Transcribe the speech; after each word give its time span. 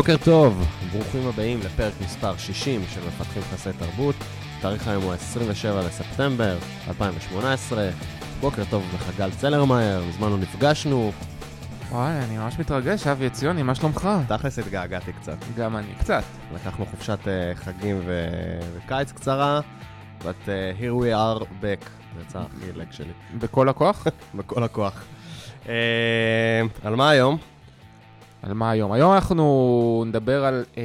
בוקר 0.00 0.16
טוב, 0.24 0.66
ברוכים 0.92 1.26
הבאים 1.26 1.60
לפרק 1.60 1.92
מספר 2.04 2.36
60 2.36 2.82
של 2.94 3.00
מפתחים 3.08 3.42
חסרי 3.42 3.72
תרבות. 3.72 4.14
תאריך 4.60 4.88
היום 4.88 5.02
הוא 5.02 5.12
27 5.12 5.82
לספטמבר 5.82 6.56
2018. 6.88 7.90
בוקר 8.40 8.62
טוב 8.70 8.84
לך 8.94 9.16
גל 9.18 9.30
צלרמייר, 9.30 10.02
מזמן 10.08 10.30
לא 10.30 10.38
נפגשנו. 10.38 11.12
וואי, 11.90 12.12
אני 12.12 12.38
ממש 12.38 12.58
מתרגש, 12.58 13.06
אבי 13.06 13.26
עציוני, 13.26 13.62
מה 13.62 13.74
שלומך? 13.74 14.08
תכלס 14.28 14.58
התגעגעתי 14.58 15.12
קצת. 15.12 15.36
גם 15.56 15.76
אני, 15.76 15.94
קצת. 15.98 16.22
לקחנו 16.54 16.86
חופשת 16.86 17.18
uh, 17.24 17.58
חגים 17.58 18.00
ו- 18.06 18.60
וקיץ 18.76 19.12
קצרה, 19.12 19.60
but 20.20 20.46
uh, 20.46 20.80
here 20.80 21.02
we 21.02 21.14
are 21.14 21.42
back. 21.42 21.88
זה 22.16 22.22
יצא 22.22 22.38
הכי 22.38 22.72
לג 22.78 22.92
שלי. 22.92 23.12
בכל 23.38 23.68
הכוח? 23.68 24.06
בכל 24.38 24.62
הכוח. 24.62 25.04
Uh, 25.64 25.68
על 26.82 26.96
מה 26.96 27.10
היום? 27.10 27.38
על 28.42 28.52
מה 28.52 28.70
היום? 28.70 28.92
היום 28.92 29.12
אנחנו 29.12 30.04
נדבר 30.06 30.44
על 30.44 30.64
uh, 30.74 30.76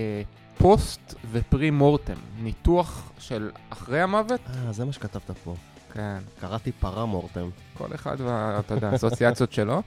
פוסט 0.58 1.16
ופרי 1.32 1.70
מורטם, 1.72 2.14
ניתוח 2.44 3.12
של 3.20 3.50
אחרי 3.70 4.02
המוות. 4.02 4.40
אה, 4.50 4.72
זה 4.74 4.86
מה 4.86 4.94
שכתבת 4.94 5.32
פה. 5.44 5.56
כן, 5.94 6.18
קראתי 6.42 6.72
פרה 6.72 7.06
מורטם. 7.06 7.50
כל 7.78 7.88
אחד, 7.96 8.16
וה- 8.20 8.60
אתה 8.60 8.74
יודע, 8.74 8.90
האסוציאציות 8.90 9.54
שלו. 9.54 9.82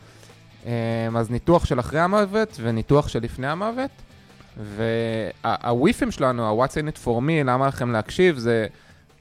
Um, 0.64 0.68
אז 1.16 1.30
ניתוח 1.30 1.64
של 1.64 1.80
אחרי 1.80 2.00
המוות 2.00 2.56
וניתוח 2.60 3.08
של 3.08 3.22
לפני 3.22 3.46
המוות. 3.46 3.90
והוויפים 4.56 6.10
שלנו, 6.10 6.62
ה-What's 6.62 6.70
in 6.72 6.94
it 6.94 7.04
for 7.04 7.20
me, 7.20 7.44
למה 7.44 7.66
לכם 7.68 7.90
להקשיב, 7.92 8.38
זה 8.38 8.66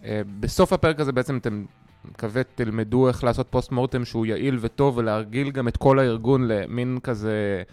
uh, 0.01 0.05
בסוף 0.39 0.73
הפרק 0.73 0.99
הזה 0.99 1.11
בעצם 1.11 1.37
אתם, 1.37 1.65
מקווה, 2.05 2.41
תלמדו 2.55 3.07
איך 3.07 3.23
לעשות 3.23 3.47
פוסט 3.49 3.71
מורטם 3.71 4.05
שהוא 4.05 4.25
יעיל 4.25 4.57
וטוב, 4.61 4.97
ולהרגיל 4.97 5.51
גם 5.51 5.67
את 5.67 5.77
כל 5.77 5.99
הארגון 5.99 6.47
למין 6.47 6.97
כזה, 7.03 7.63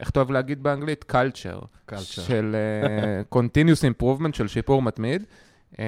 איך 0.00 0.10
אתה 0.10 0.20
אוהב 0.20 0.30
להגיד 0.30 0.62
באנגלית? 0.62 1.04
culture. 1.12 1.64
Culture. 1.90 2.20
של 2.20 2.56
uh, 3.32 3.34
continuous 3.36 4.02
improvement, 4.02 4.36
של 4.36 4.48
שיפור 4.48 4.82
מתמיד. 4.82 5.24
Um, 5.72 5.78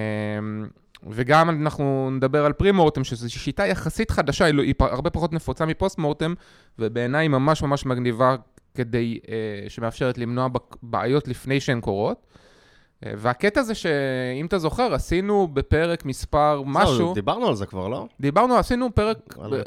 וגם 1.11 1.51
אנחנו 1.51 2.11
נדבר 2.11 2.45
על 2.45 2.53
פרי-מורטם, 2.53 3.05
שזו 3.05 3.33
שיטה 3.33 3.67
יחסית 3.67 4.11
חדשה, 4.11 4.45
היא, 4.45 4.55
לא- 4.55 4.63
היא 4.63 4.75
הרבה 4.81 5.11
פחות 5.11 5.33
נפוצה 5.33 5.67
מפוסט-מורטם, 5.67 6.35
ובעיניי 6.79 7.25
היא 7.25 7.31
ממש 7.31 7.63
ממש 7.63 7.87
מגניבה 7.87 8.37
כדי, 8.75 9.19
uh, 9.23 9.29
שמאפשרת 9.71 10.19
למנוע 10.19 10.49
בעיות 10.83 11.29
לפני 11.29 11.61
שהן 11.61 11.81
קורות. 11.81 12.27
Uh, 12.27 13.07
והקטע 13.17 13.63
זה 13.63 13.75
שאם 13.75 14.47
אתה 14.47 14.59
זוכר, 14.59 14.95
עשינו 14.95 15.49
בפרק 15.49 16.05
מספר 16.05 16.63
משהו, 16.67 17.15
דיברנו 17.15 17.49
על 17.49 17.55
זה 17.55 17.67
כבר, 17.67 17.89
לא? 17.89 18.07
דיברנו, 18.21 18.57
עשינו 18.57 18.95
פרק. 18.95 19.19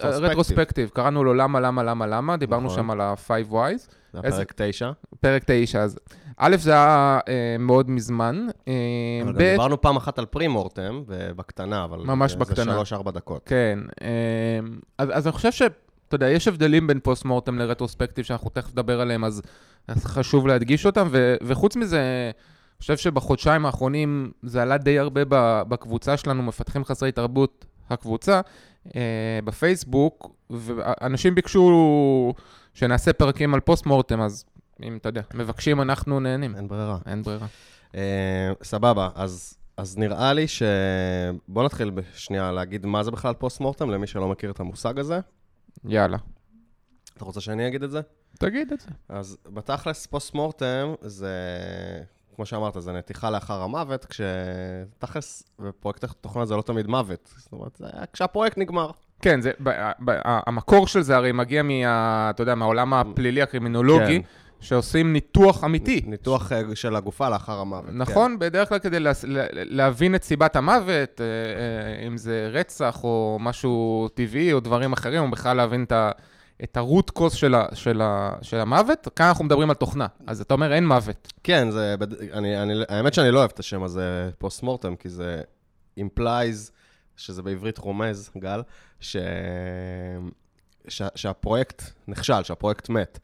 רטרוספקטיב, 0.03 0.89
קראנו 0.89 1.23
לו 1.23 1.33
למה, 1.33 1.59
למה, 1.59 1.83
למה, 1.83 2.08
למה, 2.08 2.38
דיברנו 2.38 2.66
נכון. 2.66 2.77
שם 2.77 2.91
על 2.91 3.02
ה-5 3.02 3.52
Wise. 3.52 4.03
זה 4.14 4.19
איזה- 4.23 4.36
הפרק 4.38 4.53
9. 4.56 4.92
פרק 5.22 5.44
9, 5.45 5.81
אז 5.81 6.00
א', 6.38 6.56
זה 6.59 6.72
היה 6.72 7.19
אה, 7.28 7.56
מאוד 7.59 7.89
מזמן, 7.89 8.47
אה, 8.67 8.73
אבל 9.23 9.31
גם 9.31 9.38
דיברנו 9.38 9.81
פעם 9.81 9.95
אחת 9.97 10.20
על 10.20 10.25
פרי 10.25 10.47
מורטם, 10.47 11.03
ובקטנה, 11.08 11.83
אבל... 11.83 11.97
ממש 12.00 12.31
זה 12.31 12.38
בקטנה. 12.38 12.81
3-4 12.81 13.11
דקות. 13.11 13.42
כן, 13.45 13.80
אה, 14.02 14.08
אז, 14.97 15.09
אז 15.14 15.28
אני 15.28 15.31
חושב 15.33 15.52
ש... 15.52 15.61
אתה 16.08 16.16
יודע, 16.16 16.30
יש 16.30 16.47
הבדלים 16.47 16.88
בין 16.88 17.00
פוסט-מורטם 17.00 17.58
לרטרוספקטיב, 17.59 18.25
שאנחנו 18.25 18.50
תכף 18.50 18.72
נדבר 18.72 19.02
עליהם, 19.02 19.23
אז, 19.23 19.42
אז 19.88 20.05
חשוב 20.05 20.48
להדגיש 20.48 20.86
אותם, 20.86 21.08
ו, 21.11 21.36
וחוץ 21.44 21.75
מזה, 21.75 22.00
אני 22.00 22.80
חושב 22.80 22.98
שבחודשיים 22.98 23.66
האחרונים 23.66 24.31
זה 24.44 24.61
עלה 24.61 24.77
די 24.77 25.00
הרבה 25.00 25.22
בקבוצה 25.67 26.17
שלנו, 26.17 26.44
מפתחים 26.44 26.86
חסרי 26.86 27.11
תרבות, 27.11 27.66
הקבוצה, 27.89 28.42
אה, 28.95 29.02
בפייסבוק, 29.45 30.36
ואנשים 30.49 31.36
ביקשו 31.36 32.33
שנעשה 32.73 33.14
פרקים 33.14 33.54
על 33.54 33.60
פוסט-מורטם, 33.60 34.22
אז 34.22 34.45
אם 34.84 34.98
אתה 34.98 35.10
יודע, 35.10 35.22
מבקשים, 35.34 35.82
אנחנו 35.82 36.20
נהנים. 36.20 36.56
אין 36.56 36.67
ברירה. 36.67 36.98
אין 37.06 37.23
ברירה. 37.23 37.48
אה, 37.95 38.52
סבבה, 38.64 39.10
אז, 39.16 39.58
אז 39.78 39.98
נראה 39.98 40.34
לי 40.34 40.48
ש... 40.48 40.64
בוא 41.48 41.64
נתחיל 41.64 41.89
בשנייה 41.89 42.52
להגיד 42.52 42.86
מה 42.86 43.04
זה 43.04 43.12
בכלל 43.12 43.33
פוסט 43.33 43.60
מורטם, 43.60 43.89
למי 43.89 44.08
שלא 44.08 44.28
מכיר 44.28 44.52
את 44.52 44.60
המושג 44.60 45.00
הזה. 45.00 45.20
יאללה. 45.86 46.17
אתה 47.17 47.26
רוצה 47.26 47.42
שאני 47.42 47.67
אגיד 47.67 47.83
את 47.83 47.92
זה? 47.92 48.02
תגיד 48.39 48.72
את 48.73 48.80
זה. 48.80 48.88
אז 49.10 49.38
בתכלס 49.54 50.06
פוסט 50.06 50.33
מורטם 50.33 50.94
זה, 51.02 51.33
כמו 52.36 52.45
שאמרת, 52.45 52.76
זה 52.80 52.92
נתיחה 52.92 53.30
לאחר 53.30 53.62
המוות, 53.62 54.06
כשתכלס 54.06 55.44
בפרויקט 55.60 56.06
תוכנה 56.22 56.45
זה 56.45 56.56
לא 56.56 56.62
תמיד 56.62 56.88
מוות. 56.88 57.33
זאת 57.38 57.52
אומרת, 57.52 57.76
זה 57.76 57.88
כשהפרויקט 58.14 58.58
נגמר. 58.58 58.92
כן, 59.23 59.42
זה, 59.42 59.52
ב, 59.64 59.70
ב, 60.06 60.11
המקור 60.26 60.88
של 60.88 61.02
זה 61.02 61.16
הרי 61.16 61.32
מגיע 61.32 61.64
מה... 61.64 62.30
אתה 62.30 62.42
יודע, 62.42 62.56
מהעולם 62.56 62.94
הפלילי 62.94 63.42
הקרימינולוגי, 63.42 64.20
כן. 64.22 64.28
שעושים 64.60 65.14
ניתוח 65.14 65.64
אמיתי. 65.64 66.02
ניתוח 66.08 66.52
אה, 66.52 66.61
של 66.73 66.95
הגופה 66.95 67.30
לאחר 67.30 67.60
המוות. 67.60 67.86
כן. 67.89 67.98
נכון? 67.98 68.39
בדרך 68.39 68.70
כלל 68.70 68.80
כדי. 68.80 69.00
לה- 69.00 69.12
להבין 69.54 70.16
את 70.16 70.23
סיבת 70.23 70.56
המוות, 70.56 71.22
אה, 71.22 71.26
אה, 71.26 72.08
אם 72.08 72.17
זה 72.17 72.50
רצח 72.52 73.04
או 73.04 73.38
משהו 73.42 74.08
טבעי 74.14 74.54
או 74.54 74.60
דברים 74.60 74.94
אחרים, 74.94 75.23
או 75.23 75.32
בכלל 75.32 75.58
להבין 75.58 75.83
את 75.83 75.92
ה... 75.92 76.12
את 76.64 76.78
הרוט 76.78 77.10
קוס 77.10 77.33
של, 77.33 77.56
ה, 77.56 77.66
של, 77.73 78.02
ה, 78.02 78.33
של 78.42 78.58
המוות, 78.58 79.08
כאן 79.16 79.26
אנחנו 79.26 79.45
מדברים 79.45 79.70
על 79.70 79.76
תוכנה. 79.76 80.08
אז 80.28 80.42
אתה 80.42 80.54
אומר, 80.54 80.73
אין 80.73 80.88
מוות. 80.88 81.33
כן, 81.44 81.72
זה, 81.72 81.95
אני, 82.33 82.62
אני, 82.64 82.73
האמת 82.89 83.14
שאני 83.14 83.32
לא 83.32 83.39
אוהב 83.39 83.52
את 83.54 83.60
השם 83.60 83.83
הזה, 83.83 84.30
פוסט 84.38 84.64
מורטם, 84.64 84.95
כי 84.95 85.10
זה 85.10 85.42
implies, 86.00 86.72
שזה 87.18 87.42
בעברית 87.44 87.78
רומז, 87.78 88.30
גל, 88.38 88.62
ש, 89.00 89.18
ש, 90.88 91.02
שהפרויקט 91.16 91.82
נכשל, 92.08 92.44
שהפרויקט 92.44 92.90
מת. 92.90 93.20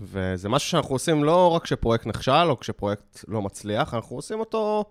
וזה 0.00 0.48
משהו 0.48 0.70
שאנחנו 0.70 0.94
עושים 0.94 1.24
לא 1.24 1.50
רק 1.50 1.62
כשפרויקט 1.62 2.06
נכשל, 2.06 2.32
או 2.50 2.60
כשפרויקט 2.60 3.24
לא 3.28 3.42
מצליח, 3.42 3.94
אנחנו 3.94 4.16
עושים 4.16 4.40
אותו, 4.40 4.84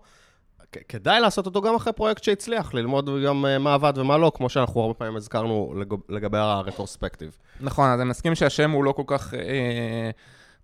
כ- 0.72 0.78
כדאי 0.88 1.20
לעשות 1.20 1.46
אותו 1.46 1.62
גם 1.62 1.74
אחרי 1.74 1.92
פרויקט 1.92 2.22
שהצליח, 2.24 2.74
ללמוד 2.74 3.10
גם 3.26 3.46
אה, 3.46 3.58
מה 3.58 3.74
עבד 3.74 3.92
ומה 3.96 4.18
לא, 4.18 4.32
כמו 4.34 4.48
שאנחנו 4.48 4.80
הרבה 4.80 4.94
פעמים 4.94 5.16
הזכרנו 5.16 5.74
לג- 5.76 6.00
לגבי 6.08 6.38
הרטרוספקטיב. 6.38 7.36
נכון, 7.60 7.88
אז 7.90 8.00
אני 8.00 8.10
מסכים 8.10 8.34
שהשם 8.34 8.70
הוא 8.70 8.84
לא 8.84 8.92
כל 8.92 9.02
כך 9.06 9.34
אה, 9.34 10.10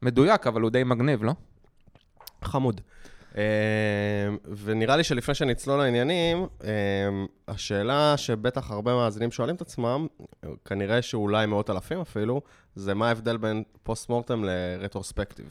מדויק, 0.02 0.46
אבל 0.46 0.60
הוא 0.60 0.70
די 0.70 0.84
מגניב, 0.84 1.24
לא? 1.24 1.32
חמוד. 2.44 2.80
Uh, 3.36 3.38
ונראה 4.64 4.96
לי 4.96 5.04
שלפני 5.04 5.34
שנצלול 5.34 5.78
לעניינים, 5.78 6.46
uh, 6.60 6.64
השאלה 7.48 8.16
שבטח 8.16 8.70
הרבה 8.70 8.94
מאזינים 8.94 9.32
שואלים 9.32 9.56
את 9.56 9.60
עצמם, 9.60 10.06
כנראה 10.64 11.02
שאולי 11.02 11.46
מאות 11.46 11.70
אלפים 11.70 12.00
אפילו, 12.00 12.40
זה 12.74 12.94
מה 12.94 13.08
ההבדל 13.08 13.36
בין 13.36 13.62
פוסט 13.82 14.08
מורטם 14.08 14.44
לרטרוספקטיב. 14.44 15.46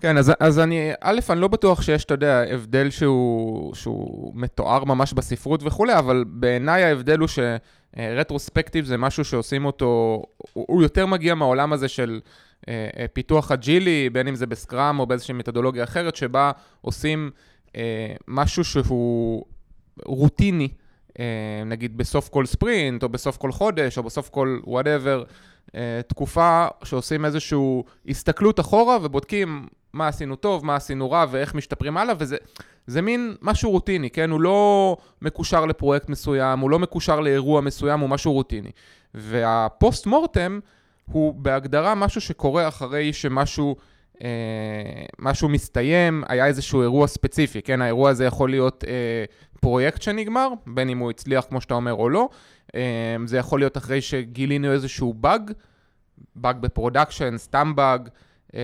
כן, 0.00 0.18
אז, 0.18 0.32
אז 0.40 0.58
אני, 0.58 0.92
א', 1.00 1.20
אני 1.30 1.40
לא 1.40 1.48
בטוח 1.48 1.82
שיש, 1.82 2.04
אתה 2.04 2.14
יודע, 2.14 2.42
הבדל 2.50 2.90
שהוא, 2.90 3.74
שהוא 3.74 4.32
מתואר 4.34 4.84
ממש 4.84 5.12
בספרות 5.12 5.60
וכולי, 5.62 5.98
אבל 5.98 6.24
בעיניי 6.26 6.84
ההבדל 6.84 7.18
הוא 7.18 7.28
ש 7.96 8.08
retrospective 8.08 8.84
זה 8.84 8.96
משהו 8.96 9.24
שעושים 9.24 9.64
אותו, 9.64 10.22
הוא, 10.52 10.64
הוא 10.68 10.82
יותר 10.82 11.06
מגיע 11.06 11.34
מהעולם 11.34 11.72
הזה 11.72 11.88
של 11.88 12.10
אה, 12.10 12.18
אה, 12.18 12.53
פיתוח 13.12 13.52
agile-י, 13.52 14.10
בין 14.10 14.28
אם 14.28 14.34
זה 14.34 14.46
ב 14.46 14.55
Scrum 14.55 14.98
או 15.00 15.06
באיזושהי 15.06 15.34
מתודולוגיה 15.34 15.84
אחרת, 15.84 16.16
שבה 16.16 16.50
עושים 16.80 17.30
אה, 17.76 18.14
משהו 18.28 18.64
שהוא 18.64 19.44
רוטיני, 20.04 20.68
אה, 21.18 21.62
נגיד 21.66 21.96
בסוף 21.96 22.28
כל 22.28 22.46
ספרינט, 22.46 23.02
או 23.02 23.08
בסוף 23.08 23.36
כל 23.36 23.52
חודש, 23.52 23.98
או 23.98 24.02
בסוף 24.02 24.28
כל 24.28 24.58
whatever, 24.64 25.24
אה, 25.74 26.00
תקופה 26.06 26.66
שעושים 26.84 27.24
איזושהי 27.24 27.58
הסתכלות 28.08 28.60
אחורה 28.60 28.98
ובודקים 29.02 29.66
מה 29.92 30.08
עשינו 30.08 30.36
טוב, 30.36 30.66
מה 30.66 30.76
עשינו 30.76 31.10
רע 31.10 31.26
ואיך 31.30 31.54
משתפרים 31.54 31.96
הלאה, 31.96 32.14
וזה 32.18 32.36
זה 32.86 33.02
מין 33.02 33.34
משהו 33.42 33.70
רוטיני, 33.70 34.10
כן? 34.10 34.30
הוא 34.30 34.40
לא 34.40 34.96
מקושר 35.22 35.66
לפרויקט 35.66 36.08
מסוים, 36.08 36.58
הוא 36.58 36.70
לא 36.70 36.78
מקושר 36.78 37.20
לאירוע 37.20 37.60
מסוים, 37.60 38.00
הוא 38.00 38.08
משהו 38.08 38.32
רוטיני. 38.32 38.70
וה 39.14 39.45
post 39.45 40.06
mortem 40.06 40.60
הוא 41.04 41.34
בהגדרה 41.34 41.94
משהו 41.94 42.20
שקורה 42.20 42.68
אחרי 42.68 43.12
שמשהו... 43.12 43.76
אה, 44.22 45.04
משהו 45.18 45.48
מסתיים, 45.48 46.24
היה 46.28 46.46
איזשהו 46.46 46.82
אירוע 46.82 47.06
ספציפי, 47.06 47.62
כן? 47.62 47.82
האירוע 47.82 48.10
הזה 48.10 48.24
יכול 48.24 48.50
להיות 48.50 48.84
אה, 48.86 49.24
פרויקט 49.60 50.02
שנגמר, 50.02 50.48
בין 50.66 50.88
אם 50.88 50.98
הוא 50.98 51.10
הצליח 51.10 51.44
כמו 51.48 51.60
שאתה 51.60 51.74
אומר 51.74 51.92
או 51.92 52.08
לא. 52.08 52.28
אה, 52.74 53.16
זה 53.26 53.38
יכול 53.38 53.60
להיות 53.60 53.76
אחרי 53.76 54.00
שגילינו 54.00 54.72
איזשהו 54.72 55.14
באג, 55.14 55.52
באג 56.36 56.56
ב 56.60 56.67
production, 56.67 57.38
סתם 57.38 57.72
באג, 57.76 58.08
אה, 58.54 58.60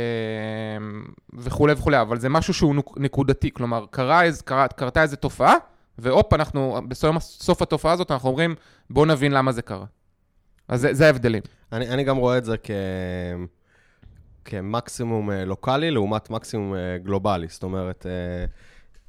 וכולי 1.34 1.72
וכולי, 1.72 2.00
אבל 2.00 2.18
זה 2.18 2.28
משהו 2.28 2.54
שהוא 2.54 2.74
נקודתי, 2.96 3.50
כלומר, 3.50 3.84
קרה, 3.90 4.22
קרה, 4.44 4.68
קרתה 4.68 5.02
איזו 5.02 5.16
תופעה, 5.16 5.54
והופ, 5.98 6.32
אנחנו, 6.32 6.80
בסוף 6.88 7.18
סוף 7.18 7.62
התופעה 7.62 7.92
הזאת 7.92 8.10
אנחנו 8.10 8.28
אומרים, 8.28 8.54
בואו 8.90 9.04
נבין 9.04 9.32
למה 9.32 9.52
זה 9.52 9.62
קרה. 9.62 9.84
אז 10.70 10.80
זה, 10.80 10.94
זה 10.94 11.06
ההבדלים. 11.06 11.42
אני, 11.72 11.88
אני 11.88 12.04
גם 12.04 12.16
רואה 12.16 12.38
את 12.38 12.44
זה 12.44 12.56
כ... 12.62 12.70
כמקסימום 14.44 15.30
אה, 15.30 15.44
לוקאלי 15.44 15.90
לעומת 15.90 16.30
מקסימום 16.30 16.74
אה, 16.74 16.98
גלובלי. 16.98 17.46
זאת 17.48 17.62
אומרת, 17.62 18.06
אה, 18.06 18.44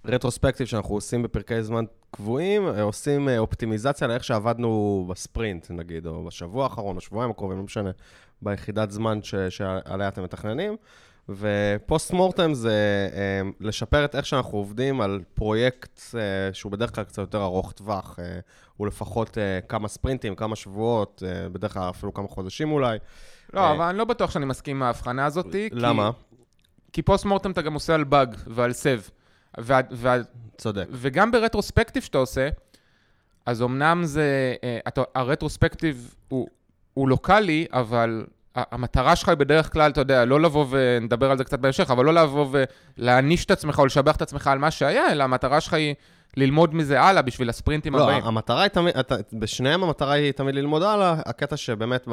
רטרוספקטיב 0.05 0.67
שאנחנו 0.67 0.95
עושים 0.95 1.23
בפרקי 1.23 1.63
זמן 1.63 1.85
קבועים, 2.11 2.67
עושים 2.67 3.29
אופטימיזציה 3.37 4.07
לאיך 4.07 4.23
שעבדנו 4.23 5.05
בספרינט, 5.09 5.71
נגיד, 5.71 6.07
או 6.07 6.25
בשבוע 6.25 6.63
האחרון, 6.63 6.95
או 6.95 7.01
שבועיים 7.01 7.31
הקרובים, 7.31 7.57
לא 7.57 7.63
משנה, 7.63 7.91
ביחידת 8.41 8.91
זמן 8.91 9.23
ש, 9.23 9.35
שעליה 9.35 10.07
אתם 10.07 10.23
מתכננים, 10.23 10.75
ופוסט 11.29 12.13
מורטם 12.13 12.53
זה 12.53 12.73
אה, 13.13 13.19
לשפר 13.59 14.05
את 14.05 14.15
איך 14.15 14.25
שאנחנו 14.25 14.57
עובדים 14.57 15.01
על 15.01 15.19
פרויקט 15.33 15.99
אה, 16.15 16.19
שהוא 16.53 16.71
בדרך 16.71 16.95
כלל 16.95 17.03
קצת 17.03 17.17
יותר 17.17 17.43
ארוך 17.43 17.71
טווח. 17.71 18.19
אה, 18.19 18.39
הוא 18.77 18.87
לפחות 18.87 19.37
אה, 19.37 19.59
כמה 19.69 19.87
ספרינטים, 19.87 20.35
כמה 20.35 20.55
שבועות, 20.55 21.23
אה, 21.25 21.49
בדרך 21.49 21.73
כלל 21.73 21.89
אפילו 21.89 22.13
כמה 22.13 22.27
חודשים 22.27 22.71
אולי. 22.71 22.97
לא, 23.53 23.59
אה, 23.59 23.71
אבל 23.71 23.85
אני 23.85 23.97
לא 23.97 24.05
בטוח 24.05 24.31
שאני 24.31 24.45
מסכים 24.45 24.75
עם 24.75 24.83
ההבחנה 24.83 25.25
הזאת. 25.25 25.45
למה? 25.71 26.11
כי 26.93 27.01
פוסט 27.01 27.25
מורטם 27.25 27.51
אתה 27.51 27.61
גם 27.61 27.73
עושה 27.73 27.95
על 27.95 28.03
באג 28.03 28.35
ועל 28.47 28.73
סב. 28.73 28.99
וה- 29.57 29.79
וה- 29.91 30.17
צודק. 30.57 30.87
וגם 30.91 31.31
ברטרוספקטיב 31.31 32.03
שאתה 32.03 32.17
עושה, 32.17 32.49
אז 33.45 33.61
אמנם 33.61 34.01
זה, 34.03 34.55
אה, 34.63 34.79
אתה, 34.87 35.01
הרטרוספקטיב 35.15 36.15
הוא, 36.27 36.47
הוא 36.93 37.09
לוקאלי, 37.09 37.65
אבל 37.71 38.25
המטרה 38.55 39.15
שלך 39.15 39.29
היא 39.29 39.37
בדרך 39.37 39.73
כלל, 39.73 39.91
אתה 39.91 40.01
יודע, 40.01 40.25
לא 40.25 40.41
לבוא 40.41 40.65
ונדבר 40.69 41.31
על 41.31 41.37
זה 41.37 41.43
קצת 41.43 41.59
בהמשך, 41.59 41.91
אבל 41.91 42.05
לא 42.05 42.13
לבוא 42.13 42.47
ולהעניש 42.97 43.45
את 43.45 43.51
עצמך 43.51 43.79
או 43.79 43.85
לשבח 43.85 44.15
את 44.15 44.21
עצמך 44.21 44.47
על 44.47 44.57
מה 44.57 44.71
שהיה, 44.71 45.11
אלא 45.11 45.23
המטרה 45.23 45.61
שלך 45.61 45.73
היא 45.73 45.95
ללמוד 46.37 46.75
מזה 46.75 47.01
הלאה 47.01 47.21
בשביל 47.21 47.49
הספרינטים 47.49 47.95
לא, 47.95 48.03
הבאים. 48.03 48.23
המטרה 48.23 48.61
היא 48.61 48.69
תמיד, 48.69 48.95
בשניהם 49.33 49.83
המטרה 49.83 50.11
היא 50.11 50.31
תמיד 50.31 50.55
ללמוד 50.55 50.83
הלאה, 50.83 51.15
הקטע 51.25 51.57
שבאמת 51.57 52.07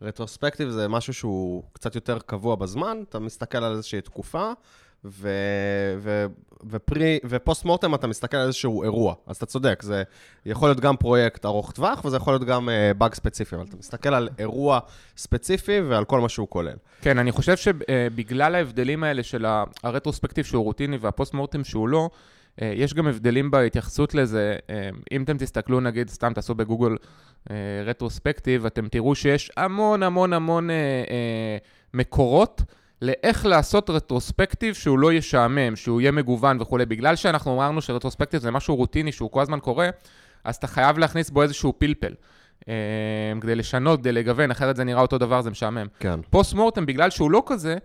ברטרוספקטיב 0.00 0.68
זה 0.68 0.88
משהו 0.88 1.14
שהוא 1.14 1.62
קצת 1.72 1.94
יותר 1.94 2.18
קבוע 2.26 2.56
בזמן, 2.56 2.98
אתה 3.08 3.18
מסתכל 3.18 3.58
על 3.58 3.72
איזושהי 3.72 4.00
תקופה, 4.00 4.52
ו, 5.04 5.28
ו, 5.98 6.26
ופרי, 6.70 7.18
ופוסט 7.24 7.64
מורטם 7.64 7.94
אתה 7.94 8.06
מסתכל 8.06 8.36
על 8.36 8.46
איזשהו 8.46 8.82
אירוע. 8.82 9.14
אז 9.26 9.36
אתה 9.36 9.46
צודק, 9.46 9.82
זה 9.82 10.02
יכול 10.46 10.68
להיות 10.68 10.80
גם 10.80 10.96
פרויקט 10.96 11.44
ארוך 11.44 11.72
טווח, 11.72 12.04
וזה 12.04 12.16
יכול 12.16 12.32
להיות 12.32 12.44
גם 12.44 12.68
uh, 12.68 12.94
באג 12.98 13.14
ספציפי, 13.14 13.56
אבל 13.56 13.64
אתה 13.64 13.76
מסתכל 13.76 14.14
על 14.14 14.28
אירוע 14.38 14.78
ספציפי 15.16 15.80
ועל 15.80 16.04
כל 16.04 16.20
מה 16.20 16.28
שהוא 16.28 16.48
כולל. 16.48 16.76
כן, 17.00 17.18
אני 17.18 17.32
חושב 17.32 17.56
שבגלל 17.56 18.54
ההבדלים 18.54 19.04
האלה 19.04 19.22
של 19.22 19.46
הרטרוספקטיב 19.82 20.44
שהוא 20.44 20.64
רוטיני 20.64 20.96
והפוסט 20.96 21.34
מורטם 21.34 21.64
שהוא 21.64 21.88
לא, 21.88 22.10
אה, 22.62 22.72
יש 22.76 22.94
גם 22.94 23.06
הבדלים 23.06 23.50
בהתייחסות 23.50 24.14
לזה. 24.14 24.56
אה, 24.70 24.90
אם 25.12 25.22
אתם 25.22 25.38
תסתכלו, 25.38 25.80
נגיד, 25.80 26.10
סתם 26.10 26.32
תעשו 26.32 26.54
בגוגל 26.54 26.96
אה, 27.50 27.56
רטרוספקטיב, 27.84 28.66
אתם 28.66 28.88
תראו 28.88 29.14
שיש 29.14 29.50
המון 29.56 30.02
המון 30.02 30.32
המון 30.32 30.70
אה, 30.70 30.74
אה, 30.76 31.56
מקורות 31.94 32.62
לאיך 33.02 33.46
לעשות 33.46 33.90
רטרוספקטיב 33.90 34.74
שהוא 34.74 34.98
לא 34.98 35.12
ישעמם, 35.12 35.76
שהוא 35.76 36.00
יהיה 36.00 36.12
מגוון 36.12 36.60
וכולי. 36.60 36.86
בגלל 36.86 37.16
שאנחנו 37.16 37.54
אמרנו 37.54 37.82
שרטרוספקטיב 37.82 38.40
זה 38.40 38.50
משהו 38.50 38.76
רוטיני 38.76 39.12
שהוא 39.12 39.30
כל 39.30 39.40
הזמן 39.40 39.60
קורה, 39.60 39.90
אז 40.44 40.56
אתה 40.56 40.66
חייב 40.66 40.98
להכניס 40.98 41.30
בו 41.30 41.42
איזשהו 41.42 41.72
פלפל. 41.78 42.14
אה, 42.68 42.74
כדי 43.40 43.54
לשנות, 43.54 44.00
כדי 44.00 44.12
לגוון, 44.12 44.50
אחרת 44.50 44.76
זה 44.76 44.84
נראה 44.84 45.02
אותו 45.02 45.18
דבר, 45.18 45.42
זה 45.42 45.50
משעמם. 45.50 45.86
כן. 45.98 46.20
post 46.30 46.54
mortem, 46.54 46.86
בגלל 46.86 47.10
שהוא 47.10 47.30
לא 47.30 47.42
כזה, 47.46 47.76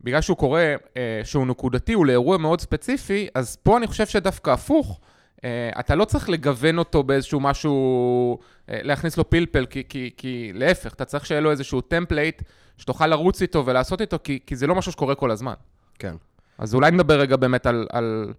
בגלל 0.00 0.20
שהוא 0.20 0.36
קורה, 0.36 0.74
אה, 0.96 1.20
שהוא 1.24 1.46
נקודתי, 1.46 1.92
הוא 1.92 2.06
לאירוע 2.06 2.36
מאוד 2.38 2.60
ספציפי, 2.60 3.28
אז 3.34 3.56
פה 3.62 3.76
אני 3.76 3.86
חושב 3.86 4.06
שדווקא 4.06 4.50
הפוך, 4.50 5.00
אה, 5.44 5.70
אתה 5.80 5.94
לא 5.94 6.04
צריך 6.04 6.28
לגוון 6.28 6.78
אותו 6.78 7.02
באיזשהו 7.02 7.40
משהו, 7.40 8.38
להכניס 8.68 9.16
לו 9.16 9.30
פלפל, 9.30 9.66
כי, 9.66 9.82
כי, 9.88 10.10
כי 10.16 10.50
להפך, 10.54 10.94
אתה 10.94 11.04
צריך 11.04 11.26
שיהיה 11.26 11.40
לו 11.40 11.50
איזשהו 11.50 11.80
template, 11.80 12.42
שתוכל 12.80 13.06
לרוץ 13.06 13.42
איתו 13.42 13.66
ולעשות 13.66 14.00
איתו, 14.00 14.16
כי, 14.24 14.38
כי 14.46 14.56
זה 14.56 14.66
לא 14.66 14.74
משהו 14.74 14.92
שקורה 14.92 15.14
כל 15.14 15.30
הזמן. 15.30 15.54
כן. 15.98 16.16
אז 16.58 16.74
אולי 16.74 16.90
נדבר 16.90 17.20
רגע 17.20 17.36
באמת 17.36 17.66
על, 17.66 17.86
על 17.92 18.32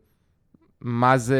מה 0.81 1.17
זה, 1.17 1.39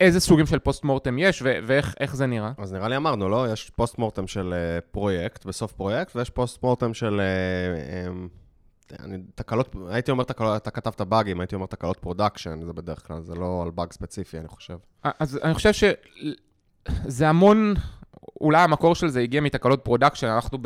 איזה 0.00 0.20
סוגים 0.20 0.46
של 0.46 0.58
post 0.58 0.84
mortem 0.84 1.18
יש 1.18 1.42
ו- 1.42 1.58
ואיך 1.66 1.94
איך 2.00 2.16
זה 2.16 2.26
נראה. 2.26 2.52
אז 2.58 2.72
נראה 2.72 2.88
לי 2.88 2.96
אמרנו, 2.96 3.28
לא? 3.28 3.52
יש 3.52 3.70
post 3.70 3.98
mortem 3.98 4.26
של 4.26 4.54
אה, 4.54 4.80
פרויקט, 4.80 5.44
בסוף 5.44 5.72
פרויקט, 5.72 6.16
ויש 6.16 6.30
post 6.30 6.62
mortem 6.62 6.94
של... 6.94 7.20
אה, 7.20 8.06
אמ, 8.08 8.28
אני, 9.00 9.18
תקלות, 9.34 9.76
הייתי 9.88 10.10
אומר 10.10 10.24
תקלות, 10.24 10.62
אתה 10.62 10.70
כתבת 10.70 11.00
באגים, 11.00 11.40
הייתי 11.40 11.54
אומר 11.54 11.66
תקלות 11.66 11.98
production, 11.98 12.60
זה 12.64 12.72
בדרך 12.72 13.06
כלל, 13.06 13.22
זה 13.22 13.34
לא 13.34 13.62
על 13.62 13.70
באג 13.70 13.92
ספציפי, 13.92 14.38
אני 14.38 14.48
חושב. 14.48 14.76
אז 15.02 15.38
אני 15.42 15.54
חושב 15.54 15.70
שזה 15.72 17.28
המון, 17.28 17.74
אולי 18.40 18.62
המקור 18.62 18.94
של 18.94 19.08
זה 19.08 19.20
הגיע 19.20 19.40
מתקלות 19.40 19.84
production, 19.84 20.26
אנחנו 20.26 20.58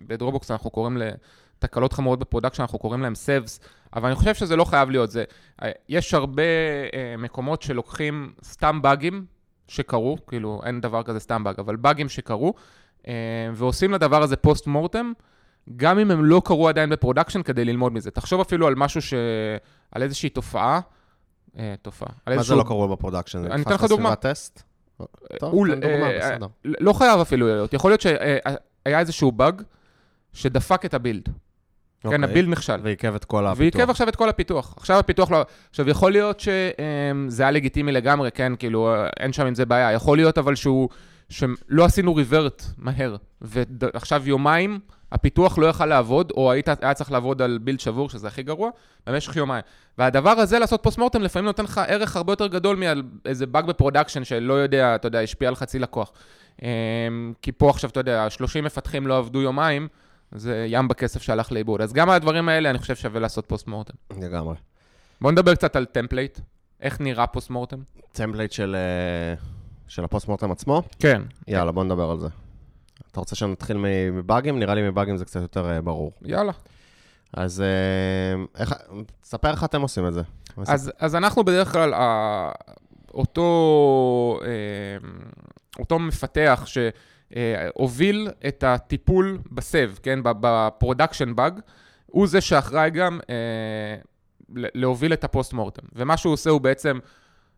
בדרופבוקס, 0.00 0.50
אנחנו 0.50 0.70
קוראים 0.70 0.98
לתקלות 0.98 1.92
חמורות 1.92 2.18
ב 2.18 2.22
production, 2.22 2.62
אנחנו 2.62 2.78
קוראים 2.78 3.02
להם 3.02 3.14
SEVs, 3.14 3.60
אבל 3.96 4.06
אני 4.06 4.16
חושב 4.16 4.34
שזה 4.34 4.56
לא 4.56 4.64
חייב 4.64 4.90
להיות 4.90 5.10
זה. 5.10 5.24
יש 5.88 6.14
הרבה 6.14 6.42
אה, 6.94 7.14
מקומות 7.18 7.62
שלוקחים 7.62 8.32
סתם 8.44 8.82
באגים 8.82 9.24
שקרו, 9.68 10.18
כאילו 10.26 10.60
אין 10.64 10.80
דבר 10.80 11.02
כזה 11.02 11.20
סתם 11.20 11.44
באג, 11.44 11.60
אבל 11.60 11.76
באגים 11.76 12.08
שקרו, 12.08 12.54
אה, 13.08 13.12
ועושים 13.54 13.92
לדבר 13.92 14.22
הזה 14.22 14.36
post 14.36 14.66
mortem, 14.66 15.12
גם 15.76 15.98
אם 15.98 16.10
הם 16.10 16.24
לא 16.24 16.42
קרו 16.44 16.68
עדיין 16.68 16.90
ב 16.90 16.94
production, 16.94 17.42
כדי 17.42 17.64
ללמוד 17.64 17.92
מזה. 17.92 18.10
תחשוב 18.10 18.40
אפילו 18.40 18.66
על 18.66 18.74
משהו 18.74 19.02
ש... 19.02 19.14
על 19.92 20.02
איזושהי 20.02 20.28
תופעה, 20.28 20.80
אה, 21.58 21.74
תופעה. 21.82 22.08
מה 22.26 22.42
זה 22.42 22.54
לא 22.54 22.62
קורה 22.62 22.96
ב 22.96 23.01
production? 23.01 23.52
אני 23.52 23.62
אתן 23.62 23.74
לך 23.74 23.84
דוגמה. 23.84 24.14
טוב, 25.38 25.52
הוא- 25.52 25.66
תן 25.66 25.80
דוגמה, 25.80 26.10
אה, 26.10 26.18
בסדר. 26.18 26.46
לא 26.64 26.92
חייב 26.92 27.20
אפילו 27.20 27.46
להיות. 27.46 27.74
יכול 27.74 27.90
להיות 27.90 28.00
שהיה 28.00 28.98
איזשהו 28.98 29.32
באג 29.32 29.62
שדפק 30.32 30.84
את 30.84 30.94
ה 30.94 30.98
build. 30.98 31.24
כן, 32.02 32.08
אוקיי. 32.08 32.24
ה 32.24 32.28
build 32.28 32.48
נכשל. 32.48 32.76
ועיכב 32.82 33.14
את 33.14 33.24
כל 33.24 33.46
הפיתוח. 33.46 33.58
ועיכב 33.76 33.90
עכשיו 33.90 34.08
את 34.08 34.16
כל 34.16 34.28
הפיתוח. 34.28 34.74
עכשיו 34.76 34.98
הפיתוח 34.98 35.30
לא... 35.30 35.44
עכשיו, 35.70 35.88
יכול 35.88 36.12
להיות 36.12 36.40
שזה 36.40 37.42
היה 37.42 37.50
לגיטימי 37.50 37.92
לגמרי, 37.92 38.30
כן? 38.30 38.52
כאילו, 38.58 38.94
אין 39.20 39.32
שם 39.32 39.46
עם 39.46 39.54
זה 39.54 39.66
בעיה. 39.66 39.92
יכול 39.92 40.18
להיות 40.18 40.38
אבל 40.38 40.54
שהוא... 40.54 40.88
שלא 41.28 41.84
עשינו 41.84 42.14
revert 42.14 42.64
מהר, 42.78 43.16
ועכשיו 43.40 44.22
יומיים 44.28 44.78
הפיתוח 45.12 45.58
לא 45.58 45.66
יכל 45.66 45.86
לעבוד, 45.86 46.32
או 46.36 46.52
היית, 46.52 46.68
היה 46.80 46.94
צריך 46.94 47.12
לעבוד 47.12 47.42
על 47.42 47.58
build 47.62 47.80
שבור, 47.80 48.10
שזה 48.10 48.28
הכי 48.28 48.42
גרוע, 48.42 48.70
במשך 49.06 49.36
יומיים. 49.36 49.62
והדבר 49.98 50.30
הזה, 50.30 50.58
לעשות 50.58 50.82
post 50.82 50.98
mortem, 50.98 51.22
לפעמים 51.22 51.46
נותן 51.46 51.64
לך 51.64 51.80
ערך 51.86 52.16
הרבה 52.16 52.32
יותר 52.32 52.46
גדול 52.46 52.76
מעל 52.76 53.02
איזה 53.26 53.46
באג 53.46 53.66
ב 53.66 53.71
production 53.71 54.24
שלא 54.24 54.54
יודע, 54.54 54.94
אתה 54.94 55.08
יודע, 55.08 55.20
השפיע 55.20 55.48
על 55.48 55.54
חצי 55.54 55.78
לקוח. 55.78 56.12
אמ, 56.62 56.68
כי 57.42 57.52
פה 57.52 57.70
עכשיו, 57.70 57.90
אתה 57.90 58.00
יודע, 58.00 58.30
30 58.30 58.64
מפתחים 58.64 59.06
לא 59.06 59.18
עבדו 59.18 59.42
יומיים, 59.42 59.88
זה 60.32 60.66
ים 60.68 60.88
בכסף 60.88 61.22
שהלך 61.22 61.52
לאיבוד. 61.52 61.80
אז 61.80 61.92
גם 61.92 62.10
על 62.10 62.16
הדברים 62.16 62.48
האלה, 62.48 62.70
אני 62.70 62.78
חושב 62.78 62.96
שווה 62.96 63.20
לעשות 63.20 63.46
post 63.46 63.66
mortem. 63.66 63.94
לגמרי. 64.20 64.54
בואו 65.20 65.32
נדבר 65.32 65.54
קצת 65.54 65.76
על 65.76 65.84
template. 65.84 66.38
איך 66.80 67.00
נראה 67.00 67.26
post 67.26 67.50
mortem? 67.50 67.78
template 68.12 68.52
של, 68.52 68.76
אה, 68.76 69.34
של 69.88 70.04
ה 70.04 70.09
post 70.09 70.28
mortem 70.28 70.50
עצמו? 70.52 70.82
כן. 70.98 71.22
יאללה, 71.48 71.72
בוא 71.72 71.84
נדבר 71.84 72.10
על 72.10 72.18
זה. 72.18 72.28
אתה 73.12 73.20
רוצה 73.20 73.36
שנתחיל 73.36 73.76
מבאגים? 74.12 74.58
נראה 74.58 74.74
לי 74.74 74.88
מבאגים 74.90 75.16
זה 75.16 75.24
קצת 75.24 75.40
יותר 75.40 75.70
אה, 75.70 75.80
ברור. 75.80 76.12
יאללה. 76.22 76.52
אז 77.34 77.60
אה, 77.60 77.66
איך, 78.60 78.74
תספר 79.20 79.50
איך 79.50 79.64
אתם 79.64 79.80
עושים 79.82 80.06
את 80.06 80.12
זה. 80.14 80.22
אז, 80.66 80.92
אז 80.98 81.16
אנחנו 81.16 81.44
בדרך 81.44 81.72
כלל, 81.72 81.94
ה- 81.94 82.52
אותו, 83.14 84.40
אה, 84.44 84.48
אותו 85.78 85.98
מפתח 85.98 86.66
שהוביל 87.36 88.28
את 88.48 88.64
הטיפול 88.64 89.38
ב 89.52 89.60
SEV, 89.60 89.90
כן, 90.02 90.18
ב 90.22 90.32
production 90.32 91.34
bug, 91.36 91.60
הוא 92.06 92.26
זה 92.26 92.40
שאחראי 92.40 92.90
גם 92.90 93.20
אה, 93.30 93.96
להוביל 94.54 95.12
את 95.12 95.24
ה 95.24 95.30
post 95.30 95.52
mortem. 95.52 95.82
ומה 95.92 96.16
שהוא 96.16 96.32
עושה 96.32 96.50
הוא 96.50 96.60
בעצם 96.60 96.98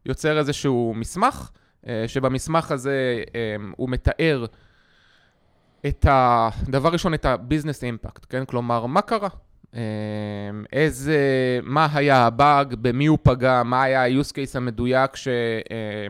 יוצר 0.06 0.38
איזשהו 0.38 0.92
מסמך, 0.97 1.50
אה, 1.87 2.04
שבמסמך 2.06 2.71
הזה 2.71 3.23
אה, 3.35 3.40
הוא 3.76 3.88
מתאר 3.88 4.44
את 5.87 6.07
ה... 6.07 6.49
דבר 6.69 6.89
ראשון, 6.89 7.15
את 7.15 7.25
ה-business 7.25 8.07
impact, 8.07 8.27
כן? 8.29 8.45
כלומר, 8.45 8.87
מה 8.87 9.03
קרה? 9.03 9.29
אה, 9.75 9.81
איזה, 10.73 11.19
מה 11.62 11.89
היה 11.93 12.27
הבאג, 12.27 12.75
במי 12.81 13.07
הוא 13.07 13.19
פגע, 13.23 13.62
מה 13.65 13.83
היה 13.83 14.03
ה-use 14.05 14.31
case 14.33 14.57
המדויק 14.57 15.17
ש, 15.17 15.29
אה, 15.29 16.07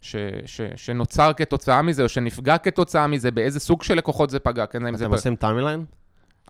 ש, 0.00 0.16
ש, 0.46 0.60
שנוצר 0.76 1.32
כתוצאה 1.36 1.82
מזה, 1.82 2.02
או 2.02 2.08
שנפגע 2.08 2.58
כתוצאה 2.58 3.06
מזה, 3.06 3.30
באיזה 3.30 3.60
סוג 3.60 3.82
של 3.82 3.94
לקוחות 3.94 4.30
זה 4.30 4.38
פגע, 4.38 4.66
כן? 4.66 4.96
זה 4.96 5.04
אתם 5.04 5.12
פ- 5.12 5.16
עושים 5.16 5.36
timeline? 5.36 5.84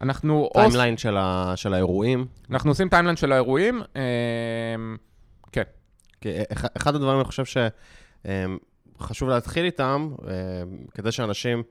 אנחנו, 0.02 0.48
timeline 0.54 0.96
של, 0.96 1.16
ה, 1.16 1.52
של 1.56 1.74
האירועים? 1.74 2.26
אנחנו 2.50 2.70
עושים 2.70 2.88
timeline 2.88 3.16
של 3.16 3.32
האירועים, 3.32 3.82
אה, 3.96 4.02
כן. 5.52 5.62
כי 6.20 6.28
אחד- 6.52 6.68
אחד 6.76 6.94
הדברים, 6.94 7.16
אני 7.16 7.24
חושב 7.24 7.60
שחשוב 8.98 9.28
להתחיל 9.28 9.64
איתם, 9.64 10.10
אה, 10.28 10.32
כדי 10.94 11.12
שאנשים... 11.12 11.62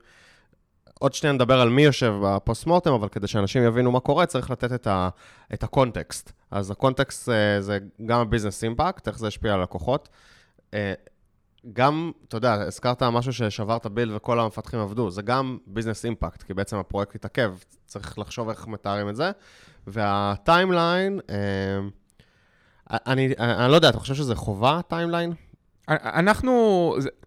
עוד 0.98 1.14
שנייה 1.14 1.32
נדבר 1.32 1.60
על 1.60 1.68
מי 1.68 1.82
יושב 1.82 2.14
ב 2.22 2.31
post 2.31 2.66
mortem, 2.66 2.92
אבל 2.92 3.08
כדי 3.08 3.26
שאנשים 3.26 3.62
יבינו 3.62 3.92
מה 3.92 4.00
קורה, 4.00 4.26
צריך 4.26 4.50
לתת 4.50 4.72
את, 4.72 4.86
ה, 4.86 5.08
את 5.54 5.62
הקונטקסט. 5.62 6.32
אז 6.50 6.70
הקונטקסט 6.70 7.28
אה, 7.28 7.60
זה 7.60 7.78
גם 8.06 8.20
ה 8.20 8.25
business 8.25 8.64
impact, 8.64 9.08
איך 9.08 9.18
זה 9.18 9.26
השפיע 9.26 9.54
על 9.54 9.62
לקוחות. 9.62 10.08
אה, 10.74 10.92
גם, 11.72 12.12
אתה 12.28 12.36
יודע, 12.36 12.52
הזכרת 12.52 13.02
משהו 13.02 13.32
ששברת 13.32 13.86
build 13.86 14.12
וכל 14.16 14.40
המפתחים 14.40 14.80
עבדו, 14.80 15.10
זה 15.10 15.22
גם 15.22 15.58
business 15.66 16.04
impact, 16.04 16.42
כי 16.42 16.54
בעצם 16.54 16.76
הפרויקט 16.76 17.14
התעכב, 17.14 17.54
צריך 17.86 18.18
לחשוב 18.18 18.48
איך 18.48 18.66
מתארים 18.66 19.08
את 19.08 19.16
זה. 19.16 19.30
וה 19.86 20.10
timeline, 20.10 21.20
אה, 21.30 21.36
אני, 22.90 23.34
אני 23.38 23.70
לא 23.70 23.76
יודע, 23.76 23.88
אתה 23.88 23.98
חושב 23.98 24.14
שזה 24.14 24.34
חובה, 24.34 24.80
timeline? 24.88 25.32
אנחנו, 25.88 26.94
זה, 26.98 27.08
אני, 27.08 27.18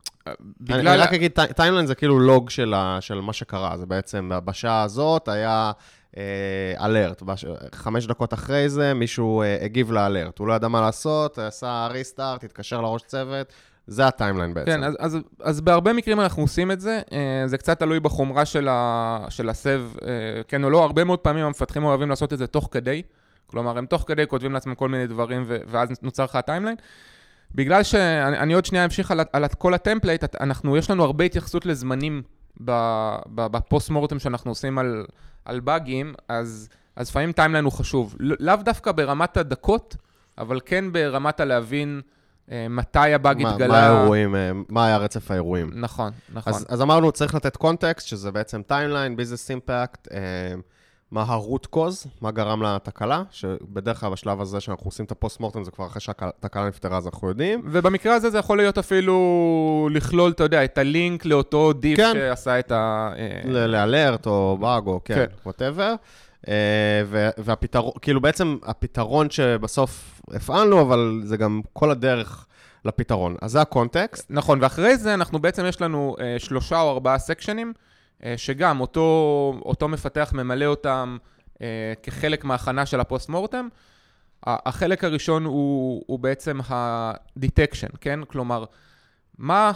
בגלל... 0.62 0.88
אני 0.88 0.98
רק 0.98 1.14
אגיד, 1.14 1.32
טי- 1.32 1.54
timeline 1.56 1.86
זה 1.86 1.96
כאילו 1.96 2.20
לוג 2.20 2.50
של, 2.50 2.74
ה, 2.74 2.98
של 3.02 3.22
מה 3.22 3.34
שקרה, 3.34 3.78
זה 3.78 3.86
בעצם 3.86 4.32
בשעה 4.46 4.84
הזאת 4.84 5.28
היה 5.28 5.72
alert. 6.80 7.24
חמש 7.76 8.06
דקות 8.08 8.34
אחרי 8.34 8.70
זה, 8.70 8.94
מישהו 8.94 9.42
אה, 9.42 9.58
הגיב 9.62 9.92
ל 9.92 9.99
alert. 9.99 10.40
הוא 10.40 10.48
לא 10.48 10.54
ידע 10.54 10.68
מה 10.68 10.82
לעשות, 10.82 11.38
עשה 11.40 11.88
restart, 11.92 12.44
התקשר 12.44 12.82
לראש 12.82 13.02
צוות. 13.02 13.54
זה 13.88 14.08
ה 14.08 14.13
timeline 14.13 14.54
בעצם. 14.54 14.72
כן, 14.72 14.84
אז, 14.84 14.96
אז, 15.00 15.18
אז 15.44 15.62
בהרבה 15.62 15.94
מקרים 15.94 16.20
אנחנו 16.20 16.42
עושים 16.42 16.72
את 16.72 16.82
זה, 16.82 17.02
אה, 17.12 17.44
זה 17.46 17.58
קצת 17.58 17.80
תלוי 17.80 18.00
בחומרה 18.00 18.46
של, 18.46 18.68
ה, 18.68 19.26
של 19.30 19.50
ה 19.50 19.56
SEV, 19.56 19.82
אה, 20.02 20.08
כן 20.48 20.64
או 20.64 20.70
לא, 20.70 20.84
הרבה 20.84 21.04
מאוד 21.04 21.20
פעמים 21.20 21.46
המפתחים 21.46 21.84
אוהבים 21.84 22.10
לעשות 22.10 22.34
את 22.34 22.38
זה 22.38 22.48
תוך 22.48 22.68
כדי, 22.72 23.02
כלומר, 23.48 23.78
הם 23.78 23.86
תוך 23.86 24.04
כדי 24.08 24.28
כותבים 24.28 24.54
לעצמם 24.54 24.76
כל 24.76 24.90
מיני 24.90 25.08
דברים, 25.08 25.44
ו, 25.48 25.58
ואז 25.68 25.90
נוצר 26.02 26.24
לך 26.24 26.36
ה 26.36 26.40
timeline. 26.40 26.76
בגלל 27.56 27.84
שאני 27.84 28.54
עוד 28.54 28.66
שנייה 28.66 28.86
אמשיך 28.86 29.12
על, 29.12 29.20
על 29.34 29.48
כל 29.48 29.74
ה 29.74 29.80
template, 29.80 30.36
אנחנו, 30.42 30.78
יש 30.78 30.90
לנו 30.90 31.04
הרבה 31.04 31.24
התייחסות 31.24 31.66
לזמנים 31.66 32.22
ב 33.36 33.46
post 33.46 33.90
mortem 33.90 34.20
שאנחנו 34.20 34.52
עושים 34.52 34.78
על, 34.78 35.06
על 35.46 35.60
באגים, 35.60 36.14
אז, 36.28 36.70
אז 36.96 37.10
לפעמים 37.10 37.32
timeline 37.32 37.66
הוא 37.66 37.74
חשוב. 37.74 38.16
לאו 38.20 38.56
דווקא 38.56 38.92
ברמת 38.92 39.38
הדקות, 39.38 39.96
אבל 40.38 40.60
כן 40.66 40.92
ברמת 40.92 41.40
הלהבין 41.40 42.02
אה, 42.52 42.68
מתי 42.70 43.14
הבאג 43.14 43.46
התגלה. 43.46 43.68
מה 43.68 43.80
האירועים, 43.88 44.36
אה, 44.36 44.52
מה 44.70 44.86
היה 44.86 44.98
רצף 44.98 45.32
האירועים. 45.32 45.72
נכון, 45.74 46.12
נכון. 46.34 46.54
אז, 46.54 46.66
אז 46.70 46.82
אמרנו, 46.82 47.12
צריך 47.12 47.36
לתת 47.36 47.58
קונטקסט, 47.58 48.08
שזה 48.08 48.32
בעצם 48.32 48.62
timeline, 48.62 49.16
business 49.16 49.50
impact, 49.50 50.08
מה 51.12 51.24
ה-root 51.24 51.76
cause, 51.76 52.08
מה 52.22 52.32
גרם 52.32 52.64
לתקלה, 52.64 53.24
שבדרך 53.32 54.00
כלל 54.00 54.12
בשלב 54.12 54.42
הזה 54.42 54.60
שאנחנו 54.60 54.86
עושים 54.86 55.06
את 55.06 55.12
ה 55.12 55.16
post-mortem 55.16 55.64
זה 55.64 55.72
כבר 55.72 55.86
אחרי 55.86 56.02
שהתקלה 56.02 56.68
נפתרה, 56.68 56.98
אז 56.98 57.08
אנחנו 57.08 57.30
יודעים. 57.30 57.62
ובמקרה 57.66 58.16
הזה 58.16 58.30
זה 58.30 58.38
יכול 58.38 58.58
להיות 58.58 58.78
אפילו 58.78 59.90
לכלול, 59.92 60.32
אתה 60.32 60.44
יודע, 60.44 60.64
את 60.64 60.78
הלינק 60.78 61.26
לאותו 61.26 61.74
דיף 61.74 61.98
כן. 61.98 62.14
שעשה 62.14 62.60
את 62.60 62.72
ה... 62.72 63.12
אה, 63.18 63.68
לאלרט 63.68 64.26
או 64.26 64.58
באג 64.60 64.88
או 64.88 65.00
כן, 65.06 65.26
ווטאבר. 65.46 65.96
כן. 66.46 66.52
והפתרון, 67.38 67.92
כאילו 68.02 68.22
בעצם 68.22 68.58
הפתרון 68.64 69.30
שבסוף 69.30 70.22
הפעלנו, 70.32 70.82
אבל 70.82 71.22
זה 71.24 71.38
גם 71.38 71.62
כל 71.74 71.92
הדרך 71.92 72.46
לפתרון. 72.86 73.36
אז 73.42 73.52
זה 73.52 73.62
הקונטקסט. 73.62 74.26
נכון, 74.30 74.60
ואחרי 74.62 74.98
זה 74.98 75.14
אנחנו 75.14 75.40
בעצם, 75.40 75.66
יש 75.66 75.82
לנו 75.82 76.16
אה, 76.20 76.36
שלושה 76.40 76.82
או 76.82 76.92
ארבעה 76.92 77.18
סקשנים. 77.18 77.74
אה, 78.26 78.34
שגם 78.38 78.80
אותו, 78.80 79.54
אותו 79.66 79.88
מפתח 79.88 80.32
ממלא 80.34 80.66
אותם 80.66 81.18
אה, 81.62 81.94
כחלק 82.04 82.44
מההכנה 82.44 82.86
של 82.86 83.00
הפוסט-מורטם. 83.00 83.68
החלק 84.44 85.04
הראשון 85.04 85.46
הוא, 85.46 86.04
הוא 86.08 86.20
בעצם 86.20 86.60
ה-detection, 86.70 87.98
כן? 88.02 88.20
כלומר, 88.28 88.66
מה, 89.38 89.72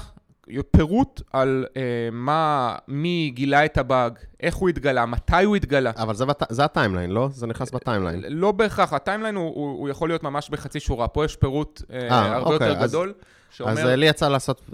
פירוט 0.71 1.21
על 1.33 1.65
אה, 1.67 1.77
מה, 2.11 2.75
מי 2.87 3.31
גילה 3.35 3.65
את 3.65 3.77
הבאג, 3.77 4.13
איך 4.39 4.55
הוא 4.55 4.69
התגלה, 4.69 5.05
מתי 5.05 5.43
הוא 5.43 5.55
התגלה. 5.55 5.91
אבל 5.97 6.15
זה, 6.15 6.25
זה 6.49 6.65
ה 6.65 6.70
timeline, 6.70 7.11
לא? 7.11 7.29
זה 7.31 7.47
נכנס 7.47 7.71
ב 7.71 7.76
timeline. 7.76 8.23
לא 8.27 8.51
בהכרח, 8.51 8.93
ה 8.93 8.98
timeline 8.98 9.35
הוא, 9.35 9.55
הוא, 9.55 9.79
הוא 9.79 9.89
יכול 9.89 10.09
להיות 10.09 10.23
ממש 10.23 10.49
בחצי 10.49 10.79
שורה. 10.79 11.07
פה 11.07 11.25
יש 11.25 11.35
פירוט 11.35 11.81
אה, 11.81 11.91
אה, 12.11 12.13
הרבה 12.13 12.53
אוקיי, 12.53 12.69
יותר 12.69 12.83
אז... 12.83 12.89
גדול. 12.89 13.13
שאומר... 13.51 13.71
אז 13.71 13.85
לי 13.85 14.05
יצא 14.05 14.27
לעשות 14.27 14.61
אה, 14.69 14.73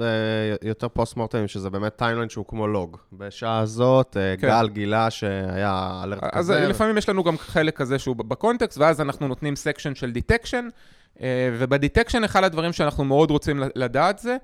יותר 0.62 0.88
פוסט-מורטמים, 0.88 1.48
שזה 1.48 1.70
באמת 1.70 1.96
timeline 1.96 2.30
שהוא 2.30 2.46
כמו 2.48 2.68
לוג. 2.68 2.98
בשעה 3.14 3.60
הזאת, 3.60 4.18
אה, 4.18 4.42
כן. 4.42 4.48
גל 4.48 4.70
גילה 4.70 5.10
שהיה 5.10 6.02
alert 6.04 6.24
כזה. 6.24 6.40
אז 6.40 6.70
לפעמים 6.70 6.98
יש 6.98 7.10
לנו 7.10 7.24
גם 7.24 7.38
חלק 7.38 7.78
כזה 7.78 8.00
שהוא 8.00 8.16
בקונטקסט, 8.16 8.78
ואז 8.78 9.02
אנחנו 9.02 9.28
נותנים 9.28 9.56
סקשן 9.56 9.96
של 9.96 10.12
דיטקשן, 10.12 10.68
uh, 11.18 11.22
ובדיטקשן 11.60 12.24
אחד 12.24 12.44
הדברים 12.44 12.74
שאנחנו 12.74 13.04
מאוד 13.04 13.32
רוצים 13.32 13.64
לדעת 13.76 14.20
זה, 14.20 14.38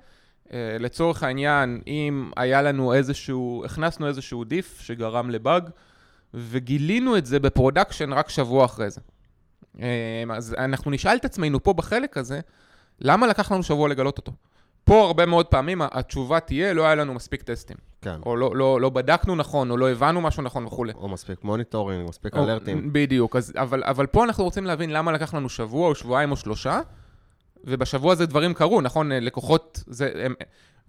לצורך 0.80 1.22
העניין, 1.22 1.80
אם 1.86 2.30
היה 2.36 2.62
לנו 2.62 2.94
איזשהו, 2.94 3.62
הכנסנו 3.64 4.08
איזשהו 4.08 4.44
diff 4.44 4.80
שגרם 4.80 5.30
לבאג, 5.30 5.70
וגילינו 6.34 7.16
את 7.16 7.26
זה 7.26 7.40
ב 7.40 7.47
production 7.47 8.12
רק 8.12 8.28
שבוע 8.28 8.64
אחרי 8.64 8.90
זה. 8.90 9.00
אה, 9.76 9.80
אז 10.34 10.54
אנחנו 10.58 10.90
נשאל 10.90 11.16
את 11.16 11.24
עצמנו 11.24 11.62
פה 11.62 11.72
בחלק 11.72 12.16
הזה, 12.16 12.40
למה 13.00 13.26
לקח 13.26 13.52
לנו 13.52 13.62
שבוע 13.62 13.88
לגלות 13.88 14.18
אותו? 14.18 14.32
פה 14.84 15.06
הרבה 15.06 15.26
מאוד 15.26 15.46
פעמים 15.46 15.82
התשובה 15.82 16.40
תהיה, 16.40 16.72
לא 16.72 16.86
היה 16.86 16.94
לנו 16.94 17.14
מספיק 17.14 17.42
טסטים. 17.42 17.76
כן. 18.02 18.20
או 18.26 18.36
לא, 18.36 18.56
לא, 18.56 18.80
לא 18.80 18.88
בדקנו 18.88 19.36
נכון, 19.36 19.70
או 19.70 19.76
לא 19.76 19.90
הבנו 19.90 20.20
משהו 20.20 20.42
נכון 20.42 20.66
וכולי. 20.66 20.92
או 20.92 21.08
מספיק 21.08 21.44
monitoring, 21.44 22.08
מספיק 22.08 22.36
או, 22.36 22.44
אלרטים. 22.44 22.92
בדיוק, 22.92 23.36
אז, 23.36 23.52
אבל, 23.56 23.82
אבל 23.84 24.06
פה 24.06 24.24
אנחנו 24.24 24.44
רוצים 24.44 24.64
להבין 24.64 24.90
למה 24.90 25.12
לקח 25.12 25.34
לנו 25.34 25.48
שבוע, 25.48 25.88
או 25.88 25.94
שבועיים, 25.94 26.30
או 26.30 26.36
שלושה, 26.36 26.80
ובשבוע 27.64 28.12
הזה 28.12 28.26
דברים 28.26 28.54
קרו, 28.54 28.80
נכון? 28.80 29.12
לקוחות, 29.12 29.84
זה, 29.86 30.10
הם, 30.24 30.34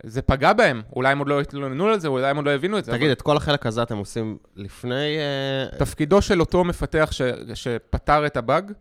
זה 0.04 0.22
פגע 0.22 0.54
בהם, 0.54 0.82
אולי 0.96 1.12
הם 1.12 1.20
עוד 1.20 1.28
לא 1.28 1.42
התלוננו 1.42 1.88
על 1.88 2.00
זה, 2.00 2.08
אולי 2.08 2.30
הם 2.30 2.36
עוד 2.36 2.46
לא 2.46 2.52
הבינו 2.52 2.78
את 2.78 2.86
זה. 2.86 2.92
תגיד, 2.92 3.04
אבל... 3.04 3.12
את 3.12 3.22
כל 3.22 3.38
החלק 3.38 3.66
הזה 3.66 3.84
אתם 3.84 3.98
עושים 3.98 4.38
לפני... 4.56 5.18
אה, 5.18 5.78
תפקידו 5.78 6.22
של 6.22 6.40
אותו 6.40 6.64
מפתח 6.64 7.10
ש, 7.12 7.22
שפתר 7.54 8.26
את 8.26 8.38
הבאג, 8.38 8.72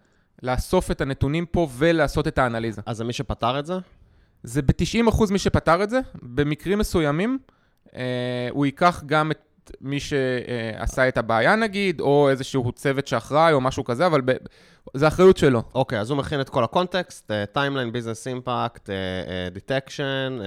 לאסוף 0.43 0.91
את 0.91 1.01
הנתונים 1.01 1.47
פה 1.47 1.69
ולעשות 1.77 2.29
את 2.29 2.39
האנליזה. 2.39 2.83
אז 2.87 2.97
זה 2.97 3.05
מי 3.05 3.13
שפתר 3.13 3.59
את 3.59 3.67
זה? 3.67 3.75
זה 4.43 4.63
ב-90% 4.63 5.33
מי 5.33 5.39
שפתר 5.39 5.83
את 5.83 5.91
זה. 5.91 6.01
במקרים 6.23 6.79
מסוימים, 6.79 7.39
אה, 7.97 8.49
הוא 8.51 8.67
ייקח 8.67 9.03
גם 9.07 9.31
את 9.31 9.39
מי 9.81 10.01
שעשה 10.01 11.09
את 11.09 11.19
הבעיה 11.19 11.57
נגיד, 11.57 12.01
או 12.01 12.29
איזשהו 12.31 12.73
צוות 12.73 13.07
שאחראי 13.07 13.53
או 13.53 13.61
משהו 13.61 13.85
כזה, 13.85 14.07
אבל 14.07 14.21
ב... 14.25 14.33
זה 14.95 15.09
אחריות 15.09 15.37
שלו. 15.37 15.63
אוקיי, 15.75 15.99
okay, 15.99 16.01
אז 16.01 16.11
הוא 16.11 16.19
מכין 16.19 16.41
את 16.41 16.49
כל 16.49 16.65
הקונטקסט, 16.65 17.31
timeline, 17.53 17.93
business 17.93 18.27
impact, 18.27 18.91
detection, 19.53 20.39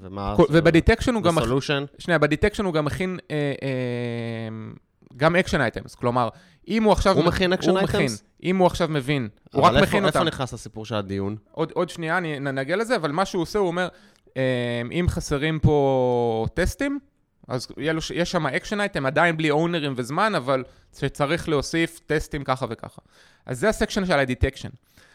ומה... 0.00 0.36
וב 0.50 0.62
detection 0.62 1.14
הוא 1.14 1.22
גם... 1.22 1.40
solution. 1.40 1.84
שנייה, 1.98 2.18
ב 2.18 2.23
detection 2.23 2.64
הוא 2.64 2.74
גם 2.74 2.84
מכין 2.84 3.18
אה, 3.22 3.28
אה, 3.60 4.78
גם 5.16 5.36
action 5.36 5.60
items, 5.60 5.94
כלומר, 5.94 6.28
אם 6.68 6.82
הוא 6.82 6.92
עכשיו... 6.92 7.16
הוא 7.16 7.24
מכין 7.24 7.52
action 7.52 7.76
items? 7.76 8.22
אם 8.42 8.56
הוא 8.56 8.66
עכשיו 8.66 8.88
מבין, 8.90 9.28
הוא 9.52 9.62
רק 9.62 9.72
איפה, 9.72 9.86
מכין 9.86 10.04
אותם. 10.04 10.18
אבל 10.18 10.26
איפה 10.26 10.36
נכנס 10.36 10.54
הסיפור 10.54 10.86
של 10.86 10.94
הדיון? 10.94 11.36
עוד, 11.50 11.72
עוד 11.74 11.88
שנייה, 11.88 12.18
אני 12.18 12.40
נגיע 12.40 12.76
לזה, 12.76 12.96
אבל 12.96 13.12
מה 13.12 13.24
שהוא 13.24 13.42
עושה, 13.42 13.58
הוא 13.58 13.66
אומר, 13.66 13.88
אמ, 14.36 14.40
אם 14.92 15.06
חסרים 15.08 15.58
פה 15.58 16.46
טסטים, 16.54 16.98
אז 17.48 17.68
יש 18.14 18.30
שם 18.30 18.46
action 18.46 18.80
item, 18.80 19.06
עדיין 19.06 19.36
בלי 19.36 19.50
אונרים 19.50 19.94
וזמן, 19.96 20.34
אבל 20.34 20.64
שצריך 20.98 21.48
להוסיף 21.48 22.00
טסטים 22.06 22.44
ככה 22.44 22.66
וככה. 22.70 23.02
אז 23.46 23.60
זה 23.60 23.68
ה 23.68 23.73
section 23.73 24.06
של 24.06 24.18
ה 24.18 24.23
detection. 24.23 24.68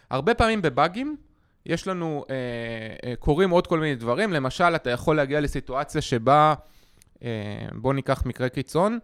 הרבה 0.09 0.33
פעמים 0.33 0.61
בבאגים, 0.61 1.17
יש 1.65 1.88
לנו, 1.88 2.25
אה, 2.29 2.35
אה, 3.09 3.15
קורים 3.15 3.50
עוד 3.50 3.67
כל 3.67 3.79
מיני 3.79 3.95
דברים, 3.95 4.33
למשל, 4.33 4.75
אתה 4.75 4.89
יכול 4.89 5.15
להגיע 5.15 5.41
לסיטואציה 5.41 6.01
שבה, 6.01 6.53
אה, 7.23 7.67
בואו 7.71 7.93
ניקח 7.93 8.25
מקרה 8.25 8.50
קיצון, 8.50 9.00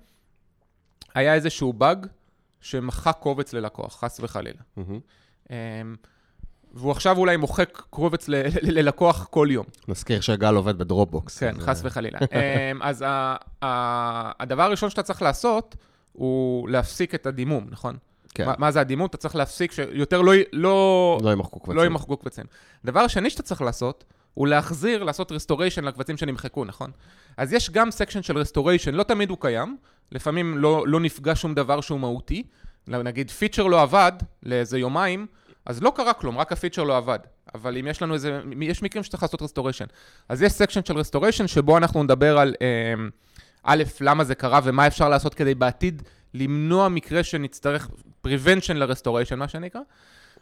היה 1.16 1.34
איזשהו 1.34 1.74
באג 1.74 2.08
שמחק 2.62 3.18
קובץ 3.20 3.54
ללקוח, 3.54 4.00
חס 4.00 4.20
וחלילה. 4.20 4.62
Mm-hmm. 4.78 5.52
והוא 6.78 6.92
עכשיו 6.92 7.18
אולי 7.18 7.38
מוחק 7.38 7.82
קובץ 7.90 8.28
ללקוח 8.62 9.28
כל 9.30 9.48
יום. 9.52 9.66
נזכיר 9.88 10.22
שגל 10.22 10.56
עובד 10.56 10.78
בדרופבוקס. 10.78 11.40
כן, 11.40 11.56
חס 11.60 11.82
וחלילה. 11.84 12.20
אמ, 12.72 12.82
אז 12.82 13.06
הדבר 13.62 14.64
הראשון 14.64 14.90
שאתה 14.90 15.04
צריך 15.04 15.22
לעשות, 15.22 15.76
הוא 16.14 16.70
להפסיק 16.70 17.16
את 17.16 17.26
הדימום, 17.26 17.68
נכון? 17.70 17.98
כן. 18.34 18.46
מה, 18.46 18.54
מה 18.58 18.72
זה 18.72 18.80
הדימום? 18.80 19.06
אתה 19.06 19.18
צריך 19.18 19.36
להפסיק 19.36 19.72
שיותר 19.72 20.22
לא, 20.22 20.34
לא, 20.54 21.20
לא 21.24 21.32
ימחקו 21.32 21.60
קבצים. 21.60 21.78
לא 21.78 21.86
ימחקו 21.86 22.18
קבצים. 22.18 22.46
הדבר 22.84 23.00
השני 23.00 23.30
שאתה 23.30 23.44
צריך 23.44 23.62
לעשות, 23.62 24.04
הוא 24.34 24.48
להחזיר, 24.48 25.04
לעשות 25.04 25.32
restoration 25.32 25.84
לקבצים 25.84 26.18
שנמחקו, 26.18 26.66
נכון? 26.66 26.92
אז 27.38 27.54
יש 27.54 27.70
גם 27.70 27.92
section 27.92 28.22
של 28.22 28.38
restoration, 28.38 28.94
לא 28.94 29.04
תמיד 29.04 29.30
הוא 29.30 29.38
קיים, 29.42 29.78
לפעמים 30.12 30.58
לא, 30.58 30.84
לא 30.88 31.00
נפגע 31.00 31.36
שום 31.36 31.54
דבר 31.54 31.82
שהוא 31.82 32.00
מהותי. 32.00 32.44
נגיד 32.88 33.32
פיצ'ר 33.32 33.64
לא 33.64 33.82
עבד 33.82 34.12
לאיזה 34.44 34.80
יומיים, 34.80 35.28
אז 35.68 35.84
לא 35.84 35.94
קרה 35.96 36.14
כלום, 36.14 36.38
רק 36.38 36.52
הפיצ'ר 36.52 36.84
לא 36.84 36.98
עבד. 36.98 37.20
אבל 37.56 37.78
אם 37.78 37.88
יש 37.88 38.02
לנו 38.02 38.14
איזה, 38.14 38.42
יש 38.62 38.84
מקרים 38.84 39.04
שצריך 39.04 39.24
לעשות 39.24 39.42
רסטוריישן. 39.42 39.86
אז 40.30 40.42
יש 40.42 40.52
סקשן 40.52 40.84
של 40.86 40.98
רסטוריישן, 40.98 41.48
שבו 41.48 41.78
אנחנו 41.78 42.04
נדבר 42.04 42.38
על, 42.38 42.56
אמ, 42.62 43.10
א', 43.64 43.84
למה 44.02 44.24
זה 44.24 44.36
קרה 44.36 44.60
ומה 44.64 44.88
אפשר 44.88 45.10
לעשות 45.10 45.34
כדי 45.34 45.56
בעתיד 45.56 46.02
למנוע 46.34 46.90
מקרה 46.90 47.24
שנצטרך 47.24 47.90
prevention 48.28 48.74
לרסטוריישן, 48.74 49.40
מה 49.40 49.48
שנקרא. 49.48 49.82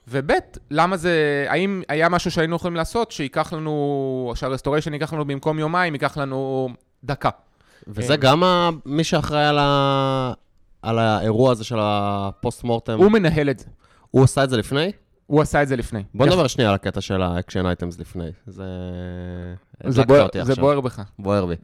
וב', 0.07 0.31
למה 0.71 0.97
זה, 0.97 1.45
האם 1.49 1.81
היה 1.89 2.09
משהו 2.09 2.31
שהיינו 2.31 2.55
יכולים 2.55 2.75
לעשות 2.75 3.11
שייקח 3.11 3.53
לנו, 3.53 4.33
שהרסטוריישן 4.35 4.93
ייקח 4.93 5.13
לנו 5.13 5.25
במקום 5.25 5.59
יומיים, 5.59 5.93
ייקח 5.93 6.17
לנו 6.17 6.69
דקה. 7.03 7.29
וזה 7.87 8.15
גם 8.15 8.43
מי 8.85 9.03
שאחראי 9.03 9.45
על, 9.45 9.57
ה... 9.59 10.33
על 10.81 10.99
האירוע 10.99 11.51
הזה 11.51 11.63
של 11.63 11.77
הפוסט-מורטם? 11.79 12.97
הוא 12.97 13.11
מנהל 13.11 13.49
את 13.49 13.59
זה. 13.59 13.65
הוא 14.11 14.23
עשה 14.23 14.43
את 14.43 14.49
זה 14.49 14.57
לפני? 14.57 14.91
הוא 15.27 15.41
עשה 15.41 15.63
את 15.63 15.67
זה 15.67 15.75
לפני. 15.75 16.03
בוא 16.13 16.25
נדבר 16.25 16.47
שנייה 16.47 16.69
על 16.69 16.75
הקטע 16.75 17.01
של 17.01 17.21
האקשן 17.21 17.65
אייטמס 17.65 17.99
לפני. 17.99 18.29
זה... 18.47 18.63
זה, 19.87 20.03
בוער, 20.03 20.27
זה 20.43 20.55
בוער 20.55 20.81
בך. 20.81 21.01
בוער 21.19 21.45
בי. 21.45 21.55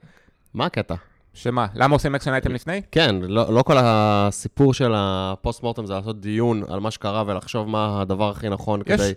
מה 0.54 0.66
הקטע? 0.66 0.96
שמה? 1.34 1.68
למה 1.76 1.96
עושים 1.96 2.16
אקשן 2.16 2.34
אייטם 2.34 2.52
לפני? 2.52 2.82
כן, 2.92 3.16
לא, 3.22 3.54
לא 3.54 3.64
כל 3.64 3.78
הסיפור 3.80 4.74
של 4.74 4.94
הפוסט-מורטם 4.96 5.86
זה 5.86 5.94
לעשות 5.94 6.22
דיון 6.22 6.64
על 6.68 6.80
מה 6.80 6.92
שקרה 6.92 7.24
ולחשוב 7.28 7.70
מה 7.70 8.02
הדבר 8.02 8.30
הכי 8.30 8.50
נכון 8.50 8.82
יש... 8.86 9.02
כדי... 9.02 9.14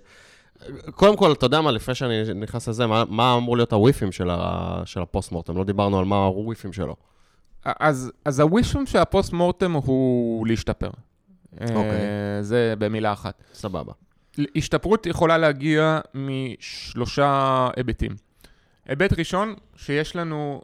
קודם 0.91 1.17
כל, 1.17 1.33
אתה 1.33 1.47
יודע 1.47 1.61
מה, 1.61 1.71
לפני 1.71 1.95
שאני 1.95 2.23
נכנס 2.35 2.69
לזה, 2.69 2.87
מה, 2.87 3.05
מה 3.09 3.37
אמור 3.37 3.57
להיות 3.57 3.73
הוויפים 3.73 4.13
של, 4.13 4.31
ה, 4.31 4.83
של 4.85 5.03
הפוסט-מורטם? 5.03 5.57
לא 5.57 5.65
דיברנו 5.65 5.99
על 5.99 6.05
מה 6.05 6.17
הוויפים 6.17 6.73
שלו. 6.73 6.97
אז, 7.65 8.13
אז 8.25 8.41
הווישום 8.41 8.87
של 8.87 8.99
הפוסט 8.99 9.33
מורטם 9.33 9.73
הוא 9.73 10.47
להשתפר. 10.47 10.91
אוקיי. 11.61 11.77
אה, 11.77 12.43
זה 12.43 12.75
במילה 12.79 13.13
אחת. 13.13 13.43
סבבה. 13.55 13.93
השתפרות 14.57 15.07
יכולה 15.07 15.39
להגיע 15.39 16.01
משלושה 16.15 17.69
היבטים. 17.77 18.13
היבט 18.87 19.19
ראשון, 19.19 19.55
שיש 19.77 20.17
לנו 20.17 20.63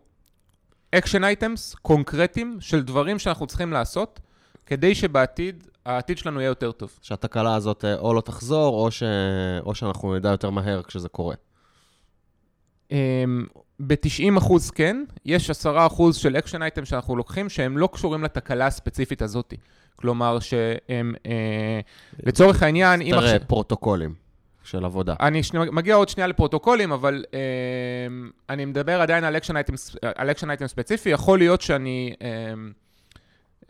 אקשן 0.91 1.25
אייטמס 1.25 1.75
קונקרטיים 1.75 2.57
של 2.61 2.83
דברים 2.83 3.19
שאנחנו 3.19 3.47
צריכים 3.47 3.73
לעשות, 3.73 4.21
כדי 4.67 4.95
שבעתיד, 4.95 5.67
העתיד 5.85 6.19
שלנו 6.19 6.41
יהיה 6.41 6.49
יותר 6.49 6.73
טוב. 6.73 6.99
שהתקלה 7.03 7.55
הזאת 7.55 7.85
אה, 7.85 7.95
או 7.95 8.15
לא 8.15 8.21
תחזור, 8.21 8.85
או, 8.85 8.91
ש... 8.91 9.03
או 9.61 9.75
שאנחנו 9.75 10.17
נדע 10.17 10.29
יותר 10.29 10.51
מהר 10.51 10.83
כשזה 10.83 11.09
קורה. 11.09 11.35
ב-90% 13.81 14.39
אחוז 14.39 14.71
כן, 14.71 15.05
יש 15.25 15.51
10% 15.51 15.53
אחוז 15.87 16.17
של 16.17 16.37
אקשן 16.37 16.63
אייטם 16.63 16.85
שאנחנו 16.85 17.17
לוקחים 17.17 17.49
שהם 17.49 17.79
לא 17.79 17.89
קשורים 17.93 18.25
לתקלה 18.25 18.67
הספציפית 18.67 19.23
הזאת. 19.23 19.55
כלומר 19.97 20.39
שהם, 20.39 21.15
אה, 21.27 21.81
לצורך 22.23 22.63
העניין, 22.63 23.01
אם 23.01 23.07
יותר 23.07 23.19
עכשיו... 23.19 23.33
אה, 23.33 23.39
פרוטוקולים 23.39 24.15
של 24.65 24.85
עבודה. 24.85 25.15
אני 25.21 25.43
שני, 25.43 25.61
מגיע 25.73 25.95
עוד 25.95 26.09
שנייה 26.09 26.27
לפרוטוקולים, 26.27 26.93
אבל 26.93 27.25
אה, 27.35 27.41
אני 28.51 28.65
מדבר 28.65 29.01
עדיין 29.01 29.25
על 29.25 29.37
אקשן 29.37 29.57
אייטם, 29.57 29.75
על 30.17 30.31
אקשן 30.31 30.51
אייטם 30.51 30.67
ספציפי. 30.67 31.11
יכול 31.11 31.39
להיות 31.39 31.61
שאני... 31.61 32.15
אה, 32.23 32.29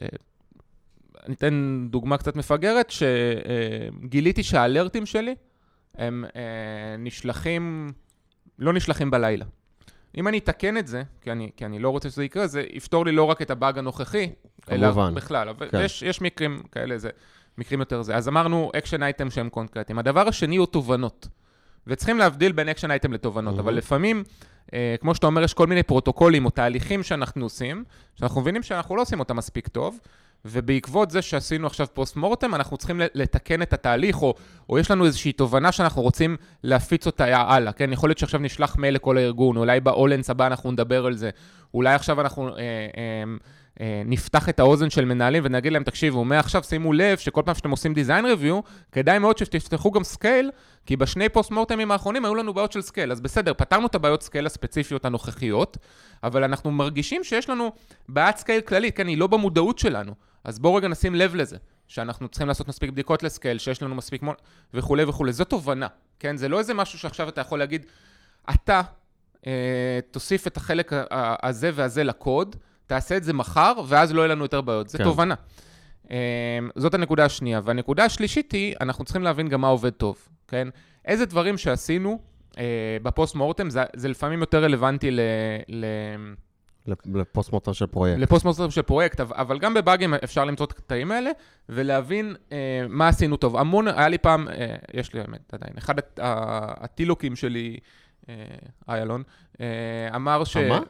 אה, 0.02 0.08
אני 1.26 1.34
אתן 1.34 1.86
דוגמה 1.90 2.18
קצת 2.18 2.36
מפגרת, 2.36 2.90
שגיליתי 2.90 4.42
שהאלרטים 4.42 5.06
שלי 5.06 5.34
הם 5.94 6.24
אה, 6.36 6.96
נשלחים, 6.98 7.92
לא 8.58 8.72
נשלחים 8.72 9.10
בלילה. 9.10 9.44
אם 10.16 10.28
אני 10.28 10.38
אתקן 10.38 10.76
את 10.76 10.86
זה, 10.86 11.02
כי 11.20 11.32
אני, 11.32 11.50
כי 11.56 11.64
אני 11.64 11.78
לא 11.78 11.90
רוצה 11.90 12.10
שזה 12.10 12.24
יקרה, 12.24 12.46
זה 12.46 12.64
יפתור 12.72 13.06
לי 13.06 13.12
לא 13.12 13.24
רק 13.24 13.42
את 13.42 13.50
הבאג 13.50 13.78
הנוכחי, 13.78 14.30
אלא 14.70 14.86
כמובן. 14.86 15.14
בכלל. 15.14 15.48
אבל 15.48 15.68
כן. 15.70 15.80
יש, 15.84 16.02
יש 16.02 16.20
מקרים 16.20 16.62
כאלה, 16.72 16.98
זה 16.98 17.10
מקרים 17.58 17.80
יותר 17.80 18.02
זה. 18.02 18.16
אז 18.16 18.28
אמרנו 18.28 18.70
אקשן 18.78 19.02
אייטם 19.02 19.30
שהם 19.30 19.48
קונקרטיים. 19.48 19.98
הדבר 19.98 20.28
השני 20.28 20.56
הוא 20.56 20.66
תובנות. 20.66 21.28
וצריכים 21.86 22.18
להבדיל 22.18 22.52
בין 22.52 22.68
אקשן 22.68 22.90
אייטם 22.90 23.12
לתובנות, 23.12 23.58
אבל 23.58 23.74
לפעמים, 23.74 24.24
אה, 24.74 24.94
כמו 25.00 25.14
שאתה 25.14 25.26
אומר, 25.26 25.42
יש 25.42 25.54
כל 25.54 25.66
מיני 25.66 25.82
פרוטוקולים 25.82 26.44
או 26.44 26.50
תהליכים 26.50 27.02
שאנחנו 27.02 27.44
עושים, 27.44 27.84
שאנחנו 28.14 28.40
מבינים 28.40 28.62
שאנחנו 28.62 28.96
לא 28.96 29.02
עושים 29.02 29.20
אותם 29.20 29.36
מספיק 29.36 29.68
טוב, 29.68 29.98
ובעקבות 30.44 31.10
זה 31.10 31.22
שעשינו 31.22 31.66
עכשיו 31.66 31.86
פוסט 31.94 32.16
מורטם, 32.16 32.54
אנחנו 32.54 32.76
צריכים 32.76 33.00
לתקן 33.14 33.62
את 33.62 33.72
התהליך, 33.72 34.22
או, 34.22 34.34
או 34.68 34.78
יש 34.78 34.90
לנו 34.90 35.06
איזושהי 35.06 35.32
תובנה 35.32 35.72
שאנחנו 35.72 36.02
רוצים 36.02 36.36
להפיץ 36.64 37.06
אותה 37.06 37.24
הלאה, 37.24 37.72
כן? 37.72 37.92
יכול 37.92 38.08
להיות 38.08 38.18
שעכשיו 38.18 38.40
נשלח 38.40 38.76
מייל 38.76 38.94
לכל 38.94 39.18
הארגון, 39.18 39.56
אולי 39.56 39.80
באולנס 39.80 40.30
הבא 40.30 40.46
אנחנו 40.46 40.72
נדבר 40.72 41.06
על 41.06 41.16
זה, 41.16 41.30
אולי 41.74 41.94
עכשיו 41.94 42.20
אנחנו 42.20 42.48
אה, 42.48 42.62
אה, 42.96 43.24
נפתח 44.04 44.48
את 44.48 44.60
האוזן 44.60 44.90
של 44.90 45.04
מנהלים 45.04 45.42
ונגיד 45.46 45.72
להם, 45.72 45.84
תקשיבו, 45.84 46.24
מעכשיו 46.24 46.62
שימו 46.62 46.92
לב 46.92 47.18
שכל 47.18 47.42
פעם 47.44 47.54
שאתם 47.54 47.70
עושים 47.70 47.94
דיזיין 47.94 48.26
ריוויו, 48.26 48.60
כדאי 48.92 49.18
מאוד 49.18 49.38
שתפתחו 49.38 49.90
גם 49.90 50.04
סקייל, 50.04 50.50
כי 50.86 50.96
בשני 50.96 51.28
פוסט 51.28 51.50
מורטמים 51.50 51.90
האחרונים 51.90 52.24
היו 52.24 52.34
לנו 52.34 52.54
בעיות 52.54 52.72
של 52.72 52.82
סקייל. 52.82 53.12
אז 53.12 53.20
בסדר, 53.20 53.52
פתרנו 53.54 53.86
את 53.86 53.94
הבעיות 53.94 54.22
סקייל 54.22 54.46
הספציפיות 54.46 55.04
הנוכחיות, 55.04 55.76
אבל 56.22 56.44
אנחנו 56.44 56.70
מרגישים 56.70 57.24
שיש 57.24 57.50
לנו 57.50 57.72
בעיית 58.08 58.36
סקייל 58.36 58.60
כללית, 58.60 58.96
כן, 58.96 59.06
היא 59.06 59.18
לא 59.18 59.26
במודעות 59.26 59.78
שלנו. 59.78 60.14
אז 60.44 60.58
בואו 60.58 60.74
רגע 60.74 60.88
נשים 60.88 61.14
לב 61.14 61.34
לזה, 61.34 61.56
שאנחנו 61.88 62.28
צריכים 62.28 62.48
לעשות 62.48 62.68
מספיק 62.68 62.90
בדיקות 62.90 63.22
לסקייל, 63.22 63.58
שיש 63.58 63.82
לנו 63.82 63.94
מספיק 63.94 64.22
מון... 64.22 64.34
וכולי 64.74 65.04
וכולי. 65.04 65.32
זו 65.32 65.44
תובנה, 65.44 65.86
כן? 66.18 66.36
זה 66.36 66.48
לא 66.48 66.58
איזה 66.58 66.74
משהו 66.74 66.98
שעכשיו 66.98 67.28
אתה 67.28 67.40
יכול 67.40 67.58
להגיד, 67.58 67.86
אתה 68.50 68.80
אה, 69.46 69.98
תוסיף 70.10 70.46
את 70.46 70.56
החלק 70.56 70.92
הזה 71.10 71.70
והזה 71.74 72.04
לקוד, 72.04 72.56
תעשה 72.90 73.16
את 73.16 73.24
זה 73.24 73.32
מחר, 73.32 73.72
ואז 73.86 74.12
לא 74.12 74.20
יהיה 74.20 74.28
לנו 74.28 74.44
יותר 74.44 74.60
בעיות. 74.60 74.88
זו 74.88 74.98
כן. 74.98 75.04
תובנה. 75.04 75.34
אה, 76.10 76.16
זאת 76.76 76.94
הנקודה 76.94 77.24
השנייה. 77.24 77.60
והנקודה 77.64 78.04
השלישית 78.04 78.52
היא, 78.52 78.74
אנחנו 78.80 79.04
צריכים 79.04 79.22
להבין 79.22 79.48
גם 79.48 79.60
מה 79.60 79.68
עובד 79.68 79.90
טוב, 79.90 80.28
כן? 80.48 80.68
איזה 81.04 81.26
דברים 81.26 81.58
שעשינו 81.58 82.18
אה, 82.58 82.64
בפוסט 83.02 83.34
מורטם, 83.34 83.70
זה, 83.70 83.82
זה 83.96 84.08
לפעמים 84.08 84.40
יותר 84.40 84.64
רלוונטי 84.64 85.10
ל... 85.10 85.20
ל 85.68 85.84
לפוסט 87.14 87.52
מורטם 87.52 87.72
של 87.74 87.86
פרויקט. 87.86 88.18
לפוסט 88.20 88.44
מורטם 88.44 88.70
של 88.70 88.82
פרויקט, 88.82 89.20
אבל- 89.20 89.58
גם 89.58 89.74
בבאגים 89.74 90.14
אפשר 90.14 90.44
למצוא 90.44 90.66
את 90.66 90.70
הקטעים 90.72 91.12
האלה, 91.12 91.30
ולהבין 91.68 92.34
אה, 92.52 92.58
מה 92.88 93.08
עשינו 93.08 93.36
טוב. 93.36 93.56
המון, 93.56 93.88
היה 93.88 94.08
לי 94.08 94.18
פעם, 94.18 94.48
אה, 94.48 94.76
יש 94.94 95.14
לי 95.14 95.20
האמת 95.20 95.54
עדיין, 95.54 95.72
אחד 95.78 95.98
הט- 95.98 96.18
ה- 96.22 96.84
הטילוקים 96.84 97.36
שלי, 97.36 97.76
אה, 98.28 98.34
היי 98.88 99.02
אלון, 99.02 99.22
אה, 99.60 99.66
אמר 100.16 100.44
ש... 100.44 100.56
מה? 100.56 100.80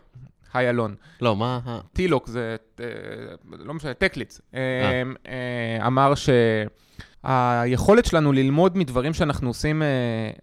היי 0.55 0.71
אלון. 0.71 0.95
לא, 1.21 1.37
מה... 1.37 1.61
ה- 1.67 1.81
טילוק 1.93 2.27
זה, 2.27 2.57
אה, 2.81 2.85
לא 3.59 3.75
משנה, 3.75 3.95
טקליץ. 3.95 4.41
אה, 4.55 4.61
אה. 4.61 5.03
אה, 5.81 5.87
אמר 5.87 6.13
שהיכולת 7.25 8.05
שלנו 8.07 8.33
ללמוד 8.33 8.77
מדברים 8.77 9.15
שאנחנו 9.15 9.49
עושים, 9.51 9.83
אה, 9.83 9.87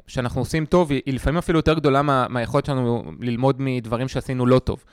שאנחנו 0.07 0.41
עושים 0.41 0.65
טוב, 0.65 0.91
היא 0.91 1.01
לפעמים 1.13 1.37
אפילו 1.37 1.59
יותר 1.59 1.73
גדולה 1.73 2.01
מה- 2.01 2.25
מהיכולת 2.29 2.65
שלנו 2.65 3.03
ללמוד 3.19 3.55
מדברים 3.59 4.07
שעשינו 4.07 4.45
לא 4.45 4.59
טוב. 4.59 4.83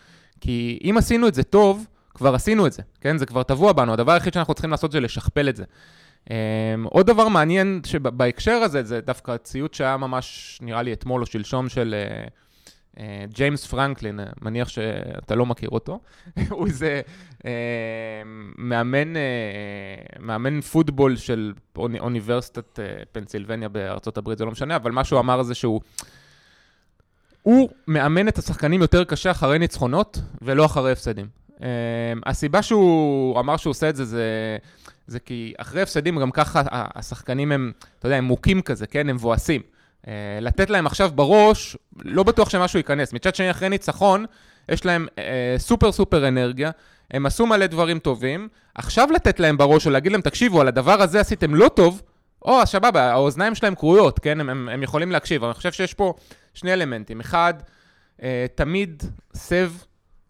כי 0.41 0.79
אם 0.85 0.95
עשינו 0.99 1.29
את 1.29 1.35
זה 1.35 1.43
טוב, 1.43 1.87
כבר 2.15 2.35
עשינו 2.35 2.67
את 2.67 2.73
זה, 2.73 2.83
כן? 3.01 3.19
זה 3.19 3.27
כבר 3.27 3.43
טבוע 3.43 3.73
בנו. 3.73 3.93
הדבר 3.93 4.13
היחיד 4.13 4.33
שאנחנו 4.35 4.55
צריכים 4.55 4.71
לעשות 4.71 4.93
זה 4.93 5.01
לשכפל 5.01 5.49
את 5.49 5.57
זה. 5.57 5.65
Um, 6.25 6.27
עוד 6.85 7.07
דבר 7.07 7.29
מעניין 7.29 7.81
שבהקשר 7.87 8.53
הזה, 8.53 8.83
זה 8.83 9.01
דווקא 9.01 9.37
ציוץ 9.37 9.77
שהיה 9.77 9.97
ממש, 9.97 10.59
נראה 10.63 10.83
לי 10.83 10.93
אתמול 10.93 11.21
או 11.21 11.27
שלשום, 11.27 11.69
של 11.69 11.95
אה, 11.95 12.17
אה, 12.17 12.25
ג'יימס 13.33 13.67
פרנקלין, 13.67 14.21
אה, 14.21 14.25
מניח 14.43 14.69
שאתה 14.69 15.35
לא 15.35 15.47
מכיר 15.47 15.69
אותו. 15.69 16.01
הוא 16.51 16.67
איזה 16.67 17.01
אה, 17.47 17.51
מאמן, 18.59 19.17
אה, 19.17 19.23
מאמן 20.21 20.61
פוטבול 20.61 21.17
של 21.17 21.53
אוני, 21.77 22.01
אוניברסיטת 22.01 22.81
אה, 22.81 22.85
פנסילבניה 23.13 23.69
בארצות 23.69 24.19
הברית, 24.19 24.39
זה 24.39 24.45
לא 24.45 24.51
משנה, 24.51 24.77
אבל 24.77 24.91
מה 24.91 25.05
שהוא 25.05 25.21
אמר 25.21 25.43
זה 25.43 25.55
שהוא... 25.55 25.81
הוא 27.43 27.69
מאמן 27.89 28.29
את 28.29 28.39
השחקנים 28.39 28.81
יותר 28.81 29.05
קשה 29.05 29.31
אחרי 29.31 29.59
ניצחונות 29.59 30.21
ולא 30.43 30.65
אחרי 30.65 30.93
הפסדים. 30.93 31.27
הסיבה 32.27 32.63
שהוא 32.63 33.41
אמר 33.41 33.57
שהוא 33.57 33.71
עושה 33.71 33.89
את 33.89 33.97
זה, 33.97 34.05
זה, 34.05 34.57
זה 35.07 35.21
כי 35.21 35.55
אחרי 35.59 35.83
הפסדים 35.83 36.19
גם 36.19 36.31
ככה 36.31 36.63
השחקנים 36.71 37.53
הם, 37.53 37.73
אתה 37.99 38.07
יודע, 38.07 38.17
הם 38.17 38.25
מוכים 38.25 38.63
כזה, 38.63 38.87
כן? 38.87 39.09
הם 39.09 39.17
מבואסים. 39.17 39.63
Uh, 40.05 40.07
לתת 40.41 40.71
להם 40.71 40.87
עכשיו 40.87 41.11
בראש, 41.15 41.77
לא 41.97 42.23
בטוח 42.23 42.51
שמשהו 42.51 42.79
ייכנס. 42.79 43.13
מצד 43.13 43.35
שני, 43.35 43.51
אחרי 43.51 43.69
ניצחון, 43.69 44.25
יש 44.69 44.85
להם 44.85 45.07
uh, 45.17 45.21
סופר 45.59 45.93
סופר 45.93 46.29
אנרגיה, 46.29 46.71
הם 47.11 47.27
עשו 47.27 47.47
מלא 47.47 47.67
דברים 47.67 47.99
טובים, 47.99 48.49
עכשיו 48.75 49.09
לתת 49.15 49.41
להם 49.41 49.57
בראש 49.57 49.87
או 49.87 49.91
להגיד 49.91 50.13
להם, 50.13 50.21
תקשיבו, 50.21 50.61
על 50.61 50.69
הדבר 50.69 51.03
הזה 51.03 51.21
עשיתם 51.21 51.55
לא 51.55 51.69
טוב, 51.69 52.03
או, 52.45 52.67
סבבה, 52.67 53.13
האוזניים 53.13 53.55
שלהם 53.55 53.75
כרויות, 53.75 54.19
כן? 54.19 54.41
הם, 54.41 54.51
הם, 54.51 54.69
הם 54.69 54.83
יכולים 54.83 55.11
להקשיב. 55.11 55.45
אני 55.45 55.55
חושב 55.55 55.73
שיש 55.73 55.95
פה 55.95 56.15
שני 56.55 56.73
אלמנטים. 56.73 57.21
אחד, 57.21 57.55
אה, 58.23 58.47
תמיד 58.55 59.03
סב 59.35 59.73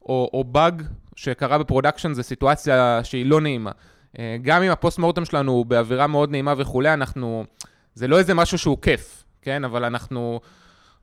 או, 0.03 0.31
או 0.33 0.45
באג 0.45 0.83
שקרה 1.17 1.59
בפרודקשן 1.59 2.15
זה 2.15 2.23
סיטואציה 2.23 3.01
שהיא 3.03 3.27
לא 3.27 3.41
נעימה. 3.41 3.71
אה, 4.19 4.37
גם 4.43 4.63
אם 4.63 4.71
הפוסט 4.71 4.99
מורטם 4.99 5.25
שלנו 5.25 5.53
הוא 5.53 5.67
באווירה 5.67 6.07
מאוד 6.07 6.31
נעימה 6.31 6.55
וכולי, 6.57 6.93
אנחנו... 6.93 7.45
זה 7.95 8.09
לא 8.09 8.19
איזה 8.19 8.35
משהו 8.35 8.59
שהוא 8.59 8.79
כיף, 8.83 9.24
כן? 9.45 9.65
אבל 9.65 9.85
אנחנו... 9.85 10.41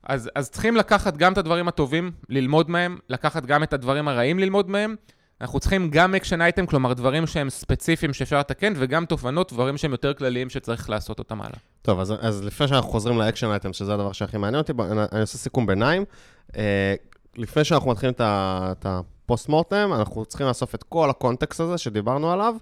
אז, 0.03 0.29
אז 0.35 0.49
צריכים 0.49 0.75
לקחת 0.75 1.17
גם 1.17 1.33
את 1.33 1.37
הדברים 1.37 1.67
הטובים, 1.67 2.11
ללמוד 2.29 2.69
מהם, 2.69 2.97
לקחת 3.09 3.45
גם 3.45 3.63
את 3.63 3.73
הדברים 3.73 4.07
הרעים, 4.07 4.39
ללמוד 4.39 4.69
מהם. 4.69 4.95
אנחנו 5.41 5.59
צריכים 5.59 5.89
גם 5.89 6.15
אקשן 6.15 6.41
אייטם, 6.41 6.65
כלומר 6.65 6.93
דברים 6.93 7.27
שהם 7.27 7.49
ספציפיים 7.49 8.13
שאפשר 8.13 8.39
לתקן, 8.39 8.73
וגם 8.75 9.05
תובנות, 9.05 9.53
דברים 9.53 9.77
שהם 9.77 9.91
יותר 9.91 10.13
כלליים 10.13 10.49
שצריך 10.49 10.89
לעשות 10.89 11.19
אותם 11.19 11.41
הלאה. 11.41 11.57
טוב, 11.81 11.99
אז, 11.99 12.13
אז 12.21 12.43
לפני 12.43 12.67
שאנחנו 12.67 12.89
חוזרים 12.89 13.19
לאקשן 13.19 13.47
אייטם, 13.47 13.73
שזה 13.73 13.93
הדבר 13.93 14.11
שהכי 14.11 14.37
מעניין 14.37 14.61
אותי, 14.61 14.73
בוא- 14.73 14.85
אני, 14.85 15.01
אני 15.11 15.21
עושה 15.21 15.37
סיכום 15.37 15.65
ביניים. 15.65 16.05
אה, 16.55 16.95
לפני 17.37 17.63
שאנחנו 17.63 17.91
מתחילים 17.91 18.13
את 18.19 18.85
הפוסט 18.85 19.49
מורטם, 19.49 19.91
אנחנו 19.95 20.25
צריכים 20.25 20.47
לאסוף 20.47 20.75
את 20.75 20.83
כל 20.83 21.09
הקונטקסט 21.09 21.59
הזה 21.59 21.77
שדיברנו 21.77 22.31
עליו, 22.31 22.55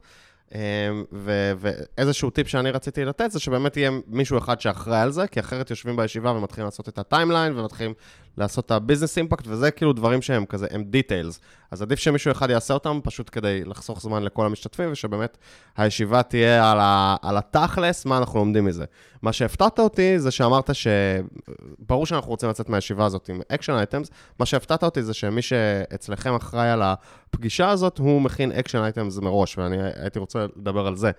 ואיזשהו 1.97 2.29
טיפ 2.29 2.47
שאני 2.47 2.71
רציתי 2.71 3.05
לתת, 3.05 3.31
זה 3.31 3.39
שבאמת 3.39 3.77
יהיה 3.77 3.91
מישהו 4.07 4.37
אחד 4.37 4.61
שאחראי 4.61 4.99
על 4.99 5.11
זה, 5.11 5.27
כי 5.27 5.39
אחרת 5.39 5.69
יושבים 5.69 5.95
בישיבה 5.95 6.31
ומתחילים 6.31 6.65
לעשות 6.65 6.89
את 6.89 6.97
הטיימליין, 6.97 7.59
ומתחילים 7.59 7.93
לעשות 8.39 8.65
את 8.65 8.71
הביזנס 8.71 9.17
אימפקט, 9.17 9.45
וזה 9.47 9.71
כאילו 9.71 9.93
דברים 9.93 10.21
שהם 10.21 10.45
כזה, 10.45 10.67
הם 10.71 10.83
דיטיילס. 10.83 11.39
אז 11.71 11.81
עדיף 11.81 11.99
שמישהו 11.99 12.31
אחד 12.31 12.49
יעשה 12.49 12.73
אותם, 12.73 12.99
פשוט 13.03 13.29
כדי 13.31 13.63
לחסוך 13.65 14.01
זמן 14.01 14.23
לכל 14.23 14.45
המשתתפים, 14.45 14.91
ושבאמת 14.91 15.37
הישיבה 15.77 16.23
תהיה 16.23 16.71
על, 16.71 16.77
ה, 16.81 17.15
על 17.21 17.37
התכלס, 17.37 18.05
מה 18.05 18.17
אנחנו 18.17 18.39
לומדים 18.39 18.65
מזה. 18.65 18.85
מה 19.21 19.33
שהפתעת 19.33 19.79
אותי 19.79 20.19
זה 20.19 20.31
שאמרת 20.31 20.69
שברור 20.73 22.05
שאנחנו 22.05 22.29
רוצים 22.29 22.49
לצאת 22.49 22.69
מהישיבה 22.69 23.05
הזאת 23.05 23.29
עם 23.29 23.41
אקשן 23.47 23.73
אייטמס, 23.73 24.09
מה 24.39 24.45
שהפתעת 24.45 24.83
אותי 24.83 25.03
זה 25.03 25.13
שמי 25.13 25.41
שאצלכם 25.41 26.35
אחראי 26.35 26.69
על 26.69 26.81
הפגישה 26.81 27.69
הזאת, 27.69 27.97
הוא 27.97 28.21
מכין 28.21 28.51
אקשן 28.51 28.77
אייטמס 28.77 29.17
מראש, 29.17 29.57
ואני 29.57 29.77
הייתי 29.95 30.19
רוצה 30.19 30.45
לדבר 30.55 30.87
על 30.87 30.95
זה. 30.95 31.11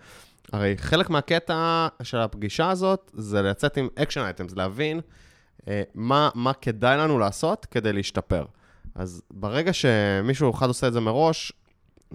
הרי 0.53 0.75
חלק 0.79 1.11
מהקטע 1.11 1.89
של 2.03 2.19
הפגישה 2.19 2.71
הזאת 2.71 3.11
זה 3.15 3.43
לצאת 3.43 3.77
עם 3.77 3.89
אקשן 3.99 4.21
אייטמס, 4.21 4.57
להבין 4.57 5.01
מה, 5.94 6.31
מה 6.35 6.53
כדאי 6.53 6.96
לנו 6.96 7.18
לעשות 7.18 7.66
כדי 7.70 7.92
להשתפר. 7.92 8.44
אז 8.94 9.23
ברגע 9.31 9.73
שמישהו 9.73 10.51
אחד 10.51 10.66
עושה 10.66 10.88
את 10.88 10.92
זה 10.92 11.01
מראש, 11.01 11.53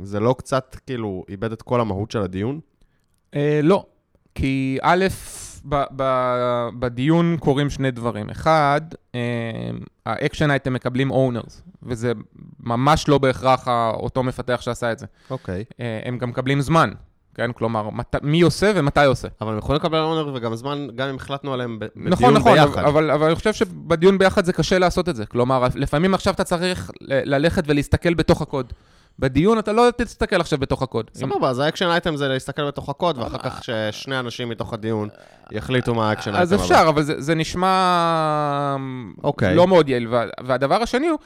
זה 0.04 0.20
לא 0.20 0.36
קצת, 0.38 0.76
כאילו, 0.86 1.24
איבד 1.30 1.52
את 1.52 1.62
כל 1.62 1.82
המהות 1.82 2.12
של 2.12 2.22
הדיון? 2.22 2.60
אה, 3.36 3.60
לא, 3.64 3.86
כי 4.36 4.78
א', 4.82 5.06
ב- 5.70 5.84
ב- 5.96 6.70
בדיון 6.80 7.38
קורים 7.40 7.70
שני 7.70 7.92
דברים. 7.92 8.30
אחד, 8.30 8.82
אה, 9.16 9.20
האקשן 10.06 10.52
אייטם 10.52 10.74
מקבלים 10.74 11.12
אונרס, 11.12 11.64
וזה 11.84 12.12
ממש 12.60 13.08
לא 13.08 13.18
בהכרח 13.18 13.68
אותו 13.94 14.24
מפתח 14.24 14.62
שעשה 14.62 14.92
את 14.92 15.00
זה. 15.00 15.06
אוקיי. 15.30 15.64
אה, 15.80 16.02
הם 16.06 16.18
גם 16.18 16.30
מקבלים 16.30 16.62
זמן, 16.62 16.92
כן? 17.36 17.52
כלומר, 17.52 17.90
מת, 17.90 18.16
מי 18.24 18.42
עושה 18.42 18.72
ומתי 18.76 19.06
עושה. 19.06 19.28
אבל 19.42 19.52
הם 19.52 19.58
יכולים 19.58 19.80
לקבל 19.82 19.98
אונר 20.00 20.32
וגם 20.36 20.56
זמן, 20.56 20.88
גם 20.96 21.10
אם 21.10 21.16
החלטנו 21.16 21.54
עליהם 21.54 21.80
ב- 21.80 21.86
בדיון 21.96 22.10
נכון, 22.12 22.34
נכון, 22.34 22.54
ביחד. 22.54 22.84
אבל, 22.84 23.12
אבל 23.12 23.26
אני 23.26 23.36
חושב 23.36 23.54
שבדיון 23.54 24.18
ביחד 24.18 24.46
זה 24.46 24.54
קשה 24.54 24.80
לעשות 24.80 25.10
את 25.10 25.16
זה. 25.16 25.26
כלומר, 25.26 25.68
לפעמים 25.76 26.14
עכשיו 26.14 26.34
אתה 26.34 26.44
צריך 26.44 26.92
ל- 27.02 27.36
ללכת 27.36 27.64
ולהסתכל 27.68 28.14
בתוך 28.14 28.42
הקוד. 28.42 28.74
בדיון 29.20 29.60
אתה 29.60 29.72
לא 29.72 29.88
תסתכל 29.98 30.42
עכשיו 30.42 30.60
בתוך 30.60 30.82
הקוד. 30.82 31.12
סבבה, 31.14 31.50
אז 31.50 31.60
ה 31.60 31.63
action 31.63 31.86
item 31.86 32.16
זה 32.16 32.28
להסתכל 32.28 32.68
בתוך 32.68 32.90
הקוד, 32.90 33.18
ואחר 33.18 33.38
כך 33.38 33.62
ששני 33.64 34.20
אנשים 34.20 34.50
מתוך 34.50 34.74
הדיון 34.74 35.10
יחליטו 35.52 35.96
מה 35.96 36.10
ה 36.10 36.12
action 36.12 36.30
item 36.36 36.42
אז 36.42 36.54
אפשר, 36.54 36.86
אבל 36.90 37.02
זה, 37.04 37.36
נשמע 37.36 38.76
אוקיי. 39.24 39.56
לא 39.56 39.68
מאוד 39.68 39.90
יעיל. 39.90 40.08
וה, 40.08 40.26
והדבר 40.46 40.82
השני 40.82 41.08
הוא, 41.08 41.20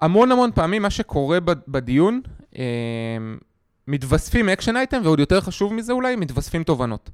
המון 0.00 0.32
המון 0.32 0.50
פעמים 0.54 0.82
מה 0.82 0.90
שקורה 0.90 1.38
בדיון, 1.68 2.20
אה, 2.58 2.64
מתווספים 3.88 4.48
action 4.48 4.76
item, 4.76 5.00
ועוד 5.04 5.20
יותר 5.20 5.40
חשוב 5.40 5.74
מזה 5.74 5.92
אולי, 5.92 6.16
מתווספים 6.16 6.64
תובנות. 6.64 7.10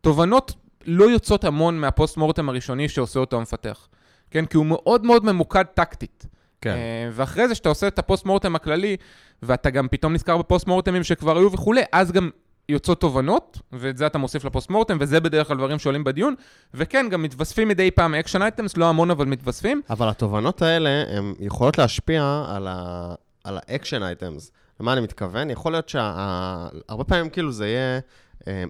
תובנות 0.00 0.54
לא 0.86 1.04
יוצאות 1.04 1.44
המון 1.44 1.80
מה 1.80 1.92
post 1.92 2.16
mortem 2.16 2.48
הראשוני 2.48 2.88
שעושה 2.88 3.20
אותו 3.20 3.36
המפתח. 3.36 3.88
כן, 4.30 4.46
כי 4.46 4.56
הוא 4.56 4.66
מאוד 4.66 5.06
מאוד 5.06 5.24
ממוקד 5.24 5.64
טקטית. 5.74 6.26
כן. 6.60 6.70
אה, 6.70 7.10
ואחרי 7.12 7.48
זה 7.48 7.54
שאתה 7.54 7.68
עושה 7.68 7.88
את 7.88 7.98
ה 7.98 8.04
post 8.04 8.26
mortem 8.26 8.56
הכללי, 8.56 8.96
ואתה 9.42 9.70
גם 9.70 9.88
פתאום 9.88 10.12
נזכר 10.12 10.36
בפוסט 10.36 10.66
מורטמים 10.66 11.04
שכבר 11.04 11.38
היו 11.38 11.52
וכולי, 11.52 11.82
אז 11.92 12.12
גם 12.12 12.30
יוצאות 12.68 13.00
תובנות, 13.00 13.58
ואת 13.72 13.96
זה 13.96 14.06
אתה 14.06 14.18
מוסיף 14.18 14.44
ל 14.44 14.49
post 14.49 14.70
mortem, 14.70 14.96
וזה 15.00 15.20
בדרך 15.20 15.48
כלל 15.48 15.56
דברים 15.56 15.78
שעולים 15.78 16.04
בדיון. 16.04 16.34
וכן, 16.74 17.06
גם 17.10 17.22
מתווספים 17.22 17.68
מדי 17.68 17.90
פעם 17.90 18.14
action 18.14 18.42
items, 18.42 18.76
לא 18.76 18.88
המון 18.88 19.10
אבל 19.10 19.26
מתווספים. 19.26 19.82
אבל 19.90 20.08
התובנות 20.08 20.62
האלה, 20.62 20.90
הן 21.08 21.34
יכולות 21.40 21.78
להשפיע 21.78 22.44
על, 22.48 22.68
ה... 22.70 23.14
על 23.44 23.58
ה 23.68 23.73
action 23.73 24.02
items. 24.02 24.50
למה 24.80 24.92
אני 24.92 25.00
מתכוון? 25.00 25.50
יכול 25.50 25.72
להיות 25.72 25.88
שהרבה 25.88 27.04
פעמים 27.06 27.30
כאילו 27.30 27.52
זה 27.52 27.68
יהיה 27.68 28.00
אה, 28.48 28.64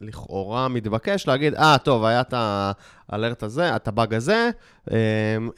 לכאורה 0.00 0.68
מתבקש 0.68 1.26
להגיד, 1.26 1.54
אה, 1.54 1.76
טוב, 1.78 2.04
היה 2.04 2.20
את 2.20 2.34
האלרט 3.08 3.42
הזה, 3.42 3.76
את 3.76 3.88
הבאג 3.88 4.14
הזה, 4.14 4.50
אה, 4.92 4.96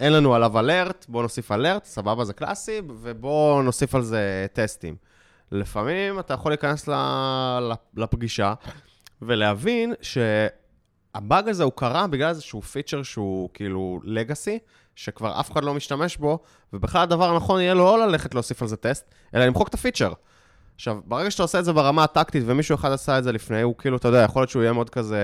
אין 0.00 0.12
לנו 0.12 0.34
עליו 0.34 0.58
אלרט, 0.58 1.06
בואו 1.08 1.22
נוסיף 1.22 1.52
אלרט, 1.52 1.84
סבבה, 1.84 2.24
זה 2.24 2.32
קלאסי, 2.32 2.80
ובואו 2.88 3.62
נוסיף 3.62 3.94
על 3.94 4.02
זה 4.02 4.46
טסטים. 4.52 4.96
לפעמים 5.52 6.18
אתה 6.18 6.34
יכול 6.34 6.52
להיכנס 6.52 6.88
ל- 6.88 7.72
לפגישה 7.96 8.54
ולהבין 9.22 9.94
שהבאג 10.02 11.48
הזה 11.48 11.64
הוא 11.64 11.72
קרה 11.76 12.06
בגלל 12.06 12.28
איזשהו 12.28 12.62
פיצ'ר 12.62 13.02
שהוא 13.02 13.48
כאילו 13.54 14.00
לגאסי, 14.04 14.58
שכבר 14.96 15.40
אף 15.40 15.52
אחד 15.52 15.64
לא 15.64 15.74
משתמש 15.74 16.16
בו, 16.16 16.38
ובכלל 16.72 17.02
הדבר 17.02 17.30
הנכון 17.30 17.60
יהיה 17.60 17.74
לו 17.74 17.84
לא 17.84 18.06
ללכת 18.06 18.34
להוסיף 18.34 18.62
על 18.62 18.68
זה 18.68 18.76
טסט, 18.76 19.14
אלא 19.34 19.44
למחוק 19.44 19.68
את 19.68 19.74
הפיצ'ר. 19.74 20.12
עכשיו, 20.74 20.98
ברגע 21.04 21.30
שאתה 21.30 21.42
עושה 21.42 21.58
את 21.58 21.64
זה 21.64 21.72
ברמה 21.72 22.04
הטקטית, 22.04 22.42
ומישהו 22.46 22.74
אחד 22.74 22.92
עשה 22.92 23.18
את 23.18 23.24
זה 23.24 23.32
לפני, 23.32 23.62
הוא 23.62 23.74
כאילו, 23.78 23.96
אתה 23.96 24.08
יודע, 24.08 24.22
יכול 24.22 24.42
להיות 24.42 24.50
שהוא 24.50 24.62
יהיה 24.62 24.72
מאוד 24.72 24.90
כזה, 24.90 25.18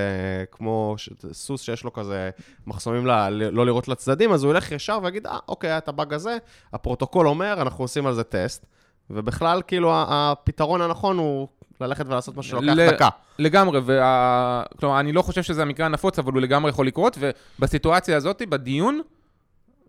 כמו 0.50 0.94
ש... 0.96 1.11
סוס 1.33 1.62
שיש 1.62 1.85
לו 1.85 1.92
כזה 1.92 2.30
מחסומים 2.66 3.06
ל... 3.06 3.28
לא 3.28 3.66
לראות 3.66 3.88
לצדדים, 3.88 4.33
אז 4.33 4.44
הוא 4.44 4.52
ילך 4.52 4.72
ישר 4.72 4.98
ויגיד, 5.02 5.26
אה, 5.26 5.38
אוקיי, 5.48 5.70
היה 5.70 5.78
את 5.78 5.88
הבאג 5.88 6.14
הזה, 6.14 6.37
הפרוטוקול 6.72 7.28
אומר, 7.28 7.62
אנחנו 7.62 7.85
עושים 7.85 8.06
על 8.06 8.14
זה 8.14 8.24
טסט, 8.24 8.66
ובכלל, 9.11 9.62
כאילו, 9.66 9.92
הפתרון 9.94 10.80
הנכון 10.80 11.18
הוא 11.18 11.48
ללכת 11.80 12.06
ולעשות 12.06 12.37
משהו 12.37 12.50
שלוקח 12.50 12.72
ל- 12.76 12.90
דקה. 12.90 13.09
לגמרי, 13.38 13.80
וה... 13.85 14.62
כלומר, 14.80 15.00
אני 15.00 15.12
לא 15.12 15.22
חושב 15.22 15.42
שזה 15.42 15.62
המקרה 15.62 15.87
הנפוץ, 15.87 16.18
אבל 16.18 16.33
הוא 16.33 16.40
לגמרי 16.40 16.70
יכול 16.70 16.87
לקרות, 16.87 17.18
ובסיטואציה 17.59 18.16
הזאת, 18.16 18.42
בדיון, 18.48 19.00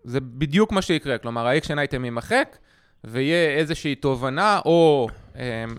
זה 0.04 0.20
בדיוק 0.20 0.72
מה 0.72 0.82
שיקרה. 0.82 1.18
כלומר, 1.18 1.48
ה 1.48 1.52
action 1.52 1.80
item 1.80 2.06
יימחק, 2.06 2.58
ויהיה 3.04 3.58
איזושהי 3.58 3.96
תובנה, 3.96 4.60
או 4.66 5.08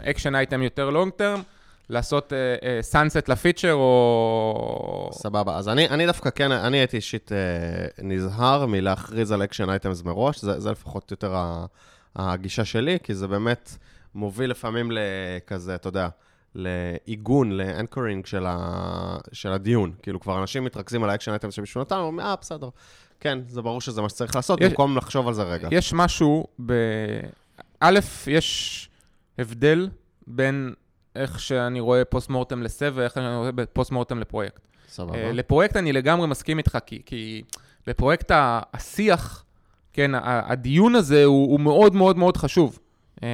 action 0.05 0.35
item 0.35 0.63
יותר 0.63 0.91
long 0.91 1.13
term, 1.13 1.43
לעשות 1.89 2.33
sunset 2.81 3.29
לפיצ'ר, 3.29 3.73
או... 3.75 5.11
סבבה, 5.13 5.57
אז 5.57 5.69
אני, 5.69 5.89
אני 5.89 6.07
דווקא 6.07 6.31
כן, 6.31 6.53
אני 6.53 6.79
הייתי 6.79 6.97
אישית 6.97 7.33
אה, 7.33 7.39
נזהר 8.05 8.67
מלהכריז 8.67 9.33
על 9.33 9.45
action 9.45 9.71
items 9.71 10.03
מראש, 10.03 10.43
זה, 10.43 10.61
זה 10.61 10.71
לפחות 10.71 11.11
יותר 11.11 11.35
ה- 11.37 11.67
הגישה 12.17 12.65
שלי, 12.65 12.99
כי 13.03 13.15
זה 13.15 13.29
באמת 13.29 13.77
מוביל 14.15 14.51
לפעמים 14.51 14.91
לכזה, 14.93 15.75
אתה 15.75 15.89
יודע, 15.89 16.09
לעיגון, 16.55 17.53
ל 17.53 17.60
anchoring 17.60 18.27
של, 18.27 18.45
ה, 18.47 19.17
של 19.33 19.53
הדיון. 19.53 19.93
כאילו, 20.03 20.21
כבר 20.21 20.41
אנשים 20.41 20.65
מתרכזים 20.65 21.05
על 21.05 21.11
ה 21.11 21.14
action 21.14 21.31
items 21.31 21.55
שמישהו 21.55 21.81
נתן, 21.81 21.97
אומרים, 21.97 22.21
אה, 22.21 22.35
בסדר. 22.41 22.69
כן, 23.23 23.39
זה 23.49 23.63
ברור 23.63 23.81
שזה 23.81 24.03
מה 24.03 24.09
שצריך 24.09 24.37
לעשות, 24.37 24.61
יש- 24.61 24.69
במקום 24.69 24.97
לחשוב 24.97 25.29
על 25.29 25.35
זה 25.35 25.43
רגע. 25.43 25.69
יש 25.73 25.93
משהו 25.93 26.47
ב... 26.67 26.73
א', 27.81 27.99
יש 28.27 28.89
הבדל 29.39 29.89
בין 30.27 30.75
איך 31.17 31.41
שאני 31.41 31.81
רואה 31.81 32.05
post 32.05 32.31
mortem 32.31 32.63
ל 32.63 32.70
SEV 32.70 32.93
ואיך 32.97 33.19
אני 33.19 33.37
רואה 33.37 33.51
post 33.73 33.91
mortem 33.93 34.19
לפרויקט. 34.19 34.61
סבבה. 34.89 35.15
אה, 35.19 35.33
לפרויקט 35.33 35.77
אני 35.77 35.93
לגמרי 35.93 36.27
מסכים 36.27 36.59
איתך, 36.59 36.79
כי, 36.87 37.03
כי 37.07 37.43
בפרויקט 37.87 38.31
השיח, 38.35 39.45
כן, 39.93 40.11
הדיון 40.25 40.95
הזה 40.95 41.25
הוא, 41.25 41.51
הוא 41.53 41.61
מאוד 41.61 41.95
מאוד 41.95 42.17
מאוד 42.17 42.37
חשוב. 42.37 42.79
אה, 43.23 43.29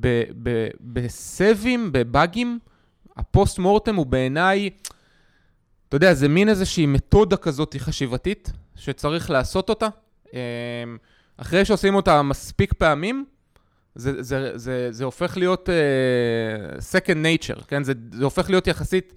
ב- 0.00 0.22
ב- 0.42 0.68
בסבים, 0.80 1.92
בבאגים, 1.92 2.58
ה 3.16 3.24
post 3.24 3.58
mortem 3.58 3.96
הוא 3.96 4.06
בעיניי, 4.06 4.70
אתה 5.88 5.96
יודע, 5.96 6.14
זה 6.14 6.28
מין 6.28 6.48
איזושהי 6.48 6.86
מתודה 6.86 7.36
כזאת 7.36 7.76
חשיבתית, 7.78 8.52
שצריך 8.76 9.30
לעשות 9.30 9.68
אותה. 9.68 9.88
אה, 10.34 10.40
אחרי 11.36 11.64
שעושים 11.64 11.94
אותה 11.94 12.22
מספיק 12.22 12.72
פעמים, 12.72 13.24
זה, 13.94 14.22
זה, 14.22 14.50
זה, 14.58 14.88
זה 14.90 15.04
הופך 15.04 15.36
להיות 15.36 15.68
uh, 15.68 16.78
second 16.80 17.16
nature, 17.24 17.64
כן? 17.68 17.84
זה, 17.84 17.92
זה 18.12 18.24
הופך 18.24 18.50
להיות 18.50 18.66
יחסית... 18.66 19.14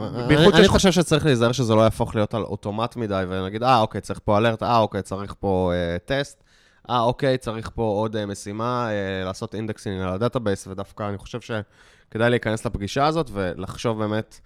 אני, 0.00 0.28
בייחוד 0.28 0.54
אני 0.54 0.62
שיש- 0.62 0.68
חושב 0.70 0.90
שצריך 0.92 1.24
להיזהר 1.26 1.52
שזה 1.52 1.74
לא 1.74 1.80
יהפוך 1.80 2.14
להיות 2.14 2.34
על 2.34 2.42
אוטומט 2.42 2.96
מדי, 2.96 3.24
ונגיד, 3.28 3.62
אה, 3.62 3.80
אוקיי, 3.80 4.00
צריך 4.00 4.20
פה 4.24 4.38
alert, 4.38 4.62
אה, 4.62 4.78
אוקיי, 4.78 5.02
צריך 5.02 5.34
פה 5.40 5.72
אה, 5.74 5.96
טסט, 6.04 6.44
אה, 6.90 7.00
אוקיי, 7.00 7.38
צריך 7.38 7.70
פה 7.74 7.82
עוד 7.82 8.16
אה, 8.16 8.26
משימה, 8.26 8.88
אה, 8.90 9.24
לעשות 9.24 9.54
indexing 9.54 10.02
על 10.02 10.08
ה 10.08 10.14
database, 10.14 10.66
ודווקא 10.66 11.08
אני 11.08 11.18
חושב 11.18 11.38
שכדאי 11.40 12.30
להיכנס 12.30 12.66
לפגישה 12.66 13.06
הזאת 13.06 13.30
ולחשוב 13.32 13.98
באמת 13.98 14.40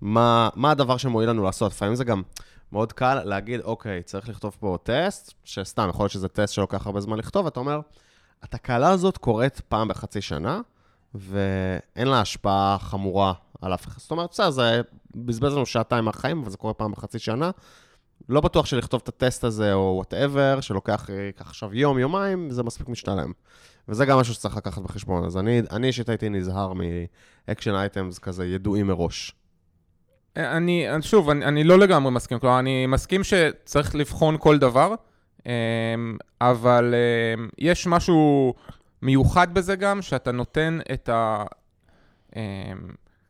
מה, 0.00 0.48
מה 0.54 0.70
הדבר 0.70 0.96
שמועיל 0.96 1.30
לנו 1.30 1.44
לעשות. 1.44 1.72
לפעמים 1.72 1.94
זה 1.94 2.04
גם 2.04 2.22
מאוד 2.72 2.92
קל 2.92 3.24
להגיד, 3.24 3.60
אוקיי, 3.60 4.02
צריך 4.02 4.28
לכתוב 4.28 4.56
פה 4.60 4.78
טסט, 4.82 5.32
שסתם, 5.44 5.86
יכול 5.90 6.04
להיות 6.04 6.12
שזה 6.12 6.28
טסט 6.28 6.54
שלוקח 6.54 6.86
הרבה 6.86 7.00
זמן 7.00 7.18
לכתוב, 7.18 7.44
ואתה 7.44 7.60
אומר, 7.60 7.80
התקלה 8.42 8.90
הזאת 8.90 9.16
קורית 9.16 9.60
פעם 9.68 9.88
בחצי 9.88 10.20
שנה, 10.20 10.60
ואין 11.14 12.08
לה 12.08 12.20
השפעה 12.20 12.76
חמורה 12.80 13.32
על 13.60 13.74
אף 13.74 13.86
אחד. 13.86 13.98
זאת 14.00 14.10
אומרת, 14.10 14.30
בסדר, 14.30 14.50
זה 14.50 14.80
בזבז 15.14 15.52
לנו 15.52 15.66
שעתיים 15.66 16.04
מהחיים, 16.04 16.42
אבל 16.42 16.50
זה 16.50 16.56
קורה 16.56 16.74
פעם 16.74 16.92
בחצי 16.92 17.18
שנה. 17.18 17.50
לא 18.28 18.40
בטוח 18.40 18.66
שלכתוב 18.66 19.00
את 19.02 19.08
הטסט 19.08 19.44
הזה, 19.44 19.72
או 19.72 19.92
whatever, 19.96 20.60
שלוקח 20.60 21.10
עכשיו 21.38 21.74
יום, 21.74 21.98
יומיים, 21.98 22.50
זה 22.50 22.62
מספיק 22.62 22.88
משתלם. 22.88 23.32
וזה 23.88 24.06
גם 24.06 24.18
משהו 24.18 24.34
שצריך 24.34 24.56
לקחת 24.56 24.82
בחשבון. 24.82 25.24
אז 25.24 25.36
אני 25.36 25.86
אישית 25.86 26.08
הייתי 26.08 26.28
נזהר 26.28 26.72
מ 27.48 27.52
action 27.52 27.74
items 27.74 28.18
כזה 28.18 28.46
ידועים 28.46 28.86
מראש. 28.86 29.34
אני, 30.38 30.90
אני- 30.90 31.02
שוב, 31.02 31.30
אני, 31.30 31.44
אני 31.44 31.64
לא 31.64 31.78
לגמרי 31.78 32.12
מסכים, 32.12 32.38
כלומר, 32.38 32.58
אני 32.58 32.86
מסכים 32.86 33.24
שצריך 33.24 33.94
לבחון 33.94 34.36
כל 34.40 34.58
דבר, 34.58 34.94
אמ, 35.46 35.50
אבל 36.40 36.94
אמ, 37.38 37.48
יש 37.58 37.86
משהו 37.86 38.54
מיוחד 39.02 39.54
בזה 39.54 39.76
גם, 39.76 40.02
שאתה 40.02 40.32
נותן 40.32 40.78
את 40.92 41.08
ה... 41.08 41.44
אמ, 42.36 42.40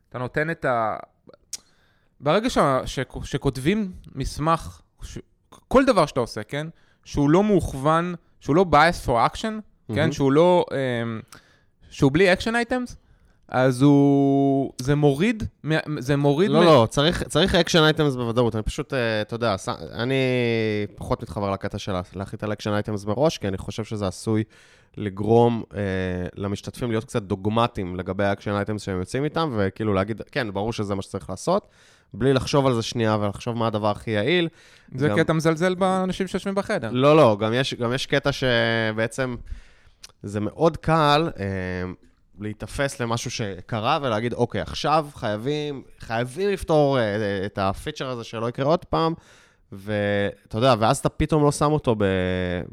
אתה 0.09 0.19
נותן 0.19 0.51
את 0.51 0.65
ה... 0.65 0.97
ברגע 2.21 2.51
ש, 2.51 2.59
ש, 2.85 2.99
שכותבים 3.25 3.93
מסמך, 4.15 4.81
ש, 5.03 5.19
כל 5.69 5.85
דבר 5.85 6.07
שאתה 6.07 6.21
עושה, 6.21 6.43
כן? 6.43 6.67
שהוא 7.05 7.31
לא 7.31 7.43
מוכוון, 7.43 8.15
שהוא 8.41 8.57
לא 8.57 8.67
bias 8.73 9.07
for 9.07 9.33
action, 9.33 9.41
כן? 9.43 9.61
מהמם. 9.89 10.13
שהוא 10.13 10.33
לא... 10.33 10.65
שהוא 11.91 12.13
בלי 12.13 12.33
action 12.33 12.47
items, 12.69 12.95
אז 13.49 13.83
הוא... 13.83 14.73
זה 14.79 14.95
מוריד, 14.95 15.43
זה 15.99 16.17
מוריד... 16.17 16.51
לא, 16.51 16.59
מה- 16.59 16.65
לא, 16.65 16.87
צריך, 16.91 17.23
צריך 17.23 17.55
אקשן 17.55 17.83
אייטמס 17.83 18.15
בוודאות. 18.15 18.55
אני 18.55 18.63
פשוט, 18.63 18.95
אה, 18.95 19.21
אתה 19.23 19.35
יודע, 19.35 19.59
ש- 19.59 19.69
אני 19.93 20.15
פחות 20.95 21.23
מתחבר 21.23 21.51
לקטע 21.51 21.79
של 21.79 21.93
להחליט 22.15 22.45
על 22.45 22.53
action 22.53 22.71
items 22.73 23.05
מראש, 23.05 23.39
כי 23.39 23.49
אני 23.49 23.59
חושב 23.59 23.85
שזה 23.85 24.07
עשוי 24.07 24.45
לגרום 24.97 25.63
אה, 25.75 25.81
למשתתפים 26.37 26.91
להיות 26.91 27.05
קצת 27.05 27.23
דוגמטיים 27.23 27.97
לגבי 27.97 28.25
ה 28.25 28.28
action 28.28 28.51
items 28.51 28.83
שהם 28.83 28.99
יוצאים 28.99 29.25
איתם, 29.25 29.55
וכאילו 29.59 29.95
להגיד, 29.95 30.23
כן, 30.33 30.53
ברור 30.53 30.73
שזה 30.73 30.95
מה 30.95 31.03
שצריך 31.03 31.31
לעשות, 31.31 31.69
בלי 32.15 32.33
לחשוב 32.33 32.67
על 32.67 32.75
זה 32.75 32.83
שנייה 32.83 33.17
ולחשוב 33.21 33.57
מה 33.57 33.67
הדבר 33.67 33.91
הכי 33.91 34.11
יעיל. 34.11 34.49
זה 34.95 35.09
גם- 35.09 35.15
כי 35.15 35.21
אתה 35.21 35.33
מזלזל 35.33 35.75
באנשים 35.75 36.27
שיושבים 36.27 36.55
בחדר. 36.55 36.89
לא, 36.93 37.17
לא, 37.17 37.37
גם 37.41 37.53
יש, 37.55 37.75
גם 37.75 37.93
יש 37.93 38.07
קטע 38.07 38.31
שבעצם, 38.33 39.37
זה 40.23 40.41
מאוד 40.41 40.77
קל 40.77 41.31
אה, 41.41 41.45
להיתפס 42.41 43.01
למשהו 43.01 43.31
שקרה 43.31 43.99
ולהגיד, 44.03 44.33
אוקיי, 44.33 44.61
עכשיו 44.61 45.07
חייבים, 45.15 45.83
חייבים 45.99 46.51
לפתור 46.51 46.99
אה, 46.99 47.47
את 47.47 47.59
הפיצ'ר 47.59 48.09
הזה 48.09 48.25
שלא 48.25 48.49
יקרה 48.49 48.67
עוד 48.67 48.85
פעם, 48.85 49.15
ואתה 49.73 50.59
יודע, 50.59 50.75
ואז 50.79 50.99
אתה 50.99 51.09
פתאום 51.09 51.45
לא 51.45 51.53
שם 51.53 51.73
אותו 51.73 51.97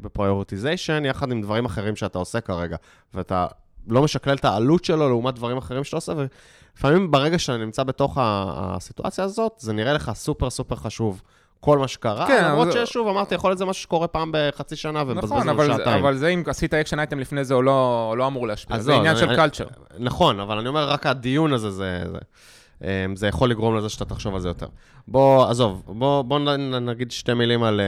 בפריורטיזיישן, 0.00 1.04
יחד 1.04 1.32
עם 1.32 1.42
דברים 1.42 1.64
אחרים 1.64 1.96
שאתה 1.96 2.18
עושה 2.18 2.40
כרגע, 2.40 2.76
ואתה 3.14 3.46
לא 3.88 4.02
משקלל 4.02 4.36
את 4.36 4.44
העלות 4.44 4.84
שלו 4.84 5.08
לעומת 5.08 5.34
דברים 5.34 5.56
אחרים 5.56 5.84
שאתה 5.84 5.96
עושה, 5.96 6.12
ולפעמים 6.16 7.10
ברגע 7.10 7.38
שאתה 7.38 7.58
נמצא 7.58 7.82
בתוך 7.82 8.18
הסיטואציה 8.20 9.24
הזאת, 9.24 9.52
זה 9.58 9.72
נראה 9.72 9.92
לך 9.92 10.12
סופר 10.14 10.50
סופר 10.50 10.76
חשוב. 10.76 11.22
כל 11.60 11.78
מה 11.78 11.88
שקרה, 11.88 12.26
כן, 12.26 12.44
למרות 12.44 12.68
אבל... 12.68 12.86
ששוב, 12.86 13.08
אמרתי, 13.08 13.34
יכול 13.34 13.50
להיות 13.50 13.58
זה 13.58 13.64
משהו 13.64 13.82
שקורה 13.82 14.08
פעם 14.08 14.30
בחצי 14.32 14.76
שנה 14.76 15.02
ומבזבז 15.06 15.32
נכון, 15.32 15.46
לנו 15.46 15.58
שעתיים. 15.58 15.80
נכון, 15.80 15.92
אבל 15.92 16.16
זה 16.16 16.28
אם 16.28 16.42
עשית 16.46 16.74
action 16.74 16.98
item 16.98 17.18
לפני 17.18 17.44
זה, 17.44 17.54
הוא 17.54 17.64
לא, 17.64 18.14
לא 18.18 18.26
אמור 18.26 18.46
להשפיע, 18.46 18.78
זה 18.78 18.90
לא, 18.90 18.96
עניין 18.96 19.16
אני, 19.16 19.20
של 19.20 19.36
culture. 19.36 19.66
נכון, 19.98 20.40
אבל 20.40 20.58
אני 20.58 20.68
אומר, 20.68 20.88
רק 20.88 21.06
הדיון 21.06 21.52
הזה, 21.52 21.70
זה, 21.70 22.04
זה, 22.12 22.18
אמ, 22.84 23.16
זה 23.16 23.26
יכול 23.26 23.50
לגרום 23.50 23.76
לזה 23.76 23.88
שאתה 23.88 24.04
תחשוב 24.04 24.34
על 24.34 24.40
זה 24.40 24.48
יותר. 24.48 24.66
בוא, 25.08 25.46
עזוב, 25.46 25.82
בוא, 25.86 26.22
בוא 26.22 26.38
נגיד 26.80 27.10
שתי 27.10 27.34
מילים 27.34 27.62
על 27.62 27.80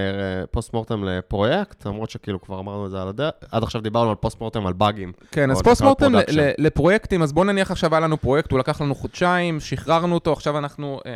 פוסט 0.51 0.75
אה, 0.75 0.79
mortem 0.79 1.05
לפרויקט, 1.05 1.87
למרות 1.87 2.11
שכאילו 2.11 2.41
כבר 2.41 2.61
אמרנו 2.61 2.87
את 2.87 2.91
זה 2.91 3.03
על 3.03 3.09
הדרך, 3.09 3.33
עד 3.53 3.63
עכשיו 3.63 3.81
דיברנו 3.81 4.11
על 4.11 4.17
post 4.17 4.41
mortem 4.41 4.67
על 4.67 4.73
באגים. 4.73 5.13
כן, 5.31 5.51
אז 5.51 5.63
פוסט 5.63 5.83
מורטם 5.83 6.13
לפרויקטים, 6.59 7.23
אז 7.23 7.33
בוא 7.33 7.45
נניח 7.45 7.71
עכשיו 7.71 7.95
היה 7.95 8.01
לנו 8.01 8.17
פרויקט, 8.17 8.51
הוא 8.51 8.59
לקח 8.59 8.81
לנו 8.81 8.95
חודשיים, 8.95 9.61
שחררנו 9.61 10.15
אותו, 10.15 10.33
עכשיו 10.33 10.59
אנחנו... 10.59 11.01
אה, 11.07 11.13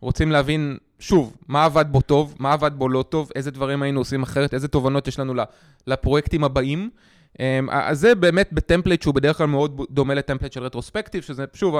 רוצים 0.00 0.32
להבין, 0.32 0.76
שוב, 0.98 1.36
מה 1.48 1.64
עבד 1.64 1.84
בו 1.88 2.00
טוב, 2.00 2.34
מה 2.38 2.52
עבד 2.52 2.70
בו 2.74 2.88
לא 2.88 3.02
טוב, 3.02 3.30
איזה 3.34 3.50
דברים 3.50 3.82
היינו 3.82 4.00
עושים 4.00 4.22
אחרת, 4.22 4.54
איזה 4.54 4.68
תובנות 4.68 5.08
יש 5.08 5.18
לנו 5.18 5.34
לפרויקטים 5.86 6.44
הבאים. 6.44 6.90
אמ, 7.40 7.68
אז 7.70 8.00
זה 8.00 8.14
באמת 8.14 8.48
ב 8.52 8.58
template 8.58 9.02
שהוא 9.02 9.14
בדרך 9.14 9.38
כלל 9.38 9.46
מאוד 9.46 9.80
דומה 9.90 10.14
ל 10.14 10.18
template 10.18 10.52
של 10.52 10.62
retrospective, 10.62 11.22
שזה 11.22 11.44
שוב 11.54 11.76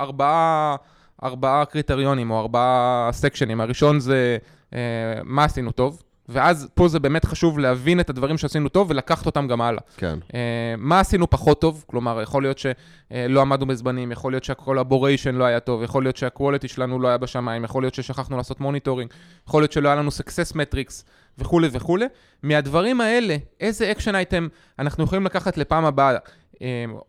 ארבעה, 0.00 0.76
ארבעה 1.22 1.64
קריטריונים 1.64 2.30
או 2.30 2.38
ארבעה 2.40 3.08
סקשנים. 3.12 3.60
הראשון 3.60 4.00
זה 4.00 4.38
אה, 4.74 4.78
מה 5.24 5.44
עשינו 5.44 5.72
טוב, 5.72 6.02
ואז 6.28 6.68
פה 6.74 6.88
זה 6.88 7.00
באמת 7.00 7.24
חשוב 7.24 7.58
להבין 7.58 8.00
את 8.00 8.10
הדברים 8.10 8.38
שעשינו 8.38 8.68
טוב 8.68 8.90
ולקחת 8.90 9.26
אותם 9.26 9.48
גם 9.48 9.60
הלאה. 9.60 9.80
כן. 9.96 10.18
Uh, 10.28 10.34
מה 10.78 11.00
עשינו 11.00 11.30
פחות 11.30 11.60
טוב? 11.60 11.84
כלומר, 11.86 12.22
יכול 12.22 12.42
להיות 12.42 12.58
שלא 12.58 13.40
עמדנו 13.40 13.66
בזמנים, 13.66 14.12
יכול 14.12 14.32
להיות 14.32 14.44
שה 14.44 14.61
collaboration 14.61 15.34
לא 15.34 15.44
היה 15.44 15.60
טוב, 15.60 15.82
יכול 15.82 16.02
להיות 16.02 16.16
שה 16.16 16.32
quality 16.32 16.68
שלנו 16.68 16.98
לא 16.98 17.08
היה 17.08 17.18
בשמיים, 17.18 17.64
יכול 17.64 17.82
להיות 17.82 17.94
ששכחנו 17.94 18.36
לעשות 18.36 18.60
monitoring, 18.60 19.10
יכול 19.48 19.62
להיות 19.62 19.72
שלא 19.72 19.88
היה 19.88 19.96
לנו 19.96 20.10
success 20.10 20.54
metrics 20.54 21.04
וכולי 21.38 21.68
וכולי. 21.72 22.06
מהדברים 22.42 23.00
האלה, 23.00 23.36
איזה 23.60 23.90
action 23.90 24.14
item 24.14 24.48
אנחנו 24.78 25.04
יכולים 25.04 25.24
לקחת 25.24 25.56
לפעם 25.56 25.84
הבאה, 25.84 26.16
uh, 26.16 26.58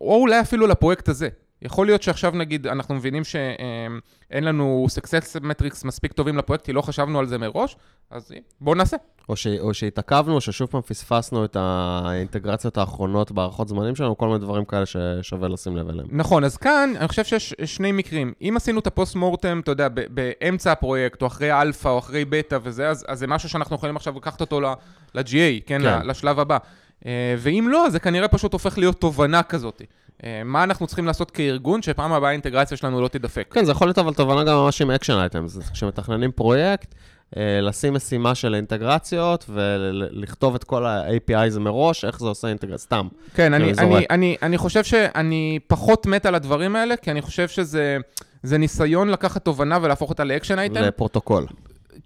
או 0.02 0.16
אולי 0.16 0.40
אפילו 0.40 0.68
לפרויקט 0.68 1.10
הזה. 1.10 1.30
יכול 1.62 1.86
להיות 1.86 2.04
שעכשיו 2.04 2.32
נגיד, 2.32 2.68
אנחנו 2.68 2.96
מבינים 2.96 3.24
שאין 3.24 4.44
לנו 4.44 4.88
success 4.98 5.40
metrics 5.40 5.88
מספיק 5.88 6.14
טובים 6.14 6.38
לפרויקט, 6.38 6.66
כי 6.66 6.74
לא 6.74 6.82
חשבנו 6.82 7.20
על 7.20 7.26
זה 7.26 7.38
מראש, 7.38 7.76
אז 8.12 8.32
בואו 8.62 8.76
נעשה. 8.76 8.98
או, 9.30 9.36
ש, 9.36 9.48
או 9.48 9.74
שהתעכבנו, 9.74 10.36
או 10.36 10.42
ששוב 10.42 10.70
פעם 10.70 10.82
פספסנו 10.82 11.46
את 11.46 11.58
האינטגרציות 11.60 12.78
האחרונות 12.78 13.32
בהערכות 13.32 13.68
זמנים 13.68 13.96
שלנו, 13.96 14.18
כל 14.18 14.28
מיני 14.28 14.40
דברים 14.40 14.66
כאלה 14.66 14.86
ששווה 14.86 15.48
לשים 15.48 15.78
לב 15.78 15.90
אליהם. 15.90 16.08
נכון, 16.12 16.44
אז 16.44 16.58
כאן 16.58 16.94
אני 16.98 17.08
חושב 17.08 17.24
שיש 17.24 17.54
שני 17.66 17.92
מקרים. 17.92 18.34
אם 18.42 18.54
עשינו 18.58 18.80
את 18.80 18.88
ה 18.88 18.93
post 18.93 19.16
mortem, 19.16 19.60
אתה 19.64 19.72
יודע, 19.72 19.88
באמצע 20.10 20.72
הפרויקט, 20.72 21.22
או 21.22 21.28
אחרי 21.28 21.62
אלפא, 21.62 21.90
או 21.90 22.00
אחרי 22.00 22.26
בטא 22.26 22.58
וזה, 22.64 22.90
אז, 22.90 23.06
אז 23.08 23.20
זה 23.20 23.28
משהו 23.28 23.50
שאנחנו 23.50 23.76
יכולים 23.76 23.96
עכשיו 23.96 24.14
לקחת 24.18 24.42
אותו 24.42 24.62
ל-GA, 24.62 25.66
כן? 25.66 25.82
כן. 25.82 26.08
לשלב 26.08 26.40
הבא. 26.40 26.58
אה, 27.06 27.36
ואם 27.38 27.68
לא, 27.72 27.90
זה 27.90 28.00
כנראה 28.00 28.28
פשוט 28.28 28.54
הופך 28.54 28.78
להיות 28.78 29.02
תובנה 29.02 29.44
כזאת. 29.44 29.82
אה, 30.24 30.42
מה 30.46 30.64
אנחנו 30.64 30.88
צריכים 30.88 31.06
לעשות 31.06 31.32
כארגון, 31.32 31.82
שפעם 31.82 32.14
הבאה 32.14 32.30
האינטגרציה 32.30 32.78
שלנו 32.78 33.02
לא 33.02 33.08
תדפק. 33.08 33.48
כן, 33.54 33.66
זה 33.66 33.72
יכול 33.72 33.88
להיות 33.88 33.98
אבל 33.98 34.14
תובנה 34.14 34.44
גם 34.44 34.58
ממש 34.58 34.82
עם 34.82 34.92
action 34.92 35.14
items. 35.14 35.58
כשמתכננים 35.74 36.32
פרויקט, 36.32 36.96
אה, 37.38 37.62
לשים 37.62 37.94
משימה 37.94 38.36
של 38.36 38.56
אינטגרציות 38.56 39.46
ולכתוב 39.50 40.56
את 40.56 40.64
כל 40.64 40.86
ה-API 40.86 41.60
מראש, 41.60 42.06
איך 42.06 42.20
זה 42.20 42.28
עושה 42.28 42.48
אינטגרציה, 42.48 42.78
סתם. 42.78 43.08
כן, 43.36 43.54
אני, 43.54 43.74
אני, 43.78 44.06
אני, 44.10 44.38
אני 44.42 44.58
חושב 44.58 44.84
שאני 44.84 45.60
פחות 45.68 46.06
מת 46.06 46.26
על 46.26 46.36
הדברים 46.36 46.76
האלה, 46.76 46.98
כי 46.98 47.12
אני 47.12 47.22
חושב 47.22 47.48
שזה 47.48 48.58
ניסיון 48.58 49.10
לקחת 49.10 49.46
תובנה 49.46 49.78
ולהפוך 49.82 50.10
אותה 50.10 50.24
ל 50.24 50.29
action 50.29 50.60
item. 50.60 50.82
לפרוטוקול. 50.82 51.46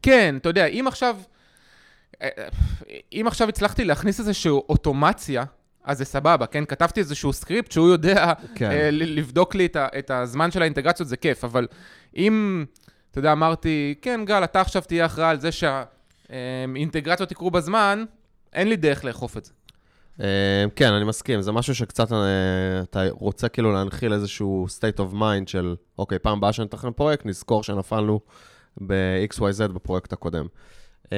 כן, 0.01 0.35
אתה 0.41 0.49
יודע, 0.49 0.65
אם 0.65 0.85
עכשיו... 0.87 1.15
אה, 2.21 2.29
אם 3.13 3.23
עכשיו 3.27 3.49
הצלחתי 3.49 3.85
להכניס 3.85 4.19
איזושהי 4.19 4.49
אוטומציה 4.49 5.43
אז 5.83 5.97
זה 5.97 6.05
סבבה, 6.05 6.45
כן? 6.45 6.65
כתבתי 6.65 6.99
איזשהו 6.99 7.33
סקריפט 7.33 7.71
שהוא 7.71 7.89
יודע 7.89 8.33
כן. 8.55 8.71
אה, 8.71 8.89
לבדוק 8.91 9.55
לי 9.55 9.65
את, 9.65 9.75
ה, 9.75 9.87
את 9.99 10.11
הזמן 10.11 10.51
של 10.51 10.61
האינטגרציות, 10.61 11.09
זה 11.09 11.17
כיף, 11.17 11.43
אבל 11.43 11.67
אם, 12.17 12.65
אתה 13.11 13.19
יודע, 13.19 13.31
אמרתי, 13.31 13.95
כן, 14.01 14.21
גל, 14.25 14.43
אתה 14.43 14.61
עכשיו 14.61 14.81
תהיה 14.81 15.05
אחראי 15.05 15.29
על 15.29 15.39
זה 15.39 15.49
שהאינטגרציות 15.51 17.31
יקרו 17.31 17.51
בזמן, 17.51 18.03
אין 18.53 18.69
לי 18.69 18.75
דרך 18.75 19.05
לאכוף 19.05 19.37
את 19.37 19.45
זה. 19.45 19.51
אה, 20.21 20.65
כן, 20.75 20.93
אני 20.93 21.05
מסכים, 21.05 21.41
זה 21.41 21.51
משהו 21.51 21.75
שקצת 21.75 22.11
אה, 22.11 22.17
אתה 22.83 23.03
רוצה 23.11 23.49
כאילו 23.49 23.73
להנחיל 23.73 24.13
איזשהו 24.13 24.65
state 24.79 24.99
of 24.99 25.13
mind 25.13 25.47
של, 25.47 25.75
אוקיי, 25.99 26.19
פעם 26.19 26.37
הבאה 26.37 26.53
שנתכנן 26.53 26.91
פרויקט, 26.91 27.25
נזכור 27.25 27.63
שנפלנו 27.63 28.19
ב-XYZ 28.87 29.67
בפרויקט 29.67 30.13
הקודם. 30.13 30.45
אה, 31.13 31.17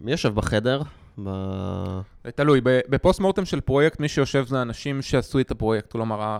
מי 0.00 0.10
יושב 0.10 0.34
בחדר? 0.34 0.82
ב... 1.24 1.30
תלוי, 2.34 2.60
בפוסט 2.64 3.20
mortem 3.20 3.44
של 3.44 3.60
פרויקט, 3.60 4.00
מי 4.00 4.08
שיושב 4.08 4.44
זה 4.46 4.62
אנשים 4.62 5.02
שעשו 5.02 5.40
את 5.40 5.50
הפרויקט, 5.50 5.92
כלומר... 5.92 6.38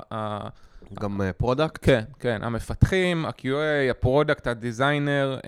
גם 0.94 1.20
product? 1.36 1.84
Uh, 1.84 1.86
כן, 1.86 2.04
כן, 2.18 2.38
המפתחים, 2.42 3.26
ה-QA, 3.26 3.90
ה-product, 3.90 4.46
הדיזיינר, 4.46 5.38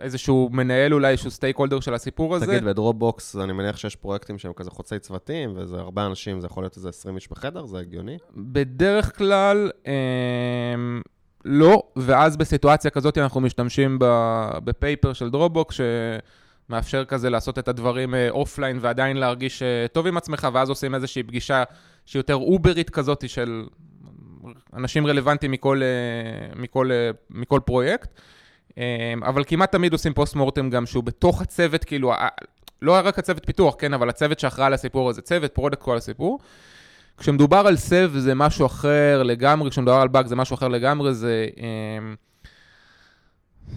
איזשהו 0.00 0.48
מנהל 0.52 0.94
אולי, 0.94 1.10
איזשהו 1.10 1.30
stakeholder 1.30 1.80
של 1.80 1.94
הסיפור 1.94 2.36
הזה. 2.36 2.46
תגיד, 2.46 2.64
בדרופבוקס, 2.64 3.36
אני 3.36 3.52
מניח 3.52 3.76
שיש 3.76 3.96
פרויקטים 3.96 4.38
שהם 4.38 4.52
כזה 4.52 4.70
חוצי 4.70 4.98
צוותים, 4.98 5.52
וזה 5.56 5.76
הרבה 5.76 6.06
אנשים, 6.06 6.40
זה 6.40 6.46
יכול 6.46 6.62
להיות 6.62 6.76
איזה 6.76 6.88
20 6.88 7.16
איש 7.16 7.28
בחדר, 7.28 7.66
זה 7.66 7.78
הגיוני? 7.78 8.18
בדרך 8.36 9.18
כלל, 9.18 9.70
uh, 9.84 9.88
לא, 11.44 11.82
ואז 11.96 12.36
בסיטואציה 12.36 12.90
כזאת 12.90 13.18
אנחנו 13.18 13.40
משתמשים 13.40 13.98
ב-Paper 14.64 15.12
של 15.12 15.30
דרופבוקס, 15.30 15.80
מאפשר 16.72 17.04
כזה 17.04 17.30
לעשות 17.30 17.58
את 17.58 17.68
הדברים 17.68 18.14
offline 18.30 18.76
אה, 18.76 18.80
ועדיין 18.82 19.16
להרגיש 19.16 19.62
אה, 19.62 19.86
טוב 19.92 20.06
עם 20.06 20.16
עצמך, 20.16 20.48
ואז 20.52 20.68
עושים 20.68 20.94
איזושהי 20.94 21.22
פגישה 21.22 21.62
שהיא 22.06 22.20
יותר 22.20 22.34
אוברית 22.34 22.90
כזאת 22.90 23.28
של 23.28 23.64
אנשים 24.76 25.06
רלוונטיים 25.06 25.52
מכל, 25.52 25.80
אה, 25.82 26.60
מכל, 26.60 26.90
מכל 27.30 27.60
פרויקט. 27.64 28.20
אבל 29.22 29.44
כמעט 29.46 29.72
תמיד 29.72 29.92
עושים 29.92 30.14
post 30.14 30.34
mortem 30.34 30.70
גם 30.70 30.86
שהוא 30.86 31.04
בתוך 31.04 31.42
הצוות, 31.42 31.84
כאילו, 31.84 32.12
לא 32.82 32.92
רק 32.92 33.18
הצוות 33.18 33.46
פיתוח, 33.46 33.74
כן, 33.78 33.94
אבל 33.94 34.08
הצוות 34.08 34.40
שאחראי 34.40 34.66
על 34.66 34.74
הסיפור 34.74 35.10
הזה, 35.10 35.22
צוות, 35.22 35.54
product, 35.54 35.82
כל 35.82 35.96
הסיפור. 35.96 36.38
כשמדובר 37.16 37.62
על 37.66 37.76
SEV 37.76 38.10
זה 38.16 38.34
משהו 38.34 38.66
אחר 38.66 39.22
לגמרי, 39.22 39.70
כשמדובר 39.70 39.96
על 39.96 40.08
באג 40.08 40.26
זה 40.26 40.36
משהו 40.36 40.54
אחר 40.54 40.68
לגמרי, 40.68 41.14
זה... 41.14 41.46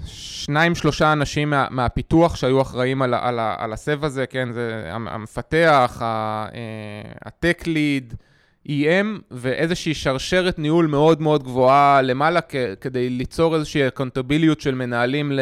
שניים, 0.05 0.75
שלושה 0.75 1.13
אנשים 1.13 1.49
מה, 1.49 1.67
מהפיתוח 1.69 2.35
שהיו 2.35 2.61
אחראים 2.61 3.01
על, 3.01 3.13
על, 3.13 3.39
על 3.39 3.73
ה-SEV 3.73 4.05
הזה, 4.05 4.25
כן, 4.25 4.51
זה 4.51 4.89
המפתח, 4.91 6.01
ה-tech 7.25 7.67
lead, 7.67 8.13
EM, 8.67 9.21
ואיזושהי 9.31 9.93
שרשרת 9.93 10.59
ניהול 10.59 10.87
מאוד 10.87 11.21
מאוד 11.21 11.43
גבוהה 11.43 12.01
למעלה, 12.01 12.41
כ, 12.41 12.55
כדי 12.81 13.09
ליצור 13.09 13.55
איזושהי 13.55 13.87
accountability 13.87 14.61
של 14.61 14.75
מנהלים 14.75 15.31
ל, 15.31 15.39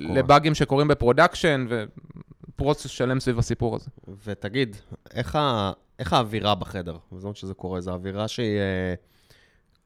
לבאגים 0.00 0.54
שקורים 0.54 0.88
ב-production, 0.88 1.66
ו-process 1.68 2.90
שלם 2.90 3.20
סביב 3.20 3.38
הסיפור 3.38 3.76
הזה. 3.76 3.90
ותגיד, 4.26 4.76
איך, 5.14 5.36
ה, 5.36 5.72
איך 5.98 6.12
האווירה 6.12 6.54
בחדר? 6.54 6.96
בזמן 7.12 7.34
שזה 7.34 7.54
קורה, 7.54 7.80
זו 7.80 7.92
אווירה 7.92 8.28
שהיא... 8.28 8.60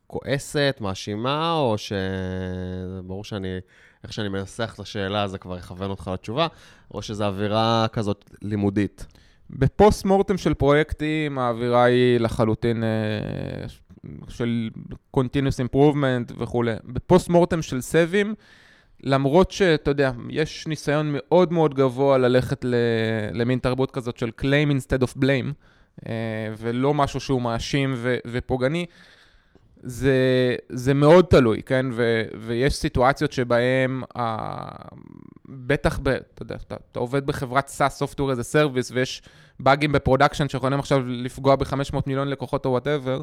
כועסת, 0.09 0.79
מאשימה, 0.81 1.53
או 1.53 1.79
ש... 1.79 1.93
ברור 3.05 3.25
שאני, 3.25 3.59
איך 4.05 4.13
שאני 4.13 4.29
מנסח 4.29 4.73
את 4.75 4.81
השאלה, 4.81 5.29
זה 5.29 5.39
כבר 5.39 5.59
יכוון 5.59 5.91
אותך 5.91 6.11
לתשובה, 6.15 6.47
או 6.95 7.03
שזו 7.03 7.25
אווירה 7.25 7.87
כזאת 7.93 8.31
לימודית. 8.43 9.07
בפוסט 9.51 10.05
מורטם 10.05 10.39
של 10.39 10.55
פרויקטים, 10.55 11.39
האווירה 11.39 11.85
היא 11.85 12.21
לחלוטין 12.21 12.85
אה, 12.85 13.69
של 14.29 14.71
continuous 15.17 15.69
improvement 15.73 16.33
וכולי. 16.39 16.75
בפוסט 16.85 17.29
מורטם 17.29 17.63
של 17.63 17.81
סבים, 17.81 18.35
למרות 19.03 19.51
שאתה 19.51 19.91
יודע, 19.91 20.11
יש 20.31 20.67
ניסיון 20.67 21.11
מאוד 21.13 21.53
מאוד 21.53 21.75
גבוה 21.75 22.19
ללכת 22.19 22.65
למין 23.33 23.59
תרבות 23.59 23.91
כזאת 23.91 24.19
של 24.19 24.31
claim 24.41 24.71
instead 24.71 25.03
of 25.03 25.19
blame, 25.19 25.53
אה, 26.09 26.13
ולא 26.59 26.95
משהו 26.95 27.21
שהוא 27.21 27.43
מאשים 27.43 27.95
ופוגעני, 28.27 28.87
זה, 29.83 30.17
זה 30.69 30.95
מאוד 30.95 31.25
תלוי, 31.25 31.63
כן? 31.63 31.87
ו, 31.93 32.23
ויש 32.41 32.75
סיטואציות 32.75 33.33
שבהן, 33.33 34.03
ה... 34.19 34.23
בטח, 35.49 35.99
ב, 36.03 36.09
אתה 36.09 36.43
יודע, 36.43 36.55
אתה, 36.55 36.77
אתה 36.93 36.99
עובד 36.99 37.27
בחברת 37.27 37.69
SaaS, 37.69 38.03
Software 38.03 38.37
as 38.37 38.41
a 38.41 38.55
Service, 38.55 38.93
ויש 38.93 39.23
באגים 39.61 39.93
ב-production 39.93 40.49
שיכולים 40.49 40.79
עכשיו 40.79 41.03
לפגוע 41.07 41.57
ב-500 41.57 41.97
מיליון 42.07 42.29
לקוחות 42.29 42.67
או 42.67 42.71
whatever, 42.71 43.21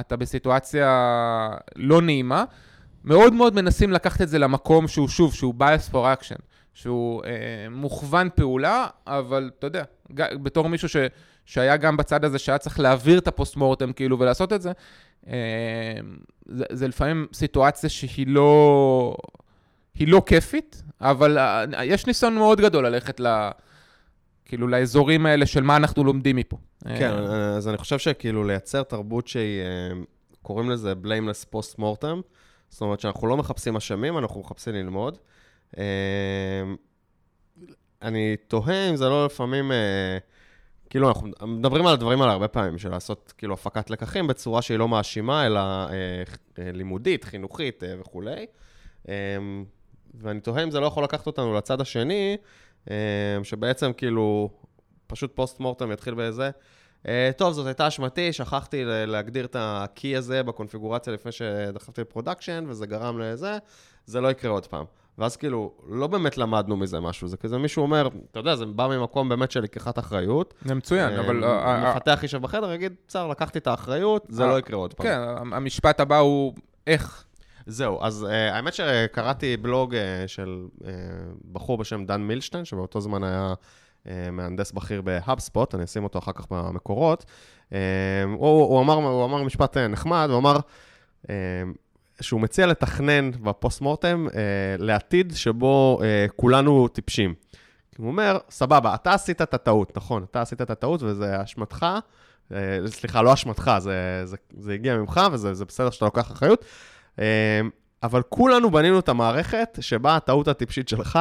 אתה 0.00 0.16
בסיטואציה 0.16 1.50
לא 1.76 2.02
נעימה. 2.02 2.44
מאוד 3.04 3.32
מאוד 3.32 3.54
מנסים 3.54 3.92
לקחת 3.92 4.22
את 4.22 4.28
זה 4.28 4.38
למקום 4.38 4.88
שהוא, 4.88 5.08
שוב, 5.08 5.34
שהוא 5.34 5.54
bias 5.58 5.92
for 5.92 5.96
action, 5.96 6.40
שהוא 6.74 7.24
אה, 7.24 7.30
מוכוון 7.70 8.28
פעולה, 8.34 8.86
אבל 9.06 9.50
אתה 9.58 9.66
יודע, 9.66 9.84
בתור 10.42 10.68
מישהו 10.68 10.88
ש, 10.88 10.96
שהיה 11.44 11.76
גם 11.76 11.96
בצד 11.96 12.24
הזה 12.24 12.38
שהיה 12.38 12.58
צריך 12.58 12.80
להעביר 12.80 13.18
את 13.18 13.28
הפוסט-מורטם 13.28 13.92
כאילו 13.92 14.18
ולעשות 14.18 14.52
את 14.52 14.62
זה, 14.62 14.72
זה, 16.46 16.64
זה 16.70 16.88
לפעמים 16.88 17.26
סיטואציה 17.32 17.90
שהיא 17.90 18.26
לא, 18.26 19.16
היא 19.94 20.08
לא 20.08 20.22
כיפית, 20.26 20.82
אבל 21.00 21.38
אה, 21.38 21.84
יש 21.84 22.06
ניסיון 22.06 22.34
מאוד 22.34 22.60
גדול 22.60 22.86
ללכת 22.86 23.20
ל... 23.20 23.48
כאילו 24.44 24.68
לאזורים 24.68 25.26
האלה 25.26 25.46
של 25.46 25.62
מה 25.62 25.76
אנחנו 25.76 26.04
לומדים 26.04 26.36
מפה. 26.36 26.56
כן, 26.84 27.10
אה, 27.12 27.56
אז 27.56 27.68
אני 27.68 27.76
חושב 27.76 27.98
שכאילו 27.98 28.44
לייצר 28.44 28.82
תרבות 28.82 29.28
שהיא, 29.28 29.60
אה, 29.60 29.96
קוראים 30.42 30.70
לזה 30.70 30.94
blameless 31.04 31.54
post-mortem, 31.54 32.22
זאת 32.68 32.80
אומרת 32.80 33.00
שאנחנו 33.00 33.26
לא 33.26 33.36
מחפשים 33.36 33.76
אשמים, 33.76 34.18
אנחנו 34.18 34.40
מחפשים 34.40 34.74
ללמוד. 34.74 35.18
אני 38.02 38.36
תוהה 38.48 38.90
אם 38.90 38.96
זה 38.96 39.08
לא 39.08 39.26
לפעמים, 39.26 39.72
אה, 39.72 40.18
כאילו, 40.96 41.08
אנחנו 41.08 41.28
מדברים 41.46 41.86
על 41.86 41.92
הדברים 41.92 42.20
האלה 42.22 42.32
הרבה 42.32 42.48
פעמים, 42.48 42.78
של 42.78 42.90
לעשות 42.90 43.32
כאילו 43.38 43.54
הפקת 43.54 43.90
לקחים 43.90 44.26
בצורה 44.26 44.62
שהיא 44.62 44.78
לא 44.78 44.88
מאשימה, 44.88 45.46
אלא 45.46 45.60
אה, 45.60 45.92
לימודית, 46.58 47.24
חינוכית 47.24 47.82
וכולי. 48.00 48.46
ואני 50.14 50.40
תוהה 50.40 50.62
אם 50.62 50.70
זה 50.70 50.80
לא 50.80 50.86
יכול 50.86 51.04
לקחת 51.04 51.26
אותנו 51.26 51.54
לצד 51.54 51.80
השני, 51.80 52.36
שבעצם 53.42 53.92
כאילו, 53.92 54.50
פשוט 55.06 55.36
post 55.36 55.60
mortem 55.60 55.92
יתחיל 55.92 56.14
באיזה. 56.14 56.50
אה, 57.08 57.30
טוב, 57.36 57.52
זאת 57.52 57.66
הייתה 57.66 57.88
אשמתי, 57.88 58.32
שכחתי 58.32 58.82
להגדיר 58.84 59.44
את 59.44 59.56
ה-key 59.56 60.18
הזה 60.18 60.42
בקונפיגורציה 60.42 61.12
לפני 61.12 61.32
שדחפתי 61.32 62.00
ל-production, 62.00 62.64
וזה 62.68 62.86
גרם 62.86 63.18
לזה, 63.18 63.58
זה 64.06 64.20
לא 64.20 64.30
יקרה 64.30 64.50
עוד 64.50 64.66
פעם. 64.66 64.84
ואז 65.18 65.36
כאילו, 65.36 65.72
לא 65.88 66.06
באמת 66.06 66.38
למדנו 66.38 66.76
מזה 66.76 67.00
משהו, 67.00 67.28
זה 67.28 67.36
כזה 67.36 67.58
מישהו 67.58 67.82
אומר, 67.82 68.08
אתה 68.30 68.38
יודע, 68.38 68.56
זה 68.56 68.66
בא 68.66 68.86
ממקום 68.86 69.28
באמת 69.28 69.50
של 69.50 69.60
לקיחת 69.60 69.98
אחריות. 69.98 70.54
זה 70.64 70.74
מצוין, 70.74 71.12
אה, 71.12 71.20
אבל... 71.20 71.44
אה, 71.44 71.90
מפתח 71.90 72.18
יישב 72.22 72.42
בחדר, 72.42 72.72
יגיד, 72.72 72.94
בסדר, 73.08 73.26
לקחתי 73.26 73.58
את 73.58 73.66
האחריות, 73.66 74.26
זה 74.28 74.46
לא 74.46 74.58
יקרה 74.58 74.76
עוד 74.76 74.94
פעם. 74.94 75.06
כן, 75.06 75.18
המשפט 75.52 76.00
הבא 76.00 76.18
הוא 76.18 76.54
איך. 76.86 77.24
זהו, 77.66 77.98
אז 78.02 78.26
האמת 78.30 78.74
שקראתי 78.74 79.56
בלוג 79.56 79.94
של 80.26 80.66
בחור 81.52 81.78
בשם 81.78 82.04
דן 82.04 82.20
מילשטיין, 82.20 82.64
שבאותו 82.64 83.00
זמן 83.00 83.24
היה 83.24 83.54
אה, 84.08 84.30
מהנדס 84.30 84.72
בכיר 84.72 85.02
בהאבספוט, 85.02 85.74
אני 85.74 85.84
אשים 85.84 86.04
אותו 86.04 86.18
אחר 86.18 86.32
כך 86.32 86.46
במקורות. 86.50 87.24
אה, 87.72 87.78
הוא, 88.32 88.80
אמר, 88.80 89.42
משפט 89.42 89.76
אה, 89.76 89.88
נחמד, 89.88 90.28
הוא 90.30 90.38
אמר 90.38 90.56
שהוא 92.20 92.40
מציע 92.40 92.66
לתכנן 92.66 93.30
בפוסט 93.30 93.80
מורטם 93.80 94.26
לעתיד 94.78 95.32
שבו 95.36 96.00
כולנו 96.36 96.88
טיפשים. 96.88 97.34
הוא 97.98 98.06
אומר, 98.06 98.38
סבבה, 98.50 98.94
אתה 98.94 99.12
עשית 99.12 99.42
את 99.42 99.54
הטעות, 99.54 99.96
נכון, 99.96 100.24
אתה 100.30 100.42
עשית 100.42 100.62
את 100.62 100.70
הטעות 100.70 101.02
וזה 101.02 101.42
אשמתך, 101.42 101.86
סליחה, 102.86 103.22
לא 103.22 103.34
אשמתך, 103.34 103.70
זה, 103.78 104.22
זה, 104.24 104.36
זה 104.56 104.72
הגיע 104.72 104.96
ממך 104.96 105.20
וזה 105.32 105.64
בסדר 105.64 105.90
שאתה 105.90 106.04
לוקח 106.04 106.32
אחריות. 106.32 106.64
אבל 108.02 108.22
כולנו 108.28 108.70
בנינו 108.70 108.98
את 108.98 109.08
המערכת 109.08 109.78
שבה 109.80 110.16
הטעות 110.16 110.48
הטיפשית 110.48 110.88
שלך 110.88 111.18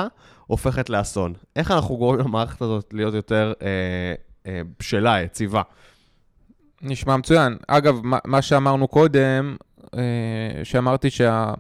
הופכת 0.47 0.89
לאסון. 0.89 1.33
איך 1.55 1.71
אנחנו 1.71 1.97
גורמים 1.97 2.25
למערכת 2.25 2.61
הזאת 2.61 2.93
להיות 2.93 3.13
יותר 3.13 3.53
אה, 3.61 3.67
אה, 4.47 4.61
בשלה, 4.79 5.21
יציבה? 5.21 5.61
נשמע 6.81 7.17
מצוין. 7.17 7.57
אגב, 7.67 7.99
מה, 8.03 8.17
מה 8.25 8.41
שאמרנו 8.41 8.87
קודם, 8.87 9.55
אה, 9.61 9.64
שאמרתי 10.63 11.09
שה... 11.09 11.53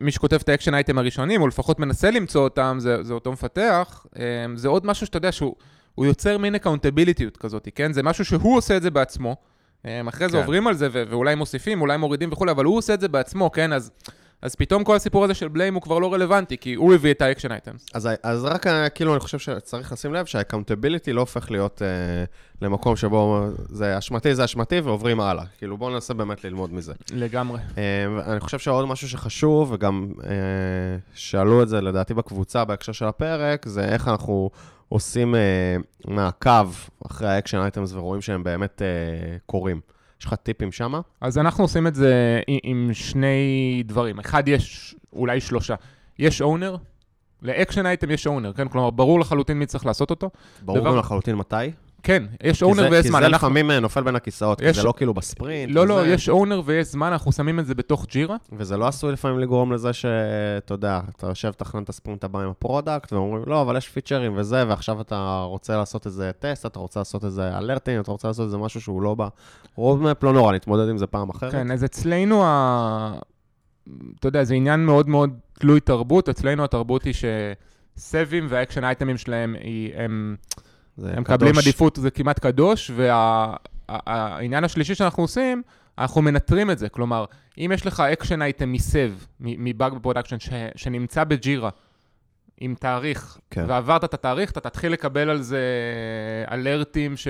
מי 0.00 0.10
שכותב 0.12 0.38
את 0.42 0.48
האקשן 0.48 0.74
אייטם 0.74 0.98
הראשונים, 0.98 1.40
או 1.40 1.48
לפחות 1.48 1.78
מנסה 1.78 2.10
למצוא 2.10 2.44
אותם, 2.44 2.76
זה, 2.80 3.02
זה 3.02 3.14
אותו 3.14 3.32
מפתח, 3.32 4.06
אה, 4.18 4.22
זה 4.54 4.68
עוד 4.68 4.86
משהו 4.86 5.06
שאתה 5.06 5.16
יודע 5.16 5.32
שהוא 5.32 5.54
יוצר 5.98 6.38
מין 6.38 6.54
accountability 6.54 7.36
כזאת, 7.36 7.68
כן? 7.74 7.92
זה 7.92 8.02
משהו 8.02 8.24
שהוא 8.24 8.56
עושה 8.56 8.76
את 8.76 8.82
זה 8.82 8.90
בעצמו. 8.90 9.36
אחרי 10.08 10.28
זה 10.28 10.32
כן. 10.32 10.38
עוברים 10.38 10.66
על 10.66 10.74
זה, 10.74 10.88
ואולי 10.92 11.34
מוסיפים, 11.34 11.80
אולי 11.80 11.96
מורידים 11.96 12.32
וכולי, 12.32 12.50
אבל 12.50 12.64
הוא 12.64 12.76
עושה 12.78 12.94
את 12.94 13.00
זה 13.00 13.08
בעצמו, 13.08 13.50
כן? 13.50 13.72
אז, 13.72 13.90
אז 14.42 14.54
פתאום 14.54 14.84
כל 14.84 14.96
הסיפור 14.96 15.24
הזה 15.24 15.34
של 15.34 15.48
blame 15.48 15.74
הוא 15.74 15.82
כבר 15.82 15.98
לא 15.98 16.12
רלוונטי, 16.12 16.56
כי 16.58 16.74
הוא 16.74 16.94
הביא 16.94 17.10
את 17.10 17.22
ה-action 17.22 17.52
items. 17.52 17.86
אז, 17.94 18.08
אז 18.22 18.44
רק 18.44 18.66
כאילו, 18.94 19.12
אני 19.12 19.20
חושב 19.20 19.38
שצריך 19.38 19.92
לשים 19.92 20.14
לב 20.14 20.26
שה-accountability 20.26 21.12
לא 21.12 21.20
הופך 21.20 21.50
להיות 21.50 21.82
אה, 21.82 21.88
למקום 22.62 22.96
שבו 22.96 23.46
זה 23.68 23.98
אשמתי, 23.98 24.34
זה 24.34 24.44
אשמתי, 24.44 24.80
ועוברים 24.80 25.20
הלאה. 25.20 25.44
כאילו, 25.58 25.76
בואו 25.76 25.90
ננסה 25.90 26.14
באמת 26.14 26.44
ללמוד 26.44 26.74
מזה. 26.74 26.92
לגמרי. 27.12 27.60
אה, 27.78 28.32
אני 28.32 28.40
חושב 28.40 28.58
שעוד 28.58 28.88
משהו 28.88 29.08
שחשוב, 29.08 29.72
וגם 29.72 30.12
אה, 30.24 30.30
שאלו 31.14 31.62
את 31.62 31.68
זה 31.68 31.80
לדעתי 31.80 32.14
בקבוצה 32.14 32.64
בהקשר 32.64 32.92
של 32.92 33.04
הפרק, 33.04 33.66
זה 33.68 33.84
איך 33.84 34.08
אנחנו 34.08 34.50
עושים 34.88 35.34
אה, 35.34 35.76
מעקב 36.04 36.70
אחרי 37.06 37.28
ה-action 37.28 37.58
items 37.58 37.92
ורואים 37.92 38.22
שהם 38.22 38.44
באמת 38.44 38.82
אה, 38.82 39.36
קורים. 39.46 39.80
יש 40.22 40.26
לך 40.26 40.34
טיפים 40.34 40.72
שמה? 40.72 41.00
אז 41.20 41.38
אנחנו 41.38 41.64
עושים 41.64 41.86
את 41.86 41.94
זה 41.94 42.40
עם 42.62 42.90
שני 42.92 43.82
דברים. 43.86 44.18
אחד, 44.18 44.48
יש 44.48 44.94
אולי 45.12 45.40
שלושה. 45.40 45.74
יש 46.18 46.42
owner, 46.42 46.76
ל-action 47.42 47.86
item 47.86 48.10
יש 48.10 48.26
owner, 48.26 48.52
כן? 48.52 48.68
כלומר, 48.68 48.90
ברור 48.90 49.20
לחלוטין 49.20 49.58
מי 49.58 49.66
צריך 49.66 49.86
לעשות 49.86 50.10
אותו. 50.10 50.30
ברור 50.62 50.80
דבר... 50.80 50.96
לחלוטין 50.96 51.36
מתי? 51.36 51.56
כן, 52.02 52.22
יש 52.42 52.62
owner 52.62 52.88
ויש 52.90 53.06
זמן. 53.06 53.18
כי 53.18 53.22
זה 53.22 53.26
אנחנו... 53.26 53.48
לפעמים 53.48 53.70
אה, 53.70 53.80
נופל 53.80 54.02
בין 54.02 54.16
הכיסאות, 54.16 54.60
יש... 54.60 54.66
כי 54.66 54.72
זה 54.72 54.82
לא 54.82 54.94
כאילו 54.96 55.14
ב-sprint. 55.14 55.74
לא, 55.74 55.86
לא, 55.86 56.06
יש 56.06 56.28
owner 56.28 56.62
ויש 56.64 56.86
זמן, 56.86 57.12
אנחנו 57.12 57.32
שמים 57.32 57.58
את 57.60 57.66
זה 57.66 57.74
בתוך 57.74 58.06
Jira. 58.06 58.36
וזה 58.52 58.76
לא 58.76 58.86
עשוי 58.86 59.12
לפעמים 59.12 59.38
לגרום 59.38 59.72
לזה 59.72 59.92
שאתה 59.92 60.74
יודע, 60.74 61.00
אתה 61.16 61.26
יושב, 61.26 61.50
תכנן 61.50 61.82
את 61.82 61.88
ה-sprint 61.88 62.24
הבא 62.24 62.40
עם 62.40 62.48
ה-product, 62.48 63.12
ואומרים, 63.12 63.44
לא, 63.46 63.62
אבל 63.62 63.76
יש 63.76 63.88
פיצ'רים 63.88 64.32
וזה, 64.36 64.64
ועכשיו 64.68 65.00
אתה 65.00 65.42
רוצה 65.48 65.76
לעשות 65.76 66.06
איזה 66.06 66.30
טסט, 66.38 66.66
אתה 66.66 66.78
רוצה 66.78 67.00
לעשות 67.00 67.24
איזה 67.24 67.58
alert-ים, 67.58 68.00
אתה 68.00 68.10
רוצה 68.10 68.28
לעשות 68.28 68.46
איזה 68.46 68.58
משהו 68.58 68.80
שהוא 68.80 69.02
לא 69.02 69.14
בא. 69.14 69.28
רוב 69.76 70.02
מפ 70.02 70.22
לא 70.22 70.32
נורא, 70.32 70.52
נתמודד 70.52 70.88
עם 70.88 70.98
זה 70.98 71.06
פעם 71.06 71.30
אחרת. 71.30 71.52
כן, 71.52 71.70
אז 71.70 71.84
אצלנו, 71.84 72.44
ה... 72.44 73.12
אתה 74.18 74.28
יודע, 74.28 74.44
זה 74.44 74.54
עניין 74.54 74.86
מאוד 74.86 75.08
מאוד 75.08 75.30
תלוי 75.58 75.80
תרבות. 75.80 76.28
אצלנו 76.28 76.64
התרבות 76.64 77.04
היא 77.04 77.14
ש-SEV-ים 77.96 78.46
וה-action 78.48 78.84
item-ים 78.84 79.16
שלהם 79.16 79.56
הם... 79.94 80.36
הם 80.98 81.20
מקבלים 81.20 81.58
עדיפות, 81.58 81.96
זה 81.96 82.10
כמעט 82.10 82.38
קדוש, 82.38 82.90
והעניין 82.96 84.62
וה, 84.62 84.66
השלישי 84.66 84.94
שאנחנו 84.94 85.22
עושים, 85.22 85.62
אנחנו 85.98 86.22
מנטרים 86.22 86.70
את 86.70 86.78
זה. 86.78 86.88
כלומר, 86.88 87.24
אם 87.58 87.70
יש 87.74 87.86
לך 87.86 88.00
action 88.00 88.42
item 88.42 88.72
מ-SEV, 88.72 89.12
מבאג 89.40 89.94
ב-production, 89.94 90.36
שנמצא 90.76 91.24
ב-Jira, 91.24 91.70
עם 92.60 92.74
תאריך, 92.74 93.38
כן. 93.50 93.64
ועברת 93.68 94.04
את 94.04 94.14
התאריך, 94.14 94.50
אתה 94.50 94.60
תתחיל 94.60 94.92
לקבל 94.92 95.30
על 95.30 95.42
זה 95.42 95.60
alert-ים 96.50 97.16
ש... 97.16 97.28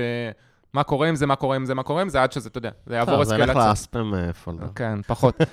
מה 0.72 0.83
קורה 0.83 1.09
עם 1.09 1.16
זה, 1.16 1.27
מה 1.27 1.37
קורה 1.37 1.57
עם 1.57 1.64
זה, 1.64 1.75
מה 1.75 1.83
קורה 1.83 2.03
עם 2.03 2.09
זה, 2.09 2.22
עד 2.22 2.33
שזה, 2.33 2.48
אתה 2.48 2.59
יודע, 2.59 2.70
זה 2.87 2.96
יעבור 2.96 3.22
אסקלציה. 3.22 3.46
זה 3.46 3.53
ילך 3.53 3.57
ל-spam 3.68 4.14
אה, 4.14 4.33
folder. 4.33 4.66
כן, 4.75 5.03
פחות. 5.07 5.40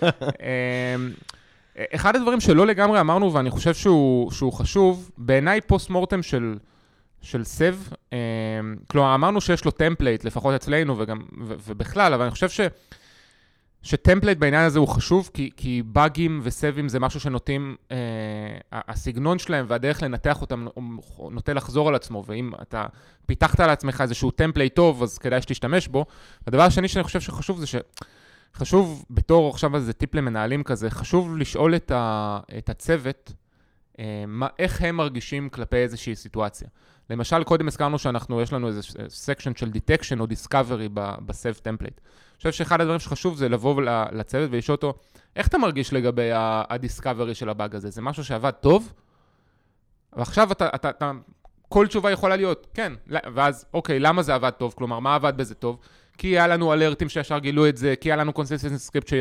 אמ, 0.97 1.11
אחד 1.95 2.15
הדברים 2.15 2.39
שלא 2.39 2.67
לגמרי 2.67 2.99
אמרנו, 2.99 3.33
ואני 3.33 3.49
חושב 3.49 3.73
שהוא, 3.73 4.31
שהוא 4.31 4.53
חשוב, 4.53 5.11
בעיניי 5.17 5.61
post 5.61 5.89
mortem 5.89 6.23
של... 6.23 6.57
של 7.21 7.43
SEV, 7.43 7.75
אמ, 8.13 8.17
כלומר, 8.87 9.15
אמרנו 9.15 9.41
שיש 9.41 9.65
לו 9.65 9.71
template, 9.71 10.23
לפחות 10.23 10.55
אצלנו 10.55 10.97
וגם, 10.97 11.21
ו, 11.45 11.53
ובכלל, 11.67 12.13
אבל 12.13 12.23
אני 12.23 12.31
חושב 12.31 12.49
ש, 12.49 12.61
ש-template 13.81 14.37
בעניין 14.37 14.65
הזה 14.65 14.79
הוא 14.79 14.87
חשוב, 14.87 15.29
כי, 15.33 15.49
כי 15.57 15.83
באגים 15.85 16.39
ו-SEV-ים 16.43 16.89
זה 16.89 16.99
משהו 16.99 17.19
שנוטים, 17.19 17.75
אה, 17.91 17.97
הסגנון 18.71 19.39
שלהם 19.39 19.65
והדרך 19.67 20.03
לנתח 20.03 20.41
אותם 20.41 20.67
נוטה 21.31 21.53
לחזור 21.53 21.89
על 21.89 21.95
עצמו, 21.95 22.23
ואם 22.27 22.51
אתה 22.61 22.85
פיתחת 23.25 23.59
על 23.59 23.69
עצמך 23.69 24.01
איזשהו 24.01 24.31
template 24.31 24.75
טוב, 24.75 25.03
אז 25.03 25.17
כדאי 25.17 25.41
שתשתמש 25.41 25.87
בו. 25.87 26.05
הדבר 26.47 26.61
השני 26.61 26.87
שאני 26.87 27.03
חושב 27.03 27.21
שחשוב 27.21 27.59
זה 27.59 27.67
ש... 27.67 27.75
חשוב, 28.55 29.05
בתור 29.09 29.49
עכשיו 29.49 29.75
איזה 29.75 29.93
טיפ 29.93 30.15
למנהלים 30.15 30.63
כזה, 30.63 30.89
חשוב 30.89 31.37
לשאול 31.37 31.75
את, 31.75 31.91
ה, 31.91 32.39
את 32.57 32.69
הצוות, 32.69 33.33
אה, 33.99 34.23
מה, 34.27 34.47
איך 34.59 34.81
הם 34.81 34.95
מרגישים 34.95 35.49
כלפי 35.49 35.77
איזושהי 35.77 36.15
סיטואציה. 36.15 36.67
למשל, 37.09 37.43
קודם 37.43 37.67
הזכרנו 37.67 37.99
שאנחנו, 37.99 38.41
יש 38.41 38.53
לנו 38.53 38.67
איזה 38.67 38.81
section 39.07 39.55
של 39.55 39.69
detection 39.69 40.19
או 40.19 40.25
discovery 40.25 40.89
ב-SEV 41.25 41.55
template. 41.55 41.99
אני 42.03 42.37
חושב 42.37 42.51
שאחד 42.51 42.81
הדברים 42.81 42.99
שחשוב 42.99 43.37
זה 43.37 43.49
לבוא 43.49 43.81
לצוות 44.11 44.49
ולשאול 44.51 44.75
אותו, 44.75 44.93
איך 45.35 45.47
אתה 45.47 45.57
מרגיש 45.57 45.93
לגבי 45.93 46.29
ה-discovery 46.33 47.35
של 47.35 47.49
הבאג 47.49 47.75
הזה? 47.75 47.89
זה 47.89 48.01
משהו 48.01 48.23
שעבד 48.23 48.51
טוב? 48.51 48.93
ועכשיו 50.13 50.51
אתה, 50.51 50.69
אתה, 50.75 50.89
אתה, 50.89 51.11
כל 51.69 51.87
תשובה 51.87 52.11
יכולה 52.11 52.35
להיות, 52.35 52.67
כן, 52.73 52.93
ואז, 53.07 53.65
אוקיי, 53.73 53.99
למה 53.99 54.23
זה 54.23 54.35
עבד 54.35 54.49
טוב? 54.49 54.73
כלומר, 54.77 54.99
מה 54.99 55.15
עבד 55.15 55.33
בזה 55.37 55.55
טוב? 55.55 55.79
כי 56.17 56.27
היה 56.27 56.47
לנו 56.47 56.73
alert-ים 56.73 57.09
שישר 57.09 57.39
גילו 57.39 57.69
את 57.69 57.77
זה, 57.77 57.93
כי 58.01 58.09
היה 58.09 58.15
לנו 58.15 58.33
consistent 58.33 58.77
script. 58.77 59.13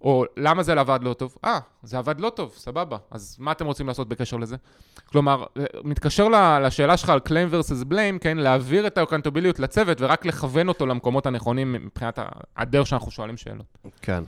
או 0.00 0.24
למה 0.36 0.62
זה 0.62 0.72
עבד 0.72 1.00
לא 1.02 1.12
טוב? 1.12 1.36
אה, 1.44 1.58
זה 1.82 1.98
עבד 1.98 2.20
לא 2.20 2.30
טוב, 2.30 2.52
סבבה. 2.56 2.96
אז 3.10 3.36
מה 3.38 3.52
אתם 3.52 3.66
רוצים 3.66 3.86
לעשות 3.86 4.08
בקשר 4.08 4.36
לזה? 4.36 4.56
כלומר, 5.06 5.44
מתקשר 5.84 6.28
לשאלה 6.62 6.96
שלך 6.96 7.10
על 7.10 7.20
claim 7.28 7.52
versus 7.52 7.84
blame, 7.92 8.18
כן, 8.20 8.36
להעביר 8.36 8.86
את 8.86 8.98
ה-accountability 8.98 9.58
לצוות 9.58 10.00
ורק 10.00 10.26
לכוון 10.26 10.68
אותו 10.68 10.86
למקומות 10.86 11.26
הנכונים 11.26 11.72
מבחינת 11.72 12.18
הדרך 12.56 12.86
שאנחנו 12.86 13.10
שואלים 13.10 13.36
שאלות. 13.36 13.78
כן. 14.02 14.24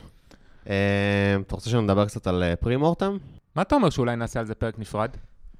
אה, 0.68 1.36
אתה 1.46 1.54
רוצה 1.54 1.70
שנדבר 1.70 2.06
קצת 2.06 2.26
על 2.26 2.44
premortem? 2.60 3.16
מה 3.56 3.62
אתה 3.62 3.74
אומר 3.74 3.90
שאולי 3.90 4.16
נעשה 4.16 4.40
על 4.40 4.46
זה 4.46 4.54
פרק 4.54 4.78
נפרד? 4.78 5.10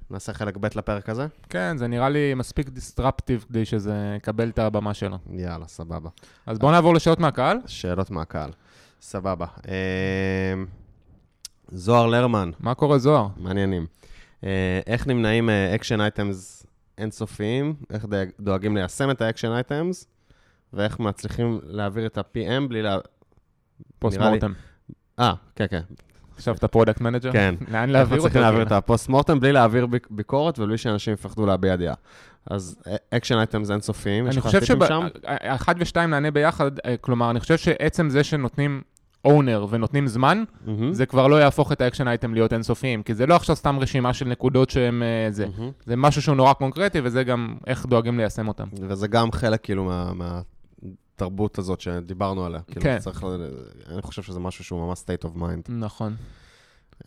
נעשה 0.09 0.33
חלק 0.33 0.57
ב' 0.57 0.65
לפרק 0.75 1.09
הזה? 1.09 1.27
כן, 1.49 1.77
זה 1.77 1.87
נראה 1.87 2.09
לי 2.09 2.33
מספיק 2.33 2.69
disruptive 2.69 3.45
כדי 3.49 3.65
שזה 3.65 4.13
יקבל 4.17 4.49
את 4.49 4.59
הבמה 4.59 4.93
שלו. 4.93 5.17
יאללה, 5.31 5.67
סבבה. 5.67 6.09
אז 6.45 6.59
בואו 6.59 6.71
נעבור 6.71 6.93
לשאלות 6.93 7.19
מהקהל. 7.19 7.57
שאלות 7.65 8.11
מהקהל. 8.11 8.49
סבבה. 9.03 9.45
אה, 9.67 10.63
זוהר 11.71 12.07
לרמן. 12.07 12.51
מה 12.59 12.73
קורה, 12.73 12.97
זוהר? 12.97 13.27
מעניינים. 13.37 13.85
אה, 14.43 14.79
איך 14.87 15.07
נמנעים 15.07 15.49
action 15.75 16.01
items 16.01 16.65
אינסופיים? 16.97 17.73
איך 17.89 18.05
דואגים 18.39 18.77
ליישם 18.77 19.11
את 19.11 19.21
ה 19.21 19.25
action 19.25 19.51
items? 19.51 20.07
ואיך 20.73 20.99
מצליחים 20.99 21.59
להעביר 21.63 22.05
את 22.05 22.17
ה-PM 22.17 22.67
בלי 22.69 22.81
לה... 22.81 22.97
post 23.99 24.17
mortem. 24.17 24.53
אה, 25.19 25.33
כן, 25.55 25.65
כן. 25.69 25.81
עכשיו 26.35 26.55
אתה 26.55 26.67
פרודקט 26.67 27.01
מנג'ר? 27.01 27.31
כן. 27.31 27.55
לאן 27.71 27.89
להעביר 27.89 28.17
אותו? 28.17 28.23
צריכים 28.23 28.41
להעביר 28.41 28.61
את 28.61 28.71
ה 28.71 28.79
post 28.79 29.09
mortem 29.09 29.39
בלי 29.39 29.51
להעביר 29.51 29.87
ביקורת 30.09 30.59
ובלי 30.59 30.77
שאנשים 30.77 31.13
יפחדו 31.13 31.45
להביע 31.45 31.75
דעה. 31.75 31.95
אז 32.45 32.81
action 33.09 33.37
item 33.37 33.63
זה 33.63 33.73
אינסופיים, 33.73 34.27
יש 34.27 34.37
לך 34.37 34.47
טיפים 34.47 34.81
שם? 34.87 35.07
אחד 35.25 35.75
ושתיים 35.77 36.09
נענה 36.09 36.31
ביחד, 36.31 36.71
אה, 36.85 36.97
כלומר, 36.97 37.31
אני 37.31 37.39
חושב 37.39 37.57
שעצם 37.57 38.09
זה 38.09 38.23
שנותנים 38.23 38.81
owner 39.25 39.65
ונותנים 39.69 40.07
זמן, 40.07 40.43
mm-hmm. 40.47 40.69
זה 40.91 41.05
כבר 41.05 41.27
לא 41.27 41.35
יהפוך 41.35 41.71
את 41.71 41.81
ה 41.81 41.85
action 41.85 42.07
item 42.07 42.33
להיות 42.33 42.53
אינסופיים, 42.53 43.03
כי 43.03 43.13
זה 43.13 43.25
לא 43.25 43.35
עכשיו 43.35 43.55
סתם 43.55 43.79
רשימה 43.79 44.13
של 44.13 44.25
נקודות 44.27 44.69
שהם 44.69 45.03
אה, 45.03 45.31
זה. 45.31 45.45
Mm-hmm. 45.45 45.85
זה 45.85 45.95
משהו 45.95 46.21
שהוא 46.21 46.35
נורא 46.35 46.53
קונקרטי, 46.53 46.99
וזה 47.03 47.23
גם 47.23 47.55
איך 47.67 47.85
דואגים 47.85 48.17
ליישם 48.17 48.47
אותם. 48.47 48.67
וזה 48.73 49.07
גם 49.07 49.31
חלק 49.31 49.63
כאילו 49.63 49.83
מה, 49.83 50.13
מה, 50.13 50.41
התרבות 51.15 51.57
הזאת 51.57 51.81
שדיברנו 51.81 52.45
עליה. 52.45 52.61
כאילו, 52.67 52.81
כן. 52.81 52.99
צריך, 52.99 53.25
אני 53.93 54.01
חושב 54.01 54.21
שזה 54.21 54.39
משהו 54.39 54.63
שהוא 54.63 54.87
ממש 54.87 54.99
state 54.99 55.25
of 55.25 55.37
mind. 55.37 55.69
נכון. 55.69 56.15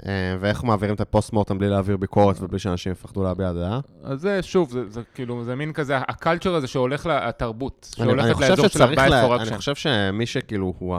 אה, 0.06 0.36
ואיך 0.40 0.64
מעבירים 0.64 0.94
את 0.94 1.00
ה 1.00 1.05
post-mortem 1.05 1.58
בלי 1.58 1.68
להעביר 1.68 1.96
ביקורת 1.96 2.36
ובלי 2.40 2.58
שאנשים 2.58 2.92
יפחדו 2.92 3.22
להביע 3.22 3.52
דעה? 3.52 3.80
אז 4.04 4.20
זה, 4.20 4.42
שוב, 4.42 4.70
זה, 4.70 4.88
זה 4.88 5.00
כאילו, 5.14 5.44
זה 5.44 5.54
מין 5.54 5.72
כזה, 5.72 5.96
ה 5.96 6.03
culture 6.04 6.54
הזה 6.54 6.66
שהולך 6.66 7.06
לתרבות, 7.06 7.94
שהולכת 7.96 8.40
לאזור 8.40 8.68
של 8.68 8.82
ה 8.82 8.88
bias 8.88 9.12
for 9.22 9.36
action. 9.36 9.48
אני 9.48 9.58
חושב 9.58 9.74
שמי 9.74 10.26
שכאילו 10.26 10.74
הוא 10.78 10.96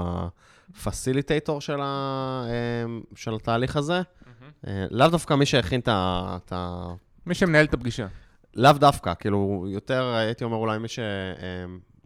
ה 0.78 0.85
facilitator 0.85 1.62
של, 1.62 1.80
ה, 1.82 2.44
אה, 2.50 2.86
של 3.16 3.36
התהליך 3.36 3.76
הזה, 3.76 4.02
mm-hmm. 4.02 4.68
לאו 4.92 5.08
דווקא 5.08 5.34
מי 5.34 5.46
שהכין 5.46 5.82
את 5.86 6.52
ה... 6.52 6.94
מי 7.26 7.36
שמנהל 7.36 7.66
את 7.66 7.74
הפגישה. 7.74 8.08
לאו 8.56 8.74
דווקא, 8.74 9.14
כאילו, 9.20 9.66
יותר 9.70 10.14
הייתי 10.14 10.44
אומר 10.44 10.58
אולי 10.58 10.78
מי 10.78 10.88
ש... 10.88 11.00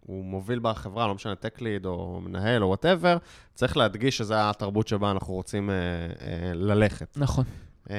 הוא 0.06 0.24
מוביל 0.24 0.58
בחברה, 0.62 1.06
לא 1.06 1.14
משנה, 1.14 1.32
tech 1.32 1.58
lead 1.58 1.86
או 1.86 2.20
מנהל 2.20 2.62
או 2.62 2.68
whatever, 2.68 3.16
צריך 3.54 3.76
להדגיש 3.76 4.18
שזו 4.18 4.34
התרבות 4.36 4.88
שבה 4.88 5.10
אנחנו 5.10 5.34
רוצים 5.34 5.70
אה, 5.70 5.74
אה, 5.74 6.54
ללכת. 6.54 7.16
נכון. 7.16 7.44
אה, 7.90 7.96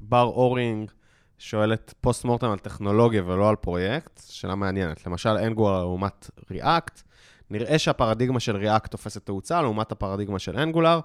בר 0.00 0.22
אורינג 0.22 0.90
שואלת 1.38 1.94
post 2.00 2.24
mortem 2.24 2.50
על 2.50 2.58
טכנולוגיה 2.58 3.22
ולא 3.26 3.48
על 3.48 3.56
פרויקט, 3.56 4.22
שאלה 4.28 4.54
מעניינת. 4.54 5.06
למשל, 5.06 5.30
Angular 5.30 5.78
לעומת 5.78 6.30
React, 6.50 7.02
נראה 7.50 7.78
שהפרדיגמה 7.78 8.40
של 8.40 8.56
React 8.56 8.90
תופסת 8.90 9.26
תאוצה 9.26 9.62
לעומת 9.62 9.92
הפרדיגמה 9.92 10.38
של 10.38 10.56
Angular. 10.58 11.00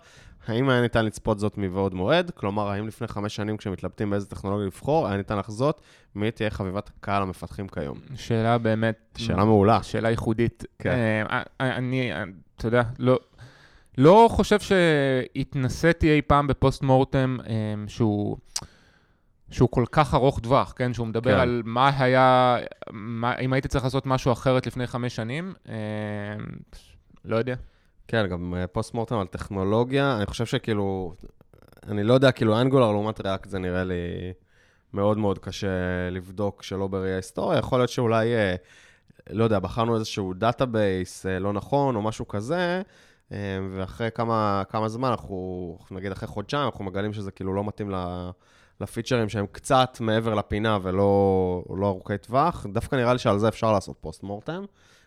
האם 0.48 0.70
היה 0.70 0.82
ניתן 0.82 1.06
לצפות 1.06 1.40
זאת 1.40 1.58
מבעוד 1.58 1.94
מועד? 1.94 2.32
כלומר, 2.32 2.70
האם 2.70 2.88
לפני 2.88 3.08
חמש 3.08 3.36
שנים 3.36 3.58
כשמתלבטים 3.58 4.10
באיזה 4.10 4.26
טכנולוגיה 4.26 4.66
לבחור, 4.66 5.08
היה 5.08 5.18
ניתן 5.18 5.38
לחזות 5.38 5.82
מי 6.16 6.32
תהיה 6.32 6.50
חביבת 6.50 6.90
קהל 7.00 7.22
המפתחים 7.22 7.68
כיום? 7.68 7.98
שאלה 8.16 8.58
באמת... 8.58 9.18
שאלה 9.18 9.46
מעולה. 9.46 9.84
שאלה 9.84 10.10
ייחודית. 10.10 10.64
כן. 10.80 10.90
אה, 10.90 11.42
אה, 11.62 11.76
אני, 11.76 12.12
אתה 12.56 12.68
יודע, 12.68 12.84
לא... 13.00 13.20
לא 13.98 14.28
חושב 14.32 14.58
שהתנסיתי 14.60 16.12
אי 16.12 16.22
פעם 16.22 16.48
בפוסט 16.48 16.84
מורטם 16.84 17.38
אה, 17.48 17.54
שהוא, 17.88 18.38
שהוא 19.52 19.70
כל 19.72 19.86
כך 19.92 20.14
ארוך 20.14 20.40
טווח, 20.40 20.74
כן? 20.76 20.94
שהוא 20.94 21.08
מדבר 21.08 21.36
כן. 21.36 21.40
על 21.40 21.62
מה 21.66 21.92
היה, 22.00 22.58
מה, 22.92 23.38
אם 23.38 23.54
הייתי 23.54 23.68
צריך 23.68 23.84
לעשות 23.84 24.06
משהו 24.06 24.32
אחרת 24.32 24.68
לפני 24.68 24.88
חמש 24.88 25.16
שנים, 25.16 25.54
לא 27.26 27.36
יודע. 27.36 27.56
כן, 28.08 28.28
גם 28.28 28.54
פוסט 28.72 28.94
מורטם 28.94 29.18
על 29.18 29.28
טכנולוגיה, 29.28 30.18
אני 30.18 30.26
חושב 30.26 30.46
שכאילו, 30.46 31.14
אני 31.88 32.04
לא 32.04 32.14
יודע, 32.14 32.32
כאילו 32.32 32.62
Angular 32.62 32.92
לעומת 32.92 33.22
React 33.22 33.50
זה 33.50 33.60
נראה 33.60 33.84
לי 33.84 34.34
מאוד 34.94 35.18
מאוד 35.18 35.40
קשה 35.40 35.68
לבדוק 36.12 36.64
שלא 36.64 36.88
בראייה 36.88 37.16
היסטוריה. 37.16 37.60
יכול 37.60 37.80
להיות 37.80 37.90
שאולי, 37.90 38.34
אה, 38.34 38.56
לא 39.30 39.44
יודע, 39.44 39.60
בחרנו 39.60 39.96
איזשהו 39.96 40.34
database 40.34 41.26
אה, 41.26 41.40
לא 41.40 41.54
נכון 41.54 41.96
או 41.96 42.02
משהו 42.02 42.28
כזה, 42.28 42.82
אה, 43.32 43.60
ואחרי 43.72 44.10
כמה, 44.16 44.64
כמה 44.70 44.90
זמן, 44.90 45.10
אנחנו, 45.10 45.78
נגיד 45.92 46.12
אחרי 46.12 46.28
חודשיים, 46.28 46.66
אנחנו 46.66 46.86
מגלים 46.86 47.14
שזה 47.14 47.32
כאילו 47.32 47.54
לא 47.54 47.64
מתאים 47.64 47.90
לפיצ'רים 48.82 49.30
שהם 49.30 49.46
קצת 49.52 49.98
מעבר 50.00 50.34
לפינה 50.36 50.78
ולא 50.82 51.64
לא 51.78 51.88
ארוכי 51.88 52.18
טווח. 52.18 52.66
דווקא 52.74 52.96
נראה 52.96 53.14
לי 53.14 53.20
שעל 53.20 53.40
זה 53.40 53.48
אפשר 53.48 53.72
לעשות 53.72 53.98
post 54.02 54.24
mortem. 54.24 54.64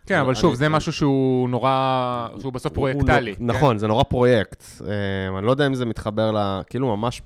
כן, 0.06 0.18
אבל 0.18 0.34
שוב, 0.34 0.54
זה 0.54 0.68
משהו 0.68 0.92
שהוא 0.92 1.48
נורא, 1.48 2.28
שהוא 2.40 2.52
בסוף 2.52 2.72
פרויקטלי. 2.72 3.30
לא- 3.30 3.36
נכון, 3.54 3.78
זה 3.78 3.86
נורא 3.86 4.02
פרויקט. 4.02 4.64
אני 5.38 5.46
לא 5.46 5.50
יודע 5.50 5.66
אם 5.66 5.74
זה 5.74 5.84
מתחבר 5.84 6.32
ל... 6.32 6.62
כאילו 6.66 6.96
ממש 6.96 7.22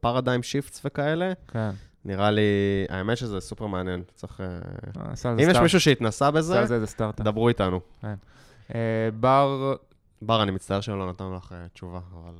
paradigm 0.00 0.42
shifts 0.42 0.82
וכאלה. 0.84 1.32
כן. 1.48 1.70
נראה 2.04 2.30
לי, 2.30 2.42
האמת 2.88 3.16
שזה 3.16 3.40
סופר 3.40 3.66
מעניין. 3.66 4.02
צריך... 4.14 4.40
אה, 4.40 5.32
אם 5.32 5.50
יש 5.50 5.56
מישהו 5.56 5.80
שהתנסה 5.80 6.30
בזה, 6.30 6.64
דברו 7.16 7.48
איתנו. 7.48 7.80
כן. 8.02 8.14
אה, 8.74 9.08
בר... 9.20 9.74
בר, 10.22 10.42
אני 10.42 10.50
מצטער 10.50 10.80
שלא 10.80 11.10
נתנו 11.10 11.36
לך 11.36 11.52
אה, 11.52 11.68
תשובה, 11.68 12.00
אבל... 12.12 12.34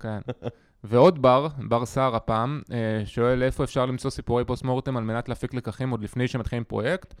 כן. 0.00 0.18
ועוד 0.84 1.22
בר, 1.22 1.46
בר 1.68 1.86
סער 1.86 2.16
הפעם, 2.16 2.62
שואל 3.04 3.42
איפה 3.42 3.64
אפשר 3.64 3.86
למצוא 3.86 4.10
סיפורי 4.10 4.44
post 4.44 4.64
mortem 4.64 4.96
על 4.96 5.04
מנת 5.04 5.28
להפיק 5.28 5.54
לקחים 5.54 5.90
עוד 5.90 6.02
לפני 6.02 6.28
שמתחילים 6.28 6.64
פרויקט. 6.64 7.14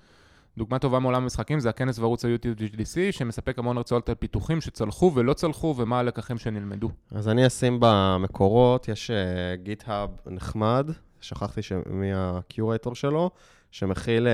דוגמה 0.58 0.78
טובה 0.78 0.98
מעולם 0.98 1.22
המשחקים 1.22 1.60
זה 1.60 1.68
הכנס 1.68 1.98
וערוץ 1.98 2.24
ה-YouTube 2.24 2.60
GDC, 2.60 2.96
שמספק 3.10 3.58
המון 3.58 3.76
הרצאות 3.76 4.08
על 4.08 4.14
פיתוחים 4.14 4.60
שצלחו 4.60 5.12
ולא 5.14 5.32
צלחו, 5.32 5.74
ומה 5.76 5.98
הלקחים 5.98 6.38
שנלמדו. 6.38 6.90
אז 7.10 7.28
אני 7.28 7.46
אשים 7.46 7.78
במקורות, 7.80 8.88
יש 8.88 9.10
גיט-האב 9.54 10.10
נחמד, 10.26 10.90
שכחתי 11.20 11.60
מי 11.86 12.10
הקיורייטור 12.14 12.94
שלו, 12.94 13.30
שמכיל 13.70 14.26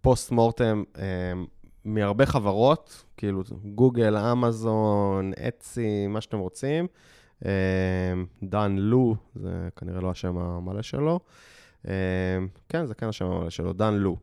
פוסט 0.00 0.30
מורטם 0.30 0.82
מהרבה 1.84 2.26
חברות, 2.26 3.04
כאילו 3.16 3.42
גוגל, 3.74 4.16
אמזון, 4.16 5.32
אצי, 5.48 6.06
מה 6.06 6.20
שאתם 6.20 6.38
רוצים. 6.38 6.86
דן 8.42 8.76
לו, 8.78 9.16
זה 9.34 9.68
כנראה 9.76 10.00
לא 10.00 10.10
השם 10.10 10.38
המלא 10.38 10.82
שלו. 10.82 11.20
כן, 12.68 12.86
זה 12.86 12.94
כן 12.94 13.08
השם 13.08 13.26
המלא 13.26 13.50
שלו, 13.50 13.72
דן 13.72 13.94
לו. 13.94 14.16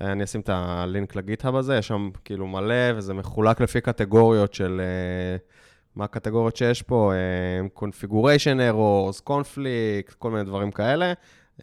אני 0.00 0.24
אשים 0.24 0.40
את 0.40 0.48
הלינק 0.52 1.16
לגיט-האב 1.16 1.56
הזה, 1.56 1.76
יש 1.76 1.88
שם 1.88 2.10
כאילו 2.24 2.46
מלא, 2.46 2.96
וזה 2.96 3.14
מחולק 3.14 3.60
לפי 3.60 3.80
קטגוריות 3.80 4.54
של... 4.54 4.80
Uh, 4.80 5.68
מה 5.98 6.04
הקטגוריות 6.04 6.56
שיש 6.56 6.82
פה? 6.82 7.12
configuration 7.76 8.72
errors, 8.72 9.28
conflict, 9.28 10.14
כל 10.18 10.30
מיני 10.30 10.44
דברים 10.44 10.70
כאלה. 10.70 11.12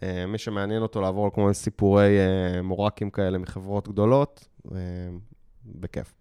אה, 0.02 0.26
מי 0.26 0.38
שמעניין 0.38 0.82
אותו 0.82 1.00
לעבור 1.00 1.24
על 1.24 1.30
כל 1.30 1.40
מיני 1.40 1.54
סיפורי 1.54 2.18
אה, 2.18 2.62
מורקים 2.62 3.10
כאלה 3.10 3.38
מחברות 3.38 3.88
גדולות, 3.88 4.48
אה, 4.72 4.78
בכיף. 5.66 6.14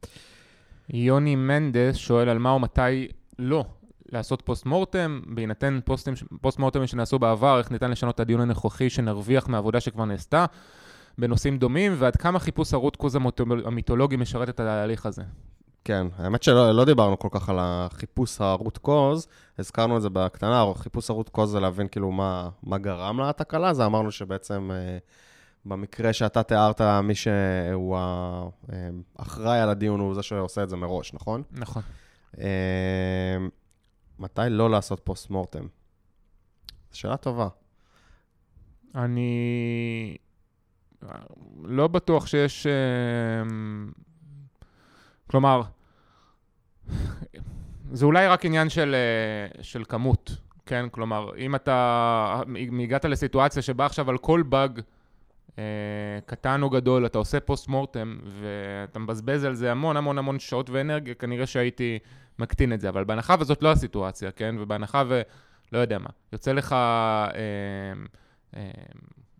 יוני 0.90 1.36
מנדס 1.36 1.96
שואל 1.96 2.30
על 2.30 2.38
מה 2.38 2.54
ומתי 2.54 3.08
לא 3.40 3.66
לעשות 4.12 4.42
פוסט 4.42 4.66
מורטם, 4.66 5.22
בהינתן 5.28 5.80
פוסטים, 5.86 6.14
פוסט 6.42 6.60
מורטמים 6.60 6.88
שנעשו 6.88 7.20
בעבר, 7.20 7.58
איך 7.58 7.72
ניתן 7.72 7.92
לשנות 7.92 8.16
את 8.16 8.20
הדיון 8.20 8.42
הנוכחי 8.42 8.90
שנרוויח 8.90 9.48
מהעבודה 9.48 9.80
שכבר 9.80 10.06
נעשתה 10.06 10.46
בנושאים 11.18 11.58
דומים, 11.58 11.96
ועד 11.98 12.16
כמה 12.16 12.40
חיפוש 12.40 12.74
הרות 12.74 12.96
קוז 12.96 13.18
המיתולוגי 13.66 14.16
משרת 14.16 14.50
את 14.50 14.60
התהליך 14.60 15.06
הזה. 15.06 15.24
כן, 15.84 16.08
האמת 16.18 16.44
שלא 16.44 16.72
לא 16.72 16.86
דיברנו 16.86 17.20
כל 17.20 17.28
כך 17.32 17.50
על 17.50 17.58
החיפוש 17.60 18.42
הרות 18.42 18.78
קוז, 18.78 19.28
הזכרנו 19.60 19.98
את 19.98 20.02
זה 20.02 20.10
בקטנה, 20.10 20.66
חיפוש 20.76 21.10
הרות 21.10 21.30
קוז 21.30 21.52
זה 21.52 21.60
להבין 21.60 21.88
כאילו 21.88 22.12
מה, 22.12 22.50
מה 22.64 22.78
גרם 22.78 23.20
לתקלה, 23.20 23.74
זה 23.74 23.86
אמרנו 23.86 24.12
שבעצם 24.12 24.72
אה, 24.74 24.98
במקרה 25.66 26.14
שאתה 26.14 26.44
תיארת, 26.44 26.82
מי 26.82 27.16
שהוא 27.16 27.98
האחראי 29.18 29.60
על 29.60 29.70
הדיון 29.70 30.00
הוא 30.00 30.16
זה 30.16 30.24
שעושה 30.24 30.64
את 30.64 30.70
זה 30.70 30.76
מראש, 30.76 31.14
נכון? 31.14 31.44
נכון. 31.52 31.82
אה, 32.40 33.38
מתי 34.20 34.42
לא 34.50 34.70
לעשות 34.70 35.02
פוסט 35.04 35.30
מורטם? 35.30 35.68
שאלה 36.92 37.18
טובה. 37.18 37.48
אני 38.96 40.18
לא 41.64 41.88
בטוח 41.88 42.28
שיש... 42.28 42.68
אה, 42.68 42.72
כלומר, 45.28 45.62
זה 47.92 48.06
אולי 48.06 48.28
רק 48.28 48.46
עניין 48.46 48.70
של, 48.70 48.96
אה, 48.96 49.64
של 49.64 49.84
כמות, 49.90 50.32
כן? 50.66 50.86
כלומר, 50.92 51.38
אם 51.38 51.56
אתה, 51.56 52.42
הגעת 52.84 53.06
לסיטואציה 53.06 53.62
שבה 53.62 53.86
עכשיו 53.86 54.10
על 54.10 54.18
כל 54.18 54.44
באג 54.50 54.82
אה, 55.60 55.64
קטן 56.26 56.62
או 56.62 56.70
גדול, 56.70 57.06
אתה 57.06 57.18
עושה 57.18 57.40
פוסט 57.40 57.68
מורטם 57.68 58.18
ואתה 58.42 59.00
מבזבז 59.00 59.44
על 59.44 59.56
זה 59.56 59.72
המון 59.72 59.98
המון 59.98 60.18
המון 60.18 60.40
שעות 60.40 60.70
ואנרגיה, 60.70 61.14
כנראה 61.14 61.46
שהייתי 61.46 62.00
מקטין 62.40 62.74
את 62.74 62.82
זה. 62.82 62.90
אבל 62.90 63.04
בהנחה 63.04 63.36
וזאת 63.40 63.64
לא 63.64 63.72
הסיטואציה, 63.72 64.32
כן? 64.32 64.56
ובהנחה 64.60 65.04
ו... 65.08 65.22
לא 65.72 65.80
יודע 65.80 66.00
מה, 66.00 66.10
יוצא 66.34 66.52
לך... 66.52 66.74
אה, 66.74 67.30
אה, 68.56 68.72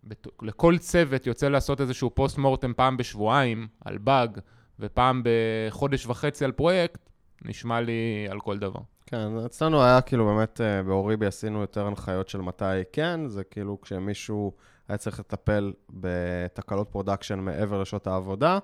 בת... 0.04 0.26
לכל 0.42 0.78
צוות 0.78 1.26
יוצא 1.26 1.48
לעשות 1.48 1.80
איזשהו 1.80 2.10
post 2.14 2.38
mortem 2.38 2.72
פעם 2.76 2.96
בשבועיים 2.96 3.68
על 3.84 3.98
באג, 3.98 4.38
ופעם 4.80 5.22
בחודש 5.24 6.06
וחצי 6.06 6.44
על 6.44 6.52
פרויקט, 6.52 7.10
נשמע 7.44 7.80
לי 7.80 8.26
על 8.30 8.40
כל 8.40 8.58
דבר. 8.58 8.80
כן, 9.06 9.36
אצלנו 9.46 9.82
היה 9.82 10.00
כאילו 10.00 10.26
באמת, 10.26 10.60
אה, 10.60 10.82
באוריבי 10.82 11.26
עשינו 11.26 11.60
יותר 11.60 11.86
הנחיות 11.86 12.28
של 12.28 12.40
מתי 12.40 12.64
כן, 12.92 13.20
זה 13.26 13.44
כאילו 13.44 13.80
כשמישהו 13.80 14.52
היה 14.88 14.98
צריך 14.98 15.20
לטפל 15.20 15.72
בתקלות 15.90 16.88
production 16.88 17.38
מעבר 17.38 17.80
לשעות 17.80 18.06
העבודה, 18.06 18.58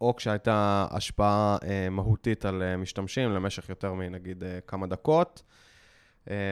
או 0.00 0.16
כשהייתה 0.16 0.86
השפעה 0.90 1.56
אה, 1.64 1.90
מהותית 1.90 2.44
על 2.44 2.76
משתמשים 2.76 3.30
למשך 3.30 3.68
יותר 3.68 3.92
מנגיד 3.92 4.44
כמה 4.66 4.86
דקות, 4.86 5.42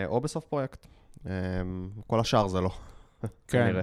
או 0.07 0.21
בסוף 0.21 0.45
פרויקט. 0.45 0.87
כל 2.07 2.21
השאר 2.21 2.49
זה 2.49 2.61
לא, 2.61 2.71
כן. 3.23 3.29
כנראה. 3.49 3.83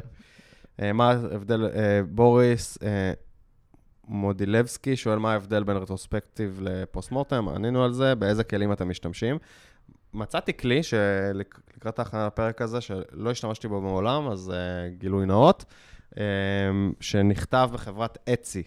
מה 0.93 1.09
ההבדל, 1.09 1.69
בוריס, 2.09 2.77
מודילבסקי 4.07 4.95
שואל 4.95 5.19
מה 5.19 5.31
ההבדל 5.31 5.63
בין 5.63 5.77
רטרוספקטיב 5.77 6.59
לפוסט-מורטם, 6.61 7.49
ענינו 7.49 7.83
על 7.83 7.93
זה, 7.93 8.15
באיזה 8.15 8.43
כלים 8.43 8.71
אתם 8.71 8.89
משתמשים. 8.89 9.38
מצאתי 10.13 10.57
כלי 10.57 10.83
שלקראת 10.83 11.99
ההכנה 11.99 12.27
לפרק 12.27 12.61
הזה, 12.61 12.81
שלא 12.81 13.31
השתמשתי 13.31 13.67
בו 13.67 13.81
מעולם, 13.81 14.27
אז 14.27 14.53
גילוי 14.97 15.25
נאות, 15.25 15.65
um, 16.13 16.17
שנכתב 16.99 17.69
בחברת 17.73 18.17
אצי 18.33 18.63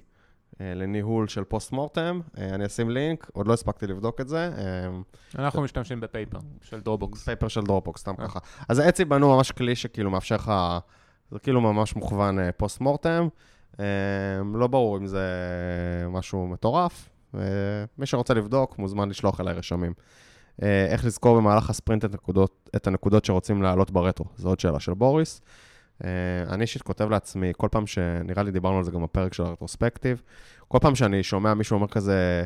לניהול 0.60 1.28
של 1.28 1.44
פוסט-מורטם. 1.44 2.20
Uh, 2.24 2.40
אני 2.40 2.66
אשים 2.66 2.90
לינק, 2.90 3.30
עוד 3.32 3.46
לא 3.46 3.52
הספקתי 3.52 3.86
לבדוק 3.86 4.20
את 4.20 4.28
זה. 4.28 4.50
Um, 4.56 5.38
אנחנו 5.38 5.62
משתמשים 5.62 6.00
ב 6.00 6.07
Paper 6.07 6.38
של 6.62 6.80
Dropbox. 6.80 7.24
Paper 7.24 7.48
של 7.48 7.62
Dropbox, 7.62 8.00
סתם 8.00 8.16
ככה. 8.16 8.38
אז 8.68 8.80
אצי 8.80 9.04
בנו 9.04 9.36
ממש 9.36 9.52
כלי 9.52 9.76
שכאילו 9.76 10.10
מאפשר 10.10 10.34
לך, 10.34 10.52
זה 11.30 11.38
כאילו 11.38 11.60
ממש 11.60 11.96
מוכוון 11.96 12.38
post-mortem. 12.56 13.28
אמ, 13.78 13.84
לא 14.56 14.66
ברור 14.66 14.96
אם 14.96 15.06
זה 15.06 15.26
משהו 16.10 16.46
מטורף. 16.46 17.08
מי 17.98 18.06
שרוצה 18.06 18.34
לבדוק, 18.34 18.78
מוזמן 18.78 19.08
לשלוח 19.08 19.40
אליי 19.40 19.54
רשמים. 19.54 19.92
אה, 20.62 20.86
איך 20.86 21.04
לזכור 21.04 21.36
במהלך 21.36 21.70
הספרינט 21.70 22.04
את, 22.04 22.14
נקודות, 22.14 22.70
את 22.76 22.86
הנקודות 22.86 23.24
שרוצים 23.24 23.62
להעלות 23.62 23.90
ברטרו? 23.90 24.26
זו 24.36 24.48
עוד 24.48 24.60
שאלה 24.60 24.80
של 24.80 24.94
בוריס. 24.94 25.40
אה, 26.04 26.10
אני 26.54 26.62
אישית 26.62 26.82
כותב 26.82 27.10
לעצמי, 27.10 27.52
כל 27.56 27.68
פעם 27.70 27.86
שנראה 27.86 28.42
לי 28.42 28.50
דיברנו 28.50 28.78
על 28.78 28.84
זה 28.84 28.90
גם 28.90 29.02
בפרק 29.02 29.34
של 29.34 29.42
ה 29.42 29.48
retrospective, 29.48 30.22
כל 30.68 30.78
פעם 30.80 30.94
שאני 30.94 31.22
שומע 31.22 31.54
מישהו 31.54 31.74
אומר 31.74 31.88
כזה, 31.88 32.44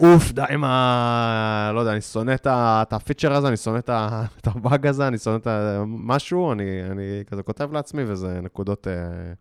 אוף, 0.00 0.32
די 0.32 0.42
עם 0.50 0.64
ה... 0.64 1.70
לא 1.74 1.80
יודע, 1.80 1.92
אני 1.92 2.00
שונא 2.00 2.34
את 2.46 2.92
הפיצ'ר 2.92 3.32
הזה, 3.32 3.48
אני 3.48 3.56
שונא 3.56 3.78
את 3.78 4.46
הבאג 4.46 4.86
הזה, 4.86 5.08
אני 5.08 5.18
שונא 5.18 5.36
את 5.36 5.46
משהו, 5.86 6.52
אני, 6.52 6.82
אני 6.90 7.22
כזה 7.26 7.42
כותב 7.42 7.72
לעצמי, 7.72 8.02
וזה 8.06 8.40
נקודות... 8.42 8.88
אה, 8.88 9.32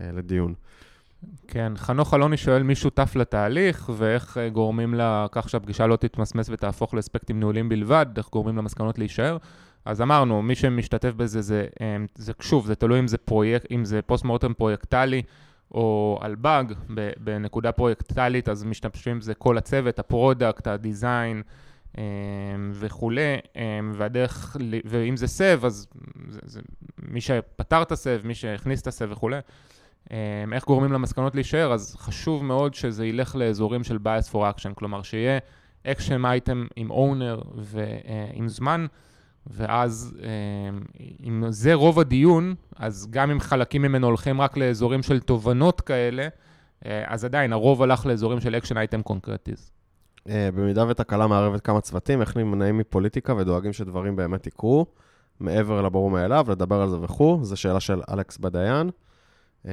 אה, 0.00 0.12
לדיון. 0.12 0.54
כן, 1.48 1.72
חנוך 1.76 2.14
אלוני 2.14 2.36
שואל 2.36 2.62
מי 2.62 2.74
שותף 2.74 3.12
לתהליך 3.16 3.90
ואיך 3.96 4.38
אה, 4.38 4.48
גורמים 4.48 4.94
לכך 4.94 5.48
שהפגישה 5.48 5.86
לא 5.86 5.96
תתמסמס 5.96 6.48
ותהפוך 6.50 6.94
לאספקטים 6.94 7.38
ניהולים 7.38 7.68
בלבד, 7.68 8.06
איך 8.16 8.28
גורמים 8.32 8.56
למסקנות 8.56 8.98
להישאר. 8.98 9.36
אז 9.84 10.02
אמרנו, 10.02 10.42
מי 10.42 10.54
שמשתתף 10.54 11.12
בזה, 11.12 11.42
זה, 11.42 11.66
אה, 11.80 11.96
זה 12.14 12.32
שוב, 12.40 12.66
זה 12.66 12.74
תלוי 12.74 12.98
אם 12.98 13.08
זה, 13.08 13.18
פרויק, 13.18 13.62
אם 13.70 13.84
זה 13.84 14.02
post 14.02 14.24
mortem 14.24 14.54
פרויקטלי 14.54 15.22
או 15.70 16.18
על 16.20 16.34
באג, 16.34 16.72
בנקודה 17.16 17.72
פרויקטלית, 17.72 18.48
אז 18.48 18.64
משתמשים 18.64 19.18
בזה 19.18 19.34
כל 19.34 19.58
הצוות, 19.58 19.98
ה 19.98 20.06
product, 20.06 20.66
ה 20.66 20.77
design 20.77 21.42
וכולי, 22.72 23.36
והדרך, 23.92 24.56
ואם 24.84 25.16
זה 25.16 25.26
סב, 25.26 25.60
אז 25.64 25.86
זה, 26.28 26.40
זה, 26.44 26.60
מי 27.02 27.20
שפתר 27.20 27.82
את 27.82 27.92
הסב, 27.92 28.20
מי 28.24 28.34
שהכניס 28.34 28.82
את 28.82 28.86
הסב 28.86 29.08
וכולי. 29.10 29.38
אמ, 30.10 30.16
איך 30.52 30.64
גורמים 30.64 30.92
למסקנות 30.92 31.34
להישאר, 31.34 31.72
אז 31.72 31.96
חשוב 31.98 32.44
מאוד 32.44 32.74
שזה 32.74 33.06
ילך 33.06 33.36
לאזורים 33.36 33.84
של 33.84 33.98
bias 34.04 34.32
for 34.32 34.36
action, 34.36 34.74
כלומר 34.74 35.02
שיהיה 35.02 35.38
action 35.86 36.24
item 36.24 36.66
עם 36.76 36.90
owner 36.90 37.40
ועם 37.54 38.48
זמן, 38.48 38.86
ואז 39.46 40.16
אמ, 40.20 40.80
אם 41.26 41.44
זה 41.48 41.74
רוב 41.74 42.00
הדיון, 42.00 42.54
אז 42.76 43.06
גם 43.10 43.30
אם 43.30 43.40
חלקים 43.40 43.82
ממנו 43.82 44.06
הולכים 44.06 44.40
רק 44.40 44.56
לאזורים 44.56 45.02
של 45.02 45.20
תובנות 45.20 45.80
כאלה, 45.80 46.28
אה, 46.86 47.04
אז 47.06 47.24
עדיין 47.24 47.52
הרוב 47.52 47.82
הלך 47.82 48.06
לאזורים 48.06 48.40
של 48.40 48.56
action 48.56 48.76
item 48.76 49.02
קונקרטיים. 49.02 49.70
במידה 50.26 50.86
ותקלה 50.88 51.26
מערבת 51.26 51.60
כמה 51.60 51.80
צוותים, 51.80 52.20
איך 52.20 52.36
נמנעים 52.36 52.78
מפוליטיקה 52.78 53.34
ודואגים 53.34 53.72
שדברים 53.72 54.16
באמת 54.16 54.46
יקרו, 54.46 54.86
מעבר 55.40 55.82
לברור 55.82 56.10
מאליו, 56.10 56.46
לדבר 56.48 56.82
על 56.82 56.88
זה 56.88 56.96
וכו', 57.00 57.38
זו 57.42 57.56
שאלה 57.56 57.80
של 57.80 58.00
אלכס 58.10 58.38
בדיין. 58.38 58.90
אמ, 59.64 59.70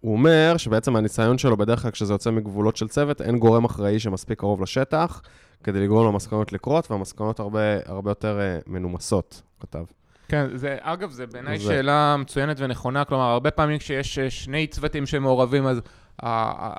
הוא 0.00 0.12
אומר 0.12 0.54
שבעצם 0.56 0.96
הניסיון 0.96 1.38
שלו, 1.38 1.56
בדרך 1.56 1.82
כלל 1.82 1.90
כשזה 1.90 2.14
יוצא 2.14 2.30
מגבולות 2.30 2.76
של 2.76 2.88
צוות, 2.88 3.20
אין 3.20 3.38
גורם 3.38 3.64
אחראי 3.64 3.98
שמספיק 3.98 4.38
קרוב 4.38 4.62
לשטח 4.62 5.22
כדי 5.64 5.80
לגרום 5.80 6.06
למסקנות 6.06 6.52
לקרות, 6.52 6.90
והמסקנות 6.90 7.40
הרבה, 7.40 7.60
הרבה 7.86 8.10
יותר 8.10 8.38
uh, 8.38 8.70
מנומסות, 8.70 9.42
כתב. 9.60 9.84
כן, 10.28 10.46
זה, 10.54 10.76
אגב, 10.80 11.10
זה 11.10 11.26
בעיניי 11.26 11.58
זה... 11.58 11.64
שאלה 11.64 12.16
מצוינת 12.18 12.56
ונכונה, 12.60 13.04
כלומר, 13.04 13.24
הרבה 13.24 13.50
פעמים 13.50 13.78
כשיש 13.78 14.18
אה, 14.18 14.30
שני 14.30 14.66
צוותים 14.66 15.06
שמעורבים, 15.06 15.66
אז 15.66 15.80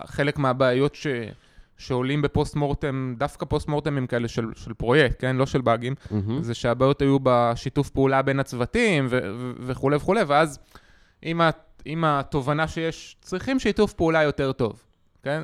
חלק 0.06 0.38
מהבעיות 0.38 0.96
ש... 0.96 1.08
שעולים 1.78 2.22
בפוסט 2.22 2.56
מורטם, 2.56 3.16
דווקא 3.18 3.46
פוסט 3.46 3.68
מורטמים 3.68 4.08
כאלה 4.08 4.28
של, 4.28 4.46
של 4.56 4.74
פרויקט, 4.74 5.16
כן? 5.20 5.36
לא 5.36 5.46
של 5.46 5.62
באגים, 5.62 5.94
mm-hmm. 5.94 6.14
זה 6.42 6.54
שהבעיות 6.54 7.02
היו 7.02 7.18
בשיתוף 7.24 7.90
פעולה 7.90 8.22
בין 8.22 8.40
הצוותים 8.40 9.08
וכולי 9.60 9.96
וכולי, 9.96 10.24
ואז... 10.24 10.60
עם, 11.26 11.42
ה, 11.42 11.50
עם 11.86 12.04
התובנה 12.06 12.68
שיש, 12.68 13.18
צריכים 13.22 13.60
שיתוף 13.60 13.94
פעולה 13.94 14.24
יותר 14.24 14.52
טוב, 14.52 14.84
כן? 15.24 15.44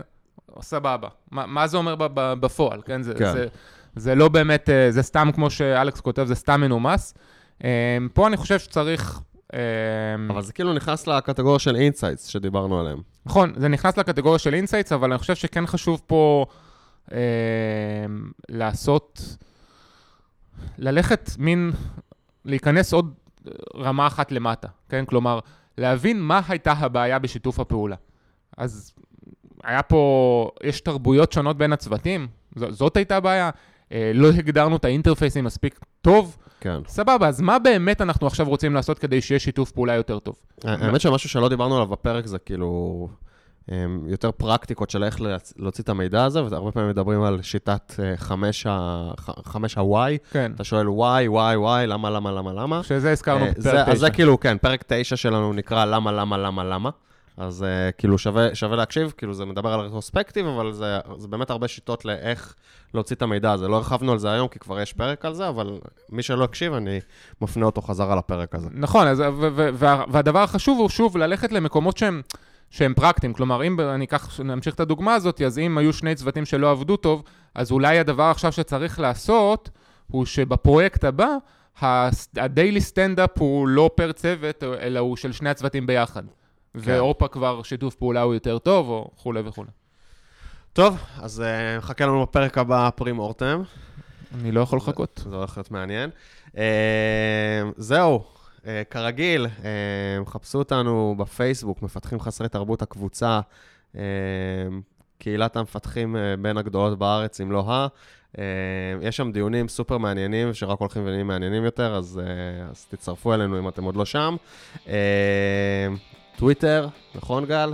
סבבה. 0.61 1.07
מה, 1.31 1.45
מה 1.45 1.67
זה 1.67 1.77
אומר 1.77 1.95
בפועל, 2.13 2.81
כן? 2.85 3.01
זה, 3.01 3.13
כן. 3.13 3.33
זה, 3.33 3.47
זה 3.95 4.15
לא 4.15 4.29
באמת, 4.29 4.69
אה, 4.69 4.91
זה 4.91 5.01
סתם, 5.01 5.29
כמו 5.35 5.49
שאלכס 5.49 5.99
כותב, 5.99 6.25
זה 6.25 6.35
סתם 6.35 6.61
מנומס. 6.61 7.13
אה, 7.63 7.97
פה 8.13 8.27
אני 8.27 8.37
חושב 8.37 8.59
שצריך... 8.59 9.21
אה, 9.53 9.59
אבל 10.29 10.41
זה 10.41 10.53
כאילו 10.53 10.73
נכנס 10.73 11.07
לקטגוריה 11.07 11.59
של 11.59 11.75
insights 11.75 12.25
שדיברנו 12.25 12.79
עליהם. 12.79 13.01
נכון, 13.25 13.53
זה 13.57 13.67
נכנס 13.67 13.97
לקטגוריה 13.97 14.39
של 14.39 14.53
insights, 14.53 14.91
אבל 14.91 15.11
אני 15.11 15.19
חושב 15.19 15.35
שכן 15.35 15.67
חשוב 15.67 16.01
פה 16.07 16.45
אה, 17.11 17.17
לעשות, 18.49 19.37
ללכת 20.77 21.29
מין, 21.37 21.71
להיכנס 22.45 22.93
עוד 22.93 23.13
רמה 23.75 24.07
אחת 24.07 24.31
למטה, 24.31 24.67
כן? 24.89 25.05
כלומר, 25.05 25.39
להבין 25.77 26.21
מה 26.21 26.41
הייתה 26.47 26.71
הבעיה 26.71 27.19
בשיתוף 27.19 27.59
הפעולה. 27.59 27.95
אז 28.57 28.93
היה 29.63 29.81
פה, 29.81 30.51
יש 30.63 30.81
תרבויות 30.81 31.31
שונות 31.31 31.57
בין 31.57 31.73
הצוותים, 31.73 32.27
ז, 32.55 32.63
זאת 32.69 32.97
הייתה 32.97 33.17
הבעיה. 33.17 33.49
אה, 33.91 34.11
לא 34.13 34.27
הגדרנו 34.27 34.75
את 34.75 34.85
האינטרפייסים 34.85 35.43
מספיק 35.43 35.79
טוב. 36.01 36.37
כן. 36.59 36.79
סבבה, 36.87 37.27
אז 37.27 37.41
מה 37.41 37.59
באמת 37.59 38.01
אנחנו 38.01 38.27
עכשיו 38.27 38.49
רוצים 38.49 38.73
לעשות 38.73 38.99
כדי 38.99 39.21
שיהיה 39.21 39.39
שיתוף 39.39 39.71
פעולה 39.71 39.93
יותר 39.93 40.19
טוב? 40.19 40.35
האמת 40.63 41.01
שמשהו 41.01 41.29
שלא 41.29 41.49
דיברנו 41.49 41.75
עליו 41.75 41.87
בפרק 41.87 42.25
זה 42.25 42.39
כאילו... 42.39 43.07
יותר 44.07 44.31
פרקטיקות 44.31 44.89
של 44.89 45.03
איך 45.03 45.21
להוציא 45.57 45.83
את 45.83 45.89
המידע 45.89 46.23
הזה, 46.23 46.43
והרבה 46.43 46.71
פעמים 46.71 46.89
מדברים 46.89 47.23
על 47.23 47.41
שיטת 47.41 47.93
אה, 47.99 48.17
חמש 48.17 49.77
ה-Y. 49.77 50.31
כן. 50.31 50.51
אתה 50.55 50.63
שואל 50.63 50.87
why, 50.87 51.29
why, 51.29 51.57
why, 51.57 51.87
למה, 51.87 52.09
למה, 52.09 52.31
למה, 52.31 52.53
למה. 52.53 52.83
שזה 52.83 53.11
הזכרנו 53.11 53.45
בפרק 53.45 53.57
תשע. 53.57 53.91
אז 53.91 53.99
זה 53.99 54.09
כאילו, 54.09 54.39
כן, 54.39 54.57
פרק 54.57 54.83
תשע 54.87 55.15
שלנו 55.15 55.53
נקרא 55.53 55.85
למה, 55.85 56.11
למה, 56.11 56.37
למה, 56.37 56.63
למה. 56.63 56.89
אז 57.41 57.61
uh, 57.61 57.91
כאילו 57.97 58.17
שווה, 58.17 58.55
שווה 58.55 58.75
להקשיב, 58.75 59.13
כאילו 59.17 59.33
זה 59.33 59.45
מדבר 59.45 59.73
על 59.73 59.79
רטרוספקטיב, 59.79 60.45
אבל 60.45 60.73
זה, 60.73 60.99
זה 61.17 61.27
באמת 61.27 61.49
הרבה 61.49 61.67
שיטות 61.67 62.05
לאיך 62.05 62.55
להוציא 62.93 63.15
את 63.15 63.21
המידע 63.21 63.51
הזה. 63.51 63.67
לא 63.67 63.75
הרחבנו 63.75 64.11
על 64.11 64.17
זה 64.17 64.31
היום, 64.31 64.47
כי 64.47 64.59
כבר 64.59 64.79
יש 64.79 64.93
פרק 64.93 65.25
על 65.25 65.33
זה, 65.33 65.49
אבל 65.49 65.79
מי 66.09 66.23
שלא 66.23 66.43
הקשיב, 66.43 66.73
אני 66.73 66.99
מפנה 67.41 67.65
אותו 67.65 67.81
חזרה 67.81 68.15
לפרק 68.15 68.55
הזה. 68.55 68.69
נכון, 68.71 69.07
אז, 69.07 69.23
והדבר 70.07 70.39
החשוב 70.39 70.79
הוא 70.79 70.89
שוב 70.89 71.17
ללכת 71.17 71.51
למקומות 71.51 71.97
שהם... 71.97 72.21
שהם 72.69 72.93
פרקטיים. 72.93 73.33
כלומר, 73.33 73.63
אם 73.63 73.79
אני 73.79 74.05
אקח, 74.05 74.39
נמשיך 74.39 74.75
את 74.75 74.79
הדוגמה 74.79 75.15
הזאת, 75.15 75.41
אז 75.41 75.59
אם 75.59 75.77
היו 75.77 75.93
שני 75.93 76.15
צוותים 76.15 76.45
שלא 76.45 76.71
עבדו 76.71 76.97
טוב, 76.97 77.23
אז 77.55 77.71
אולי 77.71 77.99
הדבר 77.99 78.23
עכשיו 78.23 78.51
שצריך 78.51 78.99
לעשות, 78.99 79.69
הוא 80.07 80.25
שבפרויקט 80.25 81.03
הבא, 81.03 81.27
הדיילי 82.37 82.81
סטנדאפ 82.81 83.39
הוא 83.39 83.67
לא 83.67 83.89
פר 83.95 84.11
צוות, 84.11 84.63
אלא 84.63 84.99
הוא 84.99 85.17
של 85.17 85.31
שני 85.31 85.49
הצוותים 85.49 85.87
ביחד. 85.87 86.23
כן. 86.73 86.79
ואירופה 86.83 87.27
כבר 87.27 87.63
שיתוף 87.63 87.95
פעולה 87.95 88.21
הוא 88.21 88.33
יותר 88.33 88.57
טוב, 88.57 88.89
או 88.89 89.11
כולי 89.15 89.41
וכולי. 89.45 89.69
טוב, 90.73 90.97
אז 91.21 91.41
אה, 91.41 91.77
מחכה 91.77 92.05
לנו 92.05 92.21
בפרק 92.21 92.57
הבא 92.57 92.89
פרי 92.95 93.11
מורטם. 93.11 93.63
אני 94.35 94.51
לא 94.51 94.61
יכול 94.61 94.77
לחכות. 94.77 95.23
זה 95.29 95.35
הולך 95.35 95.57
להיות 95.57 95.71
מעניין. 95.71 96.09
אה, 96.57 97.63
זהו, 97.77 98.23
אה, 98.67 98.81
כרגיל, 98.89 99.47
אה, 99.63 100.25
חפשו 100.25 100.57
אותנו 100.57 101.15
בפייסבוק, 101.17 101.81
מפתחים 101.81 102.19
חסרי 102.19 102.49
תרבות 102.49 102.81
הקבוצה, 102.81 103.39
אה, 103.95 104.01
קהילת 105.17 105.55
המפתחים 105.55 106.15
אה, 106.15 106.35
בין 106.41 106.57
הגדולות 106.57 106.99
בארץ, 106.99 107.41
אם 107.41 107.51
לא 107.51 107.63
ה. 107.71 107.87
אה, 108.37 108.43
יש 109.01 109.17
שם 109.17 109.31
דיונים 109.31 109.67
סופר 109.67 109.97
מעניינים, 109.97 110.53
שרק 110.53 110.79
הולכים 110.79 111.03
ונהיים 111.05 111.27
מעניינים 111.27 111.65
יותר, 111.65 111.95
אז, 111.95 112.21
אה, 112.23 112.69
אז 112.69 112.85
תצטרפו 112.85 113.33
אלינו 113.33 113.59
אם 113.59 113.67
אתם 113.67 113.83
עוד 113.83 113.95
לא 113.95 114.05
שם. 114.05 114.35
אה, 114.87 115.87
טוויטר, 116.41 116.87
נכון 117.15 117.45
גל? 117.45 117.73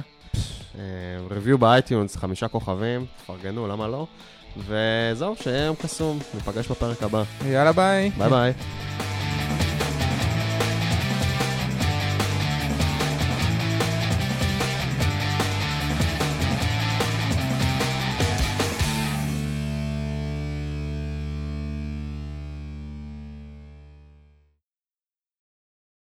review 1.31 1.57
ב-iTunes, 1.57 2.15
חמישה 2.15 2.47
כוכבים, 2.47 3.05
תפרגנו, 3.17 3.67
למה 3.67 3.87
לא? 3.87 4.07
וזהו, 4.57 5.35
שיהיה 5.41 5.65
יום 5.65 5.75
קסום, 5.75 6.19
ניפגש 6.33 6.67
בפרק 6.67 7.03
הבא. 7.03 7.23
יאללה 7.45 7.71
ביי. 7.71 8.09
ביי 8.17 8.29
ביי. 8.29 8.53